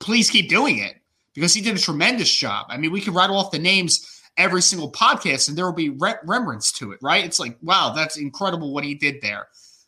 please 0.00 0.30
keep 0.30 0.48
doing 0.48 0.78
it 0.78 0.96
because 1.36 1.54
he 1.54 1.60
did 1.60 1.76
a 1.76 1.80
tremendous 1.80 2.34
job. 2.34 2.66
I 2.70 2.78
mean, 2.78 2.90
we 2.90 3.00
can 3.00 3.14
rattle 3.14 3.36
off 3.36 3.52
the 3.52 3.58
names 3.58 4.20
every 4.36 4.62
single 4.62 4.90
podcast 4.90 5.48
and 5.48 5.56
there 5.56 5.66
will 5.66 5.72
be 5.72 5.90
re- 5.90 6.14
remembrance 6.24 6.72
to 6.72 6.92
it, 6.92 6.98
right? 7.02 7.24
It's 7.24 7.38
like, 7.38 7.56
wow, 7.62 7.92
that's 7.94 8.16
incredible 8.16 8.72
what 8.72 8.84
he 8.84 8.94
did 8.94 9.20
there. 9.20 9.46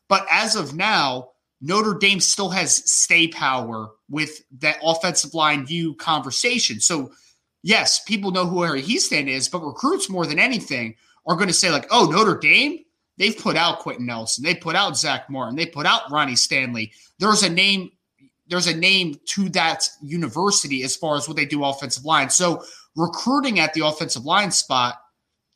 But 0.09 0.27
as 0.31 0.57
of 0.57 0.77
now, 0.77 1.31
Notre 1.61 1.95
Dame 1.95 2.21
still 2.21 2.51
has 2.51 2.91
stay 2.91 3.29
power 3.29 3.91
with 4.09 4.43
that 4.61 4.79
offensive 4.83 5.35
line 5.35 5.67
view 5.67 5.95
conversation. 5.95 6.81
So, 6.81 7.13
yes, 7.63 8.03
people 8.05 8.31
know 8.31 8.47
who 8.47 8.63
Harry 8.63 8.83
Hiestand 8.83 9.29
is, 9.29 9.49
but 9.49 9.65
recruits 9.65 10.09
more 10.09 10.27
than 10.27 10.39
anything 10.39 10.95
are 11.27 11.37
going 11.37 11.49
to 11.49 11.55
say, 11.55 11.71
like, 11.71 11.87
oh, 11.91 12.09
Notre 12.11 12.39
Dame, 12.39 12.79
they've 13.17 13.37
put 13.37 13.57
out 13.57 13.81
Quenton 13.81 14.07
Nelson, 14.07 14.45
they 14.45 14.55
put 14.55 14.77
out 14.77 14.97
Zach 14.97 15.29
Martin, 15.29 15.57
they 15.57 15.67
put 15.67 15.87
out 15.87 16.11
Ronnie 16.11 16.37
Stanley. 16.37 16.93
There's 17.19 17.43
a 17.43 17.51
name, 17.51 17.91
there's 18.49 18.67
a 18.67 18.77
name 18.77 19.19
to 19.27 19.49
that 19.51 19.89
university 20.03 20.83
as 20.83 20.97
far 20.97 21.17
as 21.17 21.29
what 21.29 21.37
they 21.37 21.47
do 21.47 21.65
offensive 21.65 22.05
line. 22.05 22.31
So 22.31 22.65
recruiting 22.97 23.61
at 23.61 23.75
the 23.75 23.87
offensive 23.87 24.25
line 24.25 24.51
spot 24.51 25.01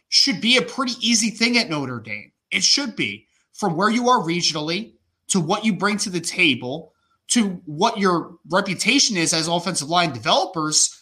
should 0.09 0.41
be 0.41 0.57
a 0.57 0.63
pretty 0.63 0.95
easy 1.01 1.31
thing 1.31 1.57
at 1.59 1.71
Notre 1.71 2.01
Dame. 2.01 2.33
It 2.51 2.63
should 2.63 2.97
be 2.97 3.27
from 3.53 3.77
where 3.77 3.91
you 3.91 4.09
are 4.09 4.21
regionally 4.21 4.93
to 5.29 5.41
what 5.41 5.65
you 5.65 5.73
bring 5.73 5.97
to 5.99 6.11
the 6.11 6.21
table 6.21 6.93
to 7.29 7.63
what 7.65 7.99
your 7.99 8.37
reputation 8.51 9.17
is 9.17 9.33
as 9.33 9.49
offensive 9.49 9.89
line 9.89 10.13
developers. 10.13 11.01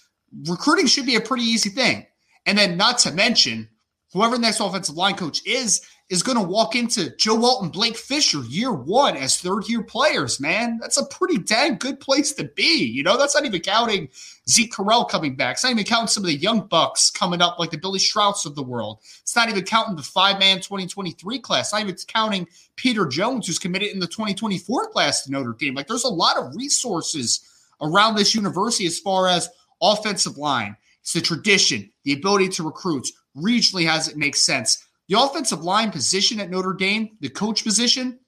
Recruiting 0.49 0.87
should 0.87 1.07
be 1.07 1.17
a 1.17 1.21
pretty 1.21 1.43
easy 1.43 1.71
thing. 1.71 2.07
And 2.47 2.57
then, 2.57 2.77
not 2.77 2.99
to 2.99 3.11
mention, 3.11 3.69
whoever 4.13 4.37
the 4.37 4.43
next 4.43 4.61
offensive 4.61 4.95
line 4.95 5.17
coach 5.17 5.45
is, 5.45 5.83
is 6.11 6.25
going 6.25 6.37
to 6.37 6.43
walk 6.43 6.75
into 6.75 7.15
Joe 7.17 7.37
Walton, 7.37 7.69
Blake 7.69 7.97
Fisher 7.97 8.41
year 8.41 8.73
one 8.73 9.17
as 9.17 9.39
third 9.39 9.69
year 9.69 9.83
players, 9.85 10.41
man. 10.41 10.79
That's 10.81 10.97
a 10.97 11.07
pretty 11.07 11.39
dang 11.39 11.77
good 11.77 12.01
place 12.01 12.33
to 12.33 12.45
be. 12.45 12.85
You 12.85 13.05
know, 13.05 13.17
that's 13.17 13.37
not 13.37 13.47
even 13.47 13.61
counting 13.61 14.09
Zeke 14.49 14.73
Correll 14.73 15.09
coming 15.09 15.37
back. 15.37 15.55
It's 15.55 15.63
not 15.63 15.71
even 15.71 15.85
counting 15.85 16.09
some 16.09 16.25
of 16.25 16.27
the 16.27 16.35
young 16.35 16.67
bucks 16.67 17.11
coming 17.11 17.41
up, 17.41 17.61
like 17.61 17.71
the 17.71 17.79
Billy 17.79 18.01
Schrauths 18.01 18.45
of 18.45 18.57
the 18.57 18.63
world. 18.63 18.99
It's 19.23 19.37
not 19.37 19.49
even 19.49 19.63
counting 19.63 19.95
the 19.95 20.03
five 20.03 20.41
man 20.41 20.57
2023 20.57 21.39
class. 21.39 21.67
It's 21.67 21.73
not 21.73 21.83
even 21.83 21.97
counting 22.09 22.49
Peter 22.75 23.07
Jones, 23.07 23.47
who's 23.47 23.61
committed 23.61 23.91
in 23.91 24.01
the 24.01 24.09
2024 24.09 24.89
class 24.89 25.23
to 25.23 25.31
Notre 25.31 25.53
Dame. 25.53 25.75
Like, 25.75 25.87
there's 25.87 26.05
a 26.05 26.09
lot 26.09 26.37
of 26.37 26.57
resources 26.57 27.49
around 27.81 28.17
this 28.17 28.35
university 28.35 28.85
as 28.87 28.99
far 28.99 29.29
as 29.29 29.49
offensive 29.81 30.37
line. 30.37 30.77
It's 31.03 31.13
the 31.13 31.21
tradition, 31.21 31.89
the 32.03 32.15
ability 32.15 32.49
to 32.49 32.65
recruit. 32.65 33.07
Regionally, 33.37 33.87
has 33.87 34.09
it 34.09 34.17
makes 34.17 34.43
sense 34.43 34.89
the 35.11 35.21
offensive 35.21 35.65
line 35.65 35.91
position 35.91 36.39
at 36.39 36.51
Notre 36.51 36.73
Dame, 36.73 37.11
the 37.19 37.29
coach 37.29 37.65
position, 37.65 38.21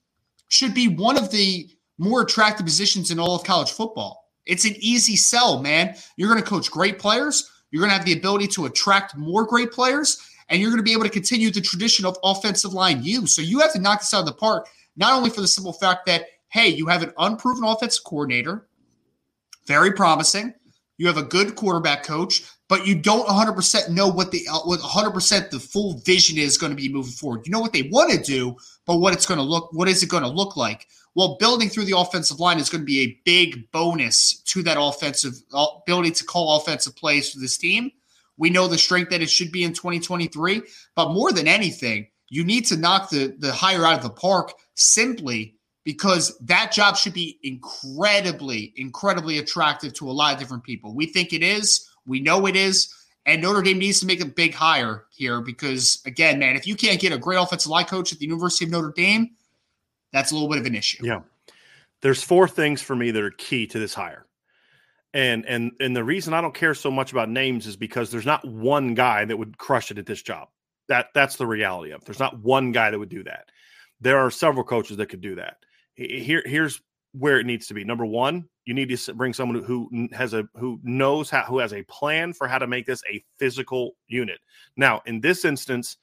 should 0.48 0.74
be 0.74 0.88
one 0.88 1.16
of 1.16 1.30
the 1.30 1.70
more 1.96 2.22
attractive 2.22 2.66
positions 2.66 3.12
in 3.12 3.20
all 3.20 3.36
of 3.36 3.44
college 3.44 3.70
football. 3.70 4.32
It's 4.46 4.64
an 4.64 4.74
easy 4.78 5.14
sell, 5.14 5.62
man. 5.62 5.94
You're 6.16 6.28
going 6.28 6.42
to 6.42 6.48
coach 6.48 6.72
great 6.72 6.98
players. 6.98 7.48
You're 7.70 7.80
going 7.82 7.90
to 7.90 7.96
have 7.96 8.04
the 8.04 8.18
ability 8.18 8.48
to 8.48 8.66
attract 8.66 9.16
more 9.16 9.46
great 9.46 9.70
players, 9.70 10.18
and 10.48 10.60
you're 10.60 10.70
going 10.70 10.80
to 10.80 10.84
be 10.84 10.92
able 10.92 11.04
to 11.04 11.08
continue 11.08 11.52
the 11.52 11.60
tradition 11.60 12.04
of 12.04 12.18
offensive 12.24 12.72
line 12.72 13.00
use. 13.00 13.32
So 13.32 13.42
you 13.42 13.60
have 13.60 13.72
to 13.74 13.80
knock 13.80 14.00
this 14.00 14.12
out 14.12 14.20
of 14.20 14.26
the 14.26 14.32
park, 14.32 14.66
not 14.96 15.12
only 15.12 15.30
for 15.30 15.40
the 15.40 15.46
simple 15.46 15.72
fact 15.72 16.04
that, 16.06 16.26
hey, 16.48 16.66
you 16.66 16.88
have 16.88 17.04
an 17.04 17.12
unproven 17.16 17.62
offensive 17.62 18.02
coordinator, 18.02 18.66
very 19.68 19.92
promising. 19.92 20.52
You 20.98 21.06
have 21.06 21.16
a 21.16 21.22
good 21.22 21.54
quarterback 21.54 22.02
coach 22.02 22.42
but 22.72 22.86
you 22.86 22.94
don't 22.94 23.28
100% 23.28 23.90
know 23.90 24.08
what 24.08 24.30
the 24.30 24.48
uh, 24.50 24.60
what 24.60 24.80
100% 24.80 25.50
the 25.50 25.60
full 25.60 25.98
vision 26.06 26.38
is 26.38 26.56
going 26.56 26.70
to 26.72 26.74
be 26.76 26.90
moving 26.90 27.12
forward. 27.12 27.42
You 27.44 27.52
know 27.52 27.60
what 27.60 27.74
they 27.74 27.82
want 27.92 28.10
to 28.12 28.16
do, 28.16 28.56
but 28.86 28.96
what 28.96 29.12
it's 29.12 29.26
going 29.26 29.36
to 29.36 29.44
look 29.44 29.68
what 29.74 29.88
is 29.88 30.02
it 30.02 30.08
going 30.08 30.22
to 30.22 30.28
look 30.30 30.56
like? 30.56 30.86
Well, 31.14 31.36
building 31.38 31.68
through 31.68 31.84
the 31.84 31.98
offensive 31.98 32.40
line 32.40 32.58
is 32.58 32.70
going 32.70 32.80
to 32.80 32.86
be 32.86 33.00
a 33.00 33.18
big 33.26 33.70
bonus 33.72 34.40
to 34.44 34.62
that 34.62 34.80
offensive 34.80 35.34
uh, 35.52 35.66
ability 35.82 36.12
to 36.12 36.24
call 36.24 36.56
offensive 36.56 36.96
plays 36.96 37.30
for 37.30 37.40
this 37.40 37.58
team. 37.58 37.92
We 38.38 38.48
know 38.48 38.68
the 38.68 38.78
strength 38.78 39.10
that 39.10 39.20
it 39.20 39.28
should 39.28 39.52
be 39.52 39.64
in 39.64 39.74
2023, 39.74 40.62
but 40.96 41.10
more 41.10 41.30
than 41.30 41.46
anything, 41.46 42.06
you 42.30 42.42
need 42.42 42.64
to 42.68 42.78
knock 42.78 43.10
the 43.10 43.36
the 43.38 43.52
hire 43.52 43.84
out 43.84 43.98
of 43.98 44.02
the 44.02 44.08
park 44.08 44.54
simply 44.76 45.56
because 45.84 46.38
that 46.38 46.72
job 46.72 46.96
should 46.96 47.12
be 47.12 47.38
incredibly, 47.42 48.72
incredibly 48.76 49.36
attractive 49.36 49.92
to 49.92 50.08
a 50.08 50.12
lot 50.12 50.32
of 50.32 50.40
different 50.40 50.64
people. 50.64 50.94
We 50.94 51.04
think 51.04 51.34
it 51.34 51.42
is. 51.42 51.86
We 52.06 52.20
know 52.20 52.46
it 52.46 52.56
is. 52.56 52.94
And 53.24 53.40
Notre 53.40 53.62
Dame 53.62 53.78
needs 53.78 54.00
to 54.00 54.06
make 54.06 54.20
a 54.20 54.26
big 54.26 54.52
hire 54.52 55.04
here 55.10 55.40
because, 55.40 56.02
again, 56.06 56.40
man, 56.40 56.56
if 56.56 56.66
you 56.66 56.74
can't 56.74 57.00
get 57.00 57.12
a 57.12 57.18
great 57.18 57.36
offensive 57.36 57.70
line 57.70 57.84
coach 57.84 58.12
at 58.12 58.18
the 58.18 58.26
University 58.26 58.64
of 58.64 58.72
Notre 58.72 58.92
Dame, 58.96 59.30
that's 60.12 60.32
a 60.32 60.34
little 60.34 60.48
bit 60.48 60.58
of 60.58 60.66
an 60.66 60.74
issue. 60.74 61.06
Yeah. 61.06 61.20
There's 62.00 62.22
four 62.22 62.48
things 62.48 62.82
for 62.82 62.96
me 62.96 63.12
that 63.12 63.22
are 63.22 63.30
key 63.30 63.66
to 63.68 63.78
this 63.78 63.94
hire. 63.94 64.26
And 65.14 65.44
and 65.46 65.72
and 65.78 65.94
the 65.94 66.02
reason 66.02 66.32
I 66.32 66.40
don't 66.40 66.54
care 66.54 66.74
so 66.74 66.90
much 66.90 67.12
about 67.12 67.28
names 67.28 67.66
is 67.66 67.76
because 67.76 68.10
there's 68.10 68.26
not 68.26 68.46
one 68.48 68.94
guy 68.94 69.24
that 69.26 69.36
would 69.36 69.58
crush 69.58 69.90
it 69.90 69.98
at 69.98 70.06
this 70.06 70.22
job. 70.22 70.48
That 70.88 71.08
that's 71.14 71.36
the 71.36 71.46
reality 71.46 71.92
of 71.92 72.00
it. 72.00 72.06
There's 72.06 72.18
not 72.18 72.40
one 72.40 72.72
guy 72.72 72.90
that 72.90 72.98
would 72.98 73.10
do 73.10 73.22
that. 73.24 73.50
There 74.00 74.18
are 74.18 74.30
several 74.30 74.64
coaches 74.64 74.96
that 74.96 75.10
could 75.10 75.20
do 75.20 75.34
that. 75.34 75.58
Here 75.94 76.42
here's 76.46 76.80
where 77.12 77.38
it 77.38 77.46
needs 77.46 77.66
to 77.66 77.74
be. 77.74 77.84
Number 77.84 78.06
one, 78.06 78.48
you 78.64 78.74
need 78.74 78.96
to 78.96 79.14
bring 79.14 79.32
someone 79.32 79.62
who 79.62 80.08
has 80.12 80.34
a 80.34 80.48
who 80.54 80.80
knows 80.82 81.28
how 81.30 81.42
who 81.42 81.58
has 81.58 81.72
a 81.72 81.82
plan 81.84 82.32
for 82.32 82.48
how 82.48 82.58
to 82.58 82.66
make 82.66 82.86
this 82.86 83.02
a 83.10 83.22
physical 83.38 83.92
unit. 84.08 84.38
Now, 84.76 85.02
in 85.06 85.20
this 85.20 85.44
instance, 85.44 85.96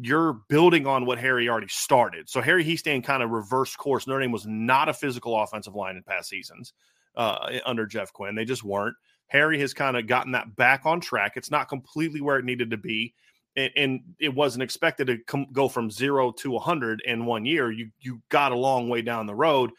you're 0.00 0.34
building 0.48 0.86
on 0.86 1.06
what 1.06 1.18
Harry 1.18 1.48
already 1.48 1.68
started. 1.68 2.28
So 2.28 2.40
Harry 2.40 2.64
Hiestand 2.64 3.04
kind 3.04 3.22
of 3.22 3.30
reversed 3.30 3.78
course. 3.78 4.06
Notre 4.06 4.20
Dame 4.20 4.32
was 4.32 4.46
not 4.46 4.88
a 4.88 4.94
physical 4.94 5.40
offensive 5.40 5.74
line 5.74 5.96
in 5.96 6.02
past 6.02 6.28
seasons 6.28 6.72
uh, 7.16 7.58
under 7.64 7.86
Jeff 7.86 8.12
Quinn. 8.12 8.34
They 8.34 8.44
just 8.44 8.64
weren't. 8.64 8.96
Harry 9.28 9.58
has 9.60 9.74
kind 9.74 9.96
of 9.96 10.06
gotten 10.06 10.32
that 10.32 10.54
back 10.56 10.82
on 10.84 11.00
track. 11.00 11.32
It's 11.36 11.50
not 11.50 11.68
completely 11.68 12.20
where 12.20 12.38
it 12.38 12.44
needed 12.44 12.70
to 12.70 12.76
be. 12.76 13.14
And, 13.56 13.70
and 13.76 14.00
it 14.20 14.34
wasn't 14.34 14.62
expected 14.62 15.06
to 15.06 15.18
come, 15.26 15.46
go 15.52 15.68
from 15.68 15.90
zero 15.90 16.30
to 16.32 16.50
100 16.50 17.02
in 17.04 17.24
one 17.24 17.46
year. 17.46 17.70
You 17.70 17.90
you 18.00 18.20
got 18.28 18.52
a 18.52 18.56
long 18.56 18.88
way 18.88 19.02
down 19.02 19.26
the 19.26 19.34
road, 19.34 19.70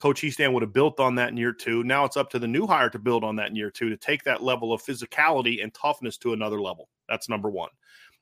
Coach 0.00 0.22
Hiestand 0.22 0.52
would 0.52 0.62
have 0.62 0.72
built 0.72 1.00
on 1.00 1.14
that 1.14 1.30
in 1.30 1.36
year 1.36 1.52
two. 1.52 1.82
Now 1.84 2.04
it's 2.04 2.16
up 2.16 2.30
to 2.30 2.38
the 2.38 2.48
new 2.48 2.66
hire 2.66 2.90
to 2.90 2.98
build 2.98 3.24
on 3.24 3.36
that 3.36 3.50
in 3.50 3.56
year 3.56 3.70
two 3.70 3.88
to 3.88 3.96
take 3.96 4.22
that 4.24 4.42
level 4.42 4.72
of 4.72 4.82
physicality 4.82 5.62
and 5.62 5.72
toughness 5.72 6.18
to 6.18 6.32
another 6.32 6.60
level. 6.60 6.88
That's 7.08 7.28
number 7.28 7.50
one. 7.50 7.70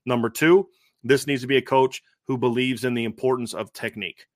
Number 0.07 0.31
two, 0.31 0.69
this 1.03 1.27
needs 1.27 1.43
to 1.43 1.49
be 1.49 1.57
a 1.57 1.63
coach 1.63 2.03
who 2.27 2.39
believes 2.39 2.85
in 2.85 2.95
the 2.95 3.05
importance 3.05 3.55
of 3.55 3.73
technique. 3.73 4.27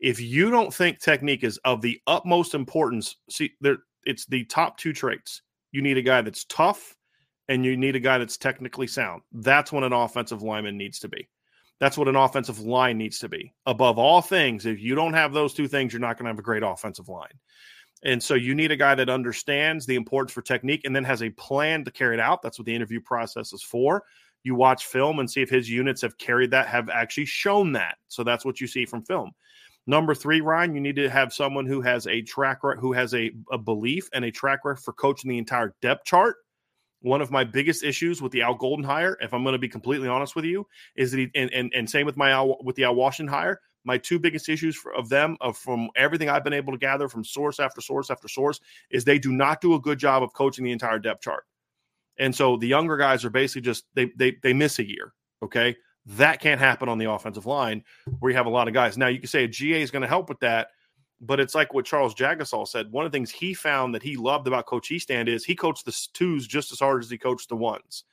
If 0.00 0.20
you 0.20 0.50
don't 0.50 0.72
think 0.72 1.00
technique 1.00 1.44
is 1.44 1.58
of 1.64 1.80
the 1.80 2.00
utmost 2.06 2.54
importance, 2.54 3.16
see, 3.30 3.52
there, 3.60 3.78
it's 4.04 4.26
the 4.26 4.44
top 4.44 4.78
two 4.78 4.92
traits. 4.92 5.42
You 5.72 5.82
need 5.82 5.98
a 5.98 6.02
guy 6.02 6.22
that's 6.22 6.44
tough 6.44 6.94
and 7.48 7.64
you 7.64 7.76
need 7.76 7.96
a 7.96 8.00
guy 8.00 8.18
that's 8.18 8.36
technically 8.36 8.86
sound. 8.86 9.22
That's 9.32 9.72
what 9.72 9.84
an 9.84 9.92
offensive 9.92 10.42
lineman 10.42 10.76
needs 10.76 10.98
to 11.00 11.08
be. 11.08 11.28
That's 11.78 11.98
what 11.98 12.08
an 12.08 12.16
offensive 12.16 12.60
line 12.60 12.96
needs 12.98 13.18
to 13.18 13.28
be. 13.28 13.52
Above 13.66 13.98
all 13.98 14.22
things, 14.22 14.64
if 14.64 14.80
you 14.80 14.94
don't 14.94 15.12
have 15.12 15.32
those 15.32 15.52
two 15.52 15.68
things, 15.68 15.92
you're 15.92 16.00
not 16.00 16.16
going 16.16 16.24
to 16.24 16.30
have 16.30 16.38
a 16.38 16.42
great 16.42 16.62
offensive 16.62 17.08
line. 17.08 17.38
And 18.02 18.22
so 18.22 18.34
you 18.34 18.54
need 18.54 18.72
a 18.72 18.76
guy 18.76 18.94
that 18.94 19.10
understands 19.10 19.86
the 19.86 19.96
importance 19.96 20.32
for 20.32 20.42
technique 20.42 20.82
and 20.84 20.94
then 20.94 21.04
has 21.04 21.22
a 21.22 21.30
plan 21.30 21.84
to 21.84 21.90
carry 21.90 22.14
it 22.14 22.20
out. 22.20 22.42
That's 22.42 22.58
what 22.58 22.66
the 22.66 22.74
interview 22.74 23.00
process 23.00 23.52
is 23.52 23.62
for. 23.62 24.04
You 24.42 24.54
watch 24.54 24.86
film 24.86 25.18
and 25.18 25.30
see 25.30 25.42
if 25.42 25.50
his 25.50 25.68
units 25.68 26.02
have 26.02 26.18
carried 26.18 26.52
that, 26.52 26.68
have 26.68 26.88
actually 26.88 27.24
shown 27.24 27.72
that. 27.72 27.96
So 28.08 28.22
that's 28.22 28.44
what 28.44 28.60
you 28.60 28.66
see 28.66 28.86
from 28.86 29.02
film. 29.02 29.32
Number 29.86 30.14
three, 30.14 30.40
Ryan, 30.40 30.74
you 30.74 30.80
need 30.80 30.96
to 30.96 31.10
have 31.10 31.32
someone 31.32 31.66
who 31.66 31.80
has 31.80 32.06
a 32.06 32.22
track 32.22 32.60
who 32.78 32.92
has 32.92 33.14
a, 33.14 33.32
a 33.50 33.58
belief 33.58 34.08
and 34.12 34.24
a 34.24 34.30
track 34.30 34.64
record 34.64 34.82
for 34.82 34.92
coaching 34.92 35.30
the 35.30 35.38
entire 35.38 35.74
depth 35.80 36.04
chart 36.04 36.36
one 37.06 37.20
of 37.20 37.30
my 37.30 37.44
biggest 37.44 37.84
issues 37.84 38.20
with 38.20 38.32
the 38.32 38.42
Al 38.42 38.54
Golden 38.54 38.84
hire, 38.84 39.16
if 39.20 39.32
I'm 39.32 39.44
going 39.44 39.52
to 39.52 39.60
be 39.60 39.68
completely 39.68 40.08
honest 40.08 40.34
with 40.34 40.44
you, 40.44 40.66
is 40.96 41.12
that 41.12 41.18
he 41.18 41.30
and 41.36 41.52
and, 41.52 41.72
and 41.72 41.88
same 41.88 42.04
with 42.04 42.16
my 42.16 42.30
Al, 42.30 42.58
with 42.64 42.74
the 42.74 42.82
Al 42.82 42.96
Washington 42.96 43.32
hire. 43.32 43.60
My 43.84 43.96
two 43.96 44.18
biggest 44.18 44.48
issues 44.48 44.74
for, 44.74 44.92
of 44.92 45.08
them, 45.08 45.36
of 45.40 45.56
from 45.56 45.88
everything 45.94 46.28
I've 46.28 46.42
been 46.42 46.52
able 46.52 46.72
to 46.72 46.78
gather 46.78 47.08
from 47.08 47.22
source 47.22 47.60
after 47.60 47.80
source 47.80 48.10
after 48.10 48.26
source, 48.26 48.60
is 48.90 49.04
they 49.04 49.20
do 49.20 49.30
not 49.30 49.60
do 49.60 49.74
a 49.74 49.80
good 49.80 50.00
job 50.00 50.24
of 50.24 50.32
coaching 50.32 50.64
the 50.64 50.72
entire 50.72 50.98
depth 50.98 51.22
chart. 51.22 51.44
And 52.18 52.34
so 52.34 52.56
the 52.56 52.66
younger 52.66 52.96
guys 52.96 53.24
are 53.24 53.30
basically 53.30 53.62
just 53.62 53.84
they 53.94 54.10
they 54.16 54.36
they 54.42 54.52
miss 54.52 54.80
a 54.80 54.88
year. 54.88 55.12
Okay, 55.44 55.76
that 56.06 56.40
can't 56.40 56.58
happen 56.58 56.88
on 56.88 56.98
the 56.98 57.08
offensive 57.08 57.46
line 57.46 57.84
where 58.18 58.32
you 58.32 58.36
have 58.36 58.46
a 58.46 58.50
lot 58.50 58.66
of 58.66 58.74
guys. 58.74 58.98
Now 58.98 59.06
you 59.06 59.20
can 59.20 59.28
say 59.28 59.44
a 59.44 59.48
GA 59.48 59.80
is 59.80 59.92
going 59.92 60.02
to 60.02 60.08
help 60.08 60.28
with 60.28 60.40
that 60.40 60.68
but 61.20 61.40
it's 61.40 61.54
like 61.54 61.72
what 61.72 61.84
Charles 61.84 62.14
Jagusah 62.14 62.68
said. 62.68 62.92
One 62.92 63.06
of 63.06 63.12
the 63.12 63.16
things 63.16 63.30
he 63.30 63.54
found 63.54 63.94
that 63.94 64.02
he 64.02 64.16
loved 64.16 64.46
about 64.46 64.66
Coach 64.66 64.90
Hiestand 64.90 65.28
is 65.28 65.44
he 65.44 65.54
coached 65.54 65.84
the 65.84 66.08
twos 66.12 66.46
just 66.46 66.72
as 66.72 66.78
hard 66.78 67.02
as 67.02 67.10
he 67.10 67.18
coached 67.18 67.48
the 67.48 67.56
ones. 67.56 68.04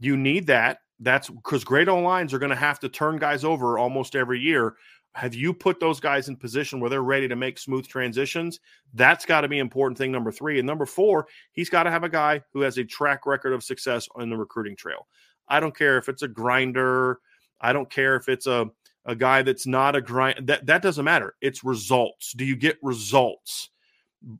You 0.00 0.16
need 0.16 0.46
that. 0.46 0.78
That's 1.00 1.28
because 1.28 1.64
great 1.64 1.88
lines 1.88 2.32
are 2.32 2.38
going 2.38 2.50
to 2.50 2.56
have 2.56 2.80
to 2.80 2.88
turn 2.88 3.18
guys 3.18 3.44
over 3.44 3.78
almost 3.78 4.16
every 4.16 4.40
year. 4.40 4.76
Have 5.14 5.34
you 5.34 5.52
put 5.52 5.80
those 5.80 6.00
guys 6.00 6.28
in 6.28 6.36
position 6.36 6.80
where 6.80 6.90
they're 6.90 7.02
ready 7.02 7.28
to 7.28 7.36
make 7.36 7.58
smooth 7.58 7.86
transitions? 7.86 8.60
That's 8.94 9.24
got 9.24 9.40
to 9.42 9.48
be 9.48 9.58
important 9.58 9.98
thing 9.98 10.12
number 10.12 10.30
three. 10.30 10.58
And 10.58 10.66
number 10.66 10.86
four, 10.86 11.26
he's 11.52 11.70
got 11.70 11.84
to 11.84 11.90
have 11.90 12.04
a 12.04 12.08
guy 12.08 12.42
who 12.52 12.60
has 12.60 12.78
a 12.78 12.84
track 12.84 13.26
record 13.26 13.52
of 13.52 13.64
success 13.64 14.08
on 14.14 14.30
the 14.30 14.36
recruiting 14.36 14.76
trail. 14.76 15.06
I 15.48 15.60
don't 15.60 15.76
care 15.76 15.98
if 15.98 16.08
it's 16.08 16.22
a 16.22 16.28
grinder. 16.28 17.20
I 17.60 17.72
don't 17.72 17.90
care 17.90 18.16
if 18.16 18.28
it's 18.28 18.46
a 18.46 18.70
a 19.04 19.14
guy 19.14 19.42
that's 19.42 19.66
not 19.66 19.96
a 19.96 20.00
grind 20.00 20.46
that 20.46 20.66
that 20.66 20.82
doesn't 20.82 21.04
matter 21.04 21.34
it's 21.40 21.64
results 21.64 22.32
do 22.32 22.44
you 22.44 22.56
get 22.56 22.78
results 22.82 23.70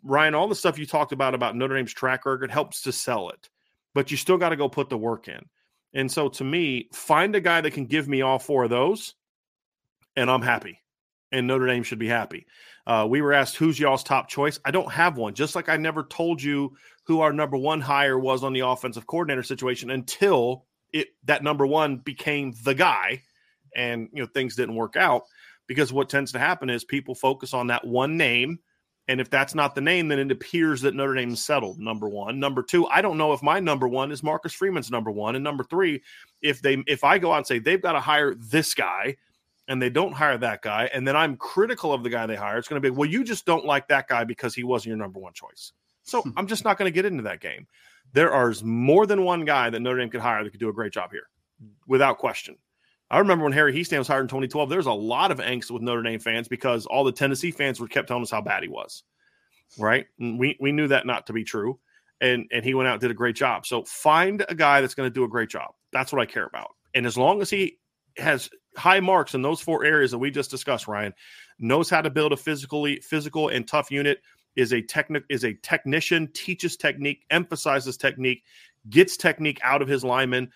ryan 0.02 0.34
all 0.34 0.48
the 0.48 0.54
stuff 0.54 0.78
you 0.78 0.86
talked 0.86 1.12
about 1.12 1.34
about 1.34 1.56
notre 1.56 1.76
dame's 1.76 1.92
track 1.92 2.26
record 2.26 2.50
helps 2.50 2.82
to 2.82 2.92
sell 2.92 3.30
it 3.30 3.48
but 3.94 4.10
you 4.10 4.16
still 4.16 4.38
got 4.38 4.50
to 4.50 4.56
go 4.56 4.68
put 4.68 4.88
the 4.88 4.98
work 4.98 5.28
in 5.28 5.40
and 5.94 6.10
so 6.10 6.28
to 6.28 6.44
me 6.44 6.88
find 6.92 7.34
a 7.34 7.40
guy 7.40 7.60
that 7.60 7.72
can 7.72 7.86
give 7.86 8.08
me 8.08 8.22
all 8.22 8.38
four 8.38 8.64
of 8.64 8.70
those 8.70 9.14
and 10.16 10.30
i'm 10.30 10.42
happy 10.42 10.82
and 11.32 11.46
Notre 11.46 11.66
Dame 11.66 11.82
should 11.82 11.98
be 11.98 12.08
happy. 12.08 12.46
Uh, 12.86 13.06
we 13.08 13.20
were 13.20 13.32
asked 13.32 13.56
who's 13.56 13.78
y'all's 13.78 14.02
top 14.02 14.28
choice. 14.28 14.58
I 14.64 14.70
don't 14.70 14.90
have 14.90 15.18
one. 15.18 15.34
Just 15.34 15.54
like 15.54 15.68
I 15.68 15.76
never 15.76 16.04
told 16.04 16.42
you 16.42 16.76
who 17.04 17.20
our 17.20 17.32
number 17.32 17.56
one 17.56 17.80
hire 17.80 18.18
was 18.18 18.42
on 18.42 18.52
the 18.52 18.60
offensive 18.60 19.06
coordinator 19.06 19.42
situation 19.42 19.90
until 19.90 20.64
it 20.92 21.08
that 21.24 21.42
number 21.42 21.66
one 21.66 21.98
became 21.98 22.54
the 22.64 22.74
guy, 22.74 23.22
and 23.74 24.08
you 24.12 24.22
know 24.22 24.28
things 24.32 24.56
didn't 24.56 24.74
work 24.74 24.96
out 24.96 25.24
because 25.68 25.92
what 25.92 26.08
tends 26.08 26.32
to 26.32 26.38
happen 26.38 26.70
is 26.70 26.84
people 26.84 27.14
focus 27.14 27.54
on 27.54 27.68
that 27.68 27.86
one 27.86 28.16
name. 28.16 28.58
And 29.06 29.22
if 29.22 29.30
that's 29.30 29.54
not 29.54 29.74
the 29.74 29.80
name, 29.80 30.08
then 30.08 30.18
it 30.18 30.30
appears 30.30 30.82
that 30.82 30.94
Notre 30.94 31.14
Dame 31.14 31.34
settled. 31.34 31.78
Number 31.78 32.08
one, 32.08 32.38
number 32.38 32.62
two. 32.62 32.86
I 32.88 33.00
don't 33.00 33.16
know 33.16 33.32
if 33.32 33.42
my 33.42 33.58
number 33.58 33.88
one 33.88 34.12
is 34.12 34.22
Marcus 34.22 34.52
Freeman's 34.52 34.90
number 34.90 35.10
one, 35.10 35.34
and 35.34 35.42
number 35.42 35.64
three, 35.64 36.02
if 36.42 36.60
they 36.60 36.82
if 36.86 37.04
I 37.04 37.18
go 37.18 37.32
out 37.32 37.38
and 37.38 37.46
say 37.46 37.58
they've 37.58 37.80
got 37.80 37.92
to 37.92 38.00
hire 38.00 38.34
this 38.34 38.74
guy, 38.74 39.16
and 39.66 39.80
they 39.80 39.88
don't 39.88 40.12
hire 40.12 40.36
that 40.38 40.60
guy, 40.60 40.90
and 40.92 41.08
then 41.08 41.16
I'm 41.16 41.36
critical 41.36 41.92
of 41.92 42.02
the 42.02 42.10
guy 42.10 42.26
they 42.26 42.36
hire, 42.36 42.58
it's 42.58 42.68
going 42.68 42.82
to 42.82 42.90
be 42.90 42.94
well, 42.94 43.08
you 43.08 43.24
just 43.24 43.46
don't 43.46 43.64
like 43.64 43.88
that 43.88 44.08
guy 44.08 44.24
because 44.24 44.54
he 44.54 44.64
wasn't 44.64 44.88
your 44.88 44.96
number 44.98 45.20
one 45.20 45.32
choice. 45.32 45.72
So 46.02 46.22
hmm. 46.22 46.30
I'm 46.36 46.46
just 46.46 46.64
not 46.64 46.76
going 46.76 46.90
to 46.90 46.94
get 46.94 47.06
into 47.06 47.22
that 47.22 47.40
game. 47.40 47.66
There 48.12 48.32
are 48.32 48.54
more 48.62 49.06
than 49.06 49.24
one 49.24 49.44
guy 49.44 49.70
that 49.70 49.80
Notre 49.80 50.00
Dame 50.00 50.10
could 50.10 50.20
hire 50.20 50.44
that 50.44 50.50
could 50.50 50.60
do 50.60 50.70
a 50.70 50.72
great 50.72 50.92
job 50.92 51.12
here, 51.12 51.28
without 51.86 52.18
question. 52.18 52.56
I 53.10 53.18
remember 53.18 53.44
when 53.44 53.52
Harry 53.52 53.72
Hiestand 53.72 53.98
was 53.98 54.08
hired 54.08 54.22
in 54.22 54.28
2012, 54.28 54.68
there 54.68 54.78
was 54.78 54.86
a 54.86 54.92
lot 54.92 55.30
of 55.30 55.38
angst 55.38 55.70
with 55.70 55.82
Notre 55.82 56.02
Dame 56.02 56.20
fans 56.20 56.48
because 56.48 56.86
all 56.86 57.04
the 57.04 57.12
Tennessee 57.12 57.50
fans 57.50 57.80
were 57.80 57.88
kept 57.88 58.08
telling 58.08 58.22
us 58.22 58.30
how 58.30 58.42
bad 58.42 58.62
he 58.62 58.68
was. 58.68 59.02
Right. 59.78 60.06
And 60.18 60.38
we, 60.38 60.56
we 60.60 60.72
knew 60.72 60.88
that 60.88 61.06
not 61.06 61.26
to 61.26 61.32
be 61.32 61.44
true. 61.44 61.78
And, 62.20 62.46
and 62.52 62.64
he 62.64 62.74
went 62.74 62.88
out 62.88 62.94
and 62.94 63.00
did 63.00 63.10
a 63.10 63.14
great 63.14 63.36
job. 63.36 63.64
So 63.64 63.84
find 63.84 64.44
a 64.48 64.54
guy 64.54 64.80
that's 64.80 64.94
going 64.94 65.08
to 65.08 65.14
do 65.14 65.24
a 65.24 65.28
great 65.28 65.48
job. 65.48 65.70
That's 65.92 66.12
what 66.12 66.20
I 66.20 66.26
care 66.26 66.46
about. 66.46 66.70
And 66.94 67.06
as 67.06 67.16
long 67.16 67.40
as 67.40 67.48
he 67.48 67.78
has 68.16 68.50
high 68.76 69.00
marks 69.00 69.34
in 69.34 69.42
those 69.42 69.60
four 69.60 69.84
areas 69.84 70.10
that 70.10 70.18
we 70.18 70.30
just 70.30 70.50
discussed, 70.50 70.88
Ryan, 70.88 71.14
knows 71.58 71.88
how 71.88 72.02
to 72.02 72.10
build 72.10 72.32
a 72.32 72.36
physically 72.36 73.00
physical 73.00 73.48
and 73.48 73.66
tough 73.66 73.90
unit, 73.90 74.20
is 74.56 74.72
a 74.72 74.82
technic 74.82 75.22
is 75.28 75.44
a 75.44 75.54
technician, 75.54 76.28
teaches 76.34 76.76
technique, 76.76 77.24
emphasizes 77.30 77.96
technique, 77.96 78.42
gets 78.90 79.16
technique 79.16 79.60
out 79.62 79.82
of 79.82 79.88
his 79.88 80.02
linemen, 80.02 80.50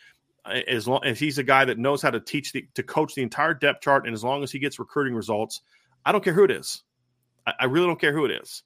as 0.46 0.88
long 0.88 1.00
as 1.04 1.18
he's 1.18 1.38
a 1.38 1.42
guy 1.42 1.64
that 1.64 1.78
knows 1.78 2.02
how 2.02 2.10
to 2.10 2.20
teach 2.20 2.52
the 2.52 2.66
to 2.74 2.82
coach 2.82 3.14
the 3.14 3.22
entire 3.22 3.54
depth 3.54 3.82
chart, 3.82 4.06
and 4.06 4.14
as 4.14 4.24
long 4.24 4.42
as 4.42 4.50
he 4.50 4.58
gets 4.58 4.78
recruiting 4.78 5.14
results, 5.14 5.60
I 6.04 6.12
don't 6.12 6.24
care 6.24 6.32
who 6.32 6.44
it 6.44 6.50
is. 6.50 6.82
I, 7.46 7.52
I 7.60 7.64
really 7.66 7.86
don't 7.86 8.00
care 8.00 8.12
who 8.12 8.24
it 8.24 8.30
is. 8.30 8.62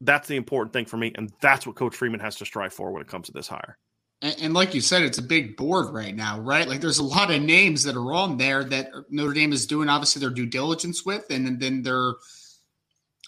That's 0.00 0.28
the 0.28 0.36
important 0.36 0.72
thing 0.72 0.86
for 0.86 0.96
me, 0.96 1.12
and 1.14 1.32
that's 1.40 1.66
what 1.66 1.76
Coach 1.76 1.94
Freeman 1.94 2.20
has 2.20 2.36
to 2.36 2.44
strive 2.44 2.72
for 2.72 2.90
when 2.90 3.02
it 3.02 3.08
comes 3.08 3.26
to 3.26 3.32
this 3.32 3.48
hire. 3.48 3.78
And, 4.20 4.36
and, 4.40 4.54
like 4.54 4.74
you 4.74 4.80
said, 4.80 5.02
it's 5.02 5.18
a 5.18 5.22
big 5.22 5.56
board 5.56 5.92
right 5.92 6.14
now, 6.14 6.38
right? 6.40 6.68
Like 6.68 6.80
there's 6.80 6.98
a 6.98 7.04
lot 7.04 7.30
of 7.30 7.42
names 7.42 7.82
that 7.84 7.96
are 7.96 8.12
on 8.12 8.36
there 8.36 8.62
that 8.64 8.90
Notre 9.10 9.32
Dame 9.32 9.52
is 9.52 9.66
doing 9.66 9.88
obviously 9.88 10.20
their 10.20 10.30
due 10.30 10.46
diligence 10.46 11.04
with, 11.04 11.26
and 11.30 11.60
then 11.60 11.82
they're 11.82 12.14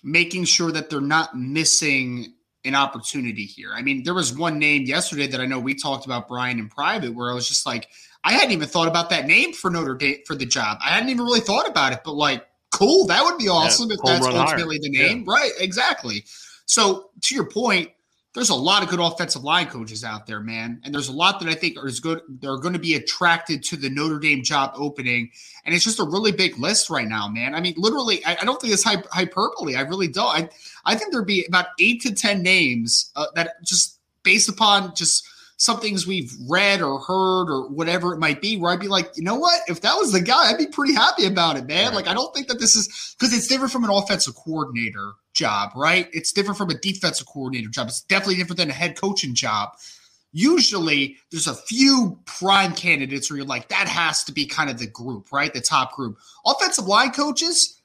making 0.04 0.44
sure 0.44 0.70
that 0.70 0.90
they're 0.90 1.00
not 1.00 1.36
missing 1.36 2.34
an 2.64 2.74
opportunity 2.74 3.44
here. 3.44 3.72
I 3.74 3.82
mean, 3.82 4.02
there 4.02 4.14
was 4.14 4.36
one 4.36 4.58
name 4.58 4.84
yesterday 4.84 5.26
that 5.26 5.40
I 5.40 5.46
know 5.46 5.58
we 5.58 5.74
talked 5.74 6.06
about 6.06 6.28
Brian 6.28 6.58
in 6.58 6.68
private 6.68 7.14
where 7.14 7.30
I 7.30 7.34
was 7.34 7.46
just 7.46 7.66
like, 7.66 7.88
I 8.24 8.32
hadn't 8.32 8.52
even 8.52 8.68
thought 8.68 8.88
about 8.88 9.10
that 9.10 9.26
name 9.26 9.52
for 9.52 9.70
Notre 9.70 9.94
Dame 9.94 10.18
for 10.26 10.34
the 10.34 10.46
job. 10.46 10.78
I 10.82 10.90
hadn't 10.90 11.10
even 11.10 11.24
really 11.24 11.40
thought 11.40 11.68
about 11.68 11.92
it, 11.92 12.00
but 12.04 12.14
like, 12.14 12.46
cool, 12.72 13.06
that 13.06 13.22
would 13.22 13.38
be 13.38 13.48
awesome 13.48 13.88
yeah, 13.88 13.94
if 13.94 14.00
that's 14.04 14.26
ultimately 14.26 14.76
higher. 14.76 14.82
the 14.82 14.90
name. 14.90 15.24
Yeah. 15.26 15.34
Right, 15.34 15.52
exactly. 15.58 16.24
So 16.66 17.10
to 17.22 17.34
your 17.34 17.44
point, 17.44 17.90
there's 18.34 18.50
a 18.50 18.54
lot 18.54 18.82
of 18.82 18.88
good 18.88 18.98
offensive 18.98 19.44
line 19.44 19.68
coaches 19.68 20.02
out 20.02 20.26
there, 20.26 20.40
man. 20.40 20.80
And 20.84 20.92
there's 20.92 21.08
a 21.08 21.12
lot 21.12 21.38
that 21.40 21.48
I 21.48 21.54
think 21.54 21.78
are 21.78 21.88
good. 22.02 22.20
They're 22.40 22.56
going 22.56 22.74
to 22.74 22.80
be 22.80 22.96
attracted 22.96 23.62
to 23.64 23.76
the 23.76 23.88
Notre 23.88 24.18
Dame 24.18 24.42
job 24.42 24.72
opening. 24.74 25.30
And 25.64 25.74
it's 25.74 25.84
just 25.84 26.00
a 26.00 26.04
really 26.04 26.32
big 26.32 26.58
list 26.58 26.90
right 26.90 27.06
now, 27.06 27.28
man. 27.28 27.54
I 27.54 27.60
mean, 27.60 27.74
literally, 27.76 28.24
I, 28.24 28.36
I 28.40 28.44
don't 28.44 28.60
think 28.60 28.72
it's 28.72 28.82
hyperbole. 28.82 29.76
I 29.76 29.82
really 29.82 30.08
don't. 30.08 30.26
I, 30.26 30.48
I 30.84 30.96
think 30.96 31.12
there'd 31.12 31.26
be 31.26 31.46
about 31.46 31.66
eight 31.78 32.02
to 32.02 32.12
10 32.12 32.42
names 32.42 33.12
uh, 33.14 33.26
that 33.36 33.62
just 33.62 34.00
based 34.24 34.48
upon 34.48 34.96
just 34.96 35.24
some 35.56 35.78
things 35.80 36.06
we've 36.06 36.32
read 36.48 36.82
or 36.82 36.98
heard 36.98 37.48
or 37.48 37.68
whatever 37.68 38.12
it 38.12 38.18
might 38.18 38.40
be, 38.40 38.56
where 38.56 38.72
I'd 38.72 38.80
be 38.80 38.88
like, 38.88 39.12
you 39.16 39.22
know 39.22 39.36
what? 39.36 39.60
If 39.68 39.80
that 39.82 39.94
was 39.94 40.12
the 40.12 40.20
guy, 40.20 40.50
I'd 40.50 40.58
be 40.58 40.66
pretty 40.66 40.94
happy 40.94 41.26
about 41.26 41.56
it, 41.56 41.66
man. 41.66 41.86
Right. 41.86 41.94
Like, 41.96 42.08
I 42.08 42.14
don't 42.14 42.34
think 42.34 42.48
that 42.48 42.58
this 42.58 42.74
is 42.74 43.14
because 43.18 43.32
it's 43.32 43.46
different 43.46 43.72
from 43.72 43.84
an 43.84 43.90
offensive 43.90 44.34
coordinator 44.34 45.12
job, 45.32 45.70
right? 45.76 46.08
It's 46.12 46.32
different 46.32 46.58
from 46.58 46.70
a 46.70 46.78
defensive 46.78 47.26
coordinator 47.26 47.68
job. 47.68 47.88
It's 47.88 48.02
definitely 48.02 48.36
different 48.36 48.58
than 48.58 48.70
a 48.70 48.74
head 48.74 48.96
coaching 48.96 49.34
job. 49.34 49.76
Usually, 50.32 51.16
there's 51.30 51.46
a 51.46 51.54
few 51.54 52.18
prime 52.24 52.74
candidates 52.74 53.30
where 53.30 53.36
you're 53.36 53.46
like, 53.46 53.68
that 53.68 53.86
has 53.86 54.24
to 54.24 54.32
be 54.32 54.46
kind 54.46 54.68
of 54.68 54.78
the 54.78 54.88
group, 54.88 55.30
right? 55.32 55.54
The 55.54 55.60
top 55.60 55.92
group. 55.92 56.18
Offensive 56.44 56.86
line 56.86 57.12
coaches, 57.12 57.80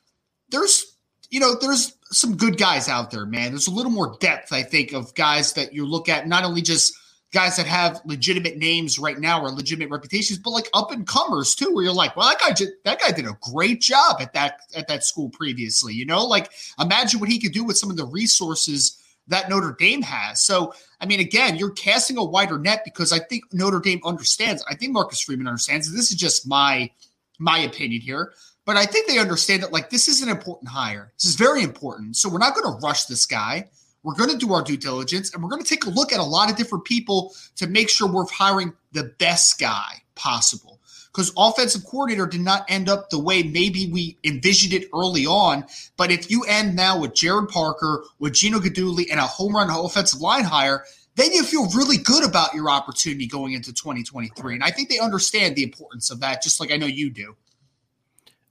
there's, 0.49 0.97
you 1.30 1.39
know, 1.39 1.53
there's 1.53 1.93
some 2.05 2.36
good 2.36 2.57
guys 2.57 2.89
out 2.89 3.11
there, 3.11 3.28
man. 3.28 3.51
There's 3.51 3.67
a 3.67 3.72
little 3.72 3.91
more 3.91 4.17
depth, 4.20 4.51
I 4.51 4.63
think, 4.63 4.93
of 4.93 5.13
guys 5.13 5.53
that 5.53 5.74
you 5.74 5.86
look 5.86 6.09
at, 6.09 6.28
not 6.28 6.43
only 6.43 6.63
just 6.63 6.97
guys 7.32 7.57
that 7.57 7.67
have 7.67 8.01
legitimate 8.05 8.57
names 8.57 8.97
right 8.97 9.19
now 9.19 9.41
or 9.41 9.51
legitimate 9.51 9.91
reputations, 9.91 10.39
but 10.39 10.49
like 10.49 10.67
up 10.73 10.91
and 10.91 11.05
comers 11.05 11.53
too, 11.53 11.71
where 11.73 11.84
you're 11.84 11.93
like, 11.93 12.15
well, 12.15 12.27
that 12.27 12.39
guy 12.39 12.51
just, 12.51 12.71
that 12.86 12.99
guy 12.99 13.11
did 13.11 13.25
a 13.25 13.38
great 13.41 13.82
job 13.82 14.17
at 14.19 14.34
that 14.34 14.61
at 14.75 14.88
that 14.88 15.03
school 15.03 15.30
previously. 15.30 15.93
You 15.93 16.05
know, 16.05 16.25
like 16.25 16.51
imagine 16.80 17.19
what 17.19 17.30
he 17.30 17.39
could 17.39 17.51
do 17.51 17.63
with 17.63 17.77
some 17.77 17.91
of 17.91 17.97
the 17.97 18.05
resources 18.05 19.01
that 19.27 19.47
Notre 19.47 19.75
Dame 19.77 20.01
has. 20.01 20.41
So, 20.41 20.73
I 20.99 21.05
mean, 21.05 21.19
again, 21.19 21.55
you're 21.55 21.71
casting 21.71 22.17
a 22.17 22.23
wider 22.23 22.57
net 22.57 22.82
because 22.84 23.13
I 23.13 23.19
think 23.19 23.43
Notre 23.53 23.80
Dame 23.80 24.01
understands. 24.03 24.63
I 24.67 24.75
think 24.75 24.91
Marcus 24.91 25.21
Freeman 25.21 25.47
understands. 25.47 25.93
This 25.93 26.11
is 26.11 26.17
just 26.17 26.47
my 26.47 26.89
my 27.38 27.59
opinion 27.59 28.01
here. 28.01 28.34
But 28.65 28.75
I 28.77 28.86
think 28.86 29.07
they 29.07 29.17
understand 29.17 29.63
that 29.63 29.71
like 29.71 29.89
this 29.89 30.07
is 30.07 30.21
an 30.21 30.30
important 30.30 30.69
hire. 30.69 31.13
This 31.17 31.25
is 31.25 31.36
very 31.36 31.63
important. 31.63 32.17
So 32.17 32.30
we're 32.30 32.39
not 32.39 32.55
going 32.55 32.71
to 32.71 32.86
rush 32.86 33.05
this 33.05 33.25
guy. 33.25 33.69
We're 34.04 34.16
going 34.16 34.30
to 34.30 34.38
do 34.38 34.54
our 34.54 34.64
due 34.64 34.78
diligence 34.78 35.34
and 35.34 35.43
we're 35.43 35.50
going 35.50 35.62
to 35.62 35.68
take 35.68 35.86
a 35.86 35.89
look 35.89 36.14
at 36.14 36.20
a 36.20 36.24
lot 36.24 36.50
of 36.50 36.58
different 36.58 36.86
people 36.86 37.34
to 37.58 37.68
make 37.68 37.89
sure 37.89 38.08
we're 38.08 38.26
hiring 38.32 38.74
the 38.91 39.04
best 39.20 39.60
guy 39.60 40.02
possible. 40.16 40.80
Because 41.12 41.34
offensive 41.36 41.84
coordinator 41.86 42.28
did 42.28 42.41
not 42.41 42.66
end 42.70 42.88
up 42.88 43.10
the 43.10 43.20
way 43.20 43.41
maybe 43.41 43.89
we 43.91 44.18
envisioned 44.24 44.74
it 44.74 44.88
early 44.93 45.26
on. 45.26 45.66
But 45.97 46.12
if 46.12 46.30
you 46.30 46.43
end 46.43 46.76
now 46.76 47.00
with 47.00 47.14
Gerad 47.14 47.50
Parker, 47.50 48.04
with 48.20 48.34
Gino 48.34 48.60
Guidugli, 48.60 49.08
and 49.10 49.20
a 49.20 49.24
home 49.24 49.56
run 49.56 49.70
offensive 49.70 50.22
line 50.22 50.43
hire, 50.43 50.86
then 51.16 51.34
you 51.34 51.43
feel 51.43 51.68
really 51.72 51.97
good 51.97 52.24
about 52.24 52.54
your 52.54 52.70
opportunity 52.70 53.28
going 53.28 53.54
into 53.54 53.74
2023. 53.74 54.54
And 54.54 54.64
I 54.64 54.70
think 54.70 54.89
they 54.89 55.00
understand 55.00 55.56
the 55.56 55.64
importance 55.64 56.12
of 56.12 56.20
that, 56.22 56.41
just 56.41 56.60
like 56.60 56.72
I 56.72 56.78
know 56.78 56.86
you 56.86 57.10
do. 57.10 57.36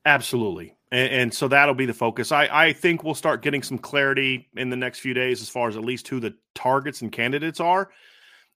Absolutely. 0.05 0.75
And, 0.91 1.13
and, 1.13 1.35
so 1.35 1.49
that'll 1.49 1.75
be 1.75 1.87
the 1.87 1.95
focus. 1.95 2.33
I, 2.33 2.49
I 2.51 2.73
think 2.73 3.05
we'll 3.05 3.15
start 3.15 3.43
getting 3.43 3.63
some 3.63 3.79
clarity 3.79 4.49
in 4.57 4.71
the 4.71 4.77
next 4.77 5.01
few 5.01 5.13
days 5.13 5.43
as 5.43 5.49
far 5.49 5.69
as 5.69 5.77
at 5.77 5.85
least 5.85 6.09
who 6.09 6.19
the 6.19 6.35
targets 6.55 7.03
and 7.03 7.13
candidates 7.13 7.61
are. 7.61 7.91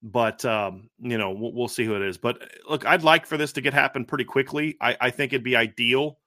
But 0.02 0.44
um, 0.44 0.88
you 0.98 1.18
know, 1.18 1.30
we'll, 1.30 1.52
we'll, 1.52 1.68
see 1.68 1.84
who 1.84 1.94
it 1.94 2.02
is. 2.02 2.18
But 2.18 2.42
look, 2.68 2.84
I'd 2.86 3.04
like 3.04 3.26
for 3.26 3.36
this 3.36 3.52
to 3.52 3.60
get 3.60 3.72
happen 3.72 4.04
pretty 4.04 4.24
quickly. 4.24 4.76
I, 4.80 4.96
I 5.00 5.10
think 5.10 5.32
it'd 5.32 5.44
be 5.44 5.54
ideal 5.54 6.18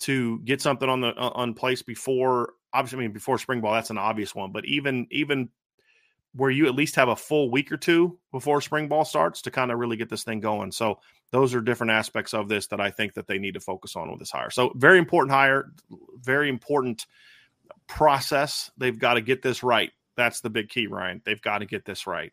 to 0.00 0.38
get 0.40 0.62
something 0.62 0.88
on 0.88 1.00
the 1.00 1.08
uh, 1.08 1.30
on 1.34 1.54
place 1.54 1.82
before. 1.82 2.52
Obviously, 2.72 2.98
I 2.98 3.00
mean 3.00 3.12
before 3.12 3.38
spring 3.38 3.60
ball. 3.60 3.72
That's 3.72 3.90
an 3.90 3.98
obvious 3.98 4.34
one. 4.34 4.52
But 4.52 4.64
even 4.66 5.08
even 5.10 5.48
where 6.34 6.50
you 6.50 6.66
at 6.66 6.74
least 6.74 6.96
have 6.96 7.08
a 7.08 7.16
full 7.16 7.50
week 7.50 7.72
or 7.72 7.76
two 7.76 8.18
before 8.30 8.60
spring 8.60 8.88
ball 8.88 9.04
starts 9.04 9.42
to 9.42 9.50
kind 9.50 9.70
of 9.70 9.78
really 9.78 9.96
get 9.96 10.08
this 10.08 10.24
thing 10.24 10.40
going. 10.40 10.70
So 10.70 11.00
those 11.32 11.54
are 11.54 11.60
different 11.60 11.92
aspects 11.92 12.34
of 12.34 12.48
this 12.48 12.68
that 12.68 12.80
I 12.80 12.90
think 12.90 13.14
that 13.14 13.26
they 13.26 13.38
need 13.38 13.54
to 13.54 13.60
focus 13.60 13.96
on 13.96 14.10
with 14.10 14.20
this 14.20 14.30
hire. 14.30 14.50
So 14.50 14.72
very 14.76 14.98
important 14.98 15.32
hire, 15.32 15.72
very 16.20 16.48
important 16.48 17.06
process. 17.88 18.70
They've 18.78 18.98
got 18.98 19.14
to 19.14 19.20
get 19.20 19.42
this 19.42 19.62
right. 19.62 19.90
That's 20.16 20.40
the 20.40 20.50
big 20.50 20.68
key, 20.68 20.86
Ryan. 20.86 21.22
They've 21.24 21.40
got 21.40 21.58
to 21.58 21.66
get 21.66 21.84
this 21.84 22.06
right. 22.06 22.32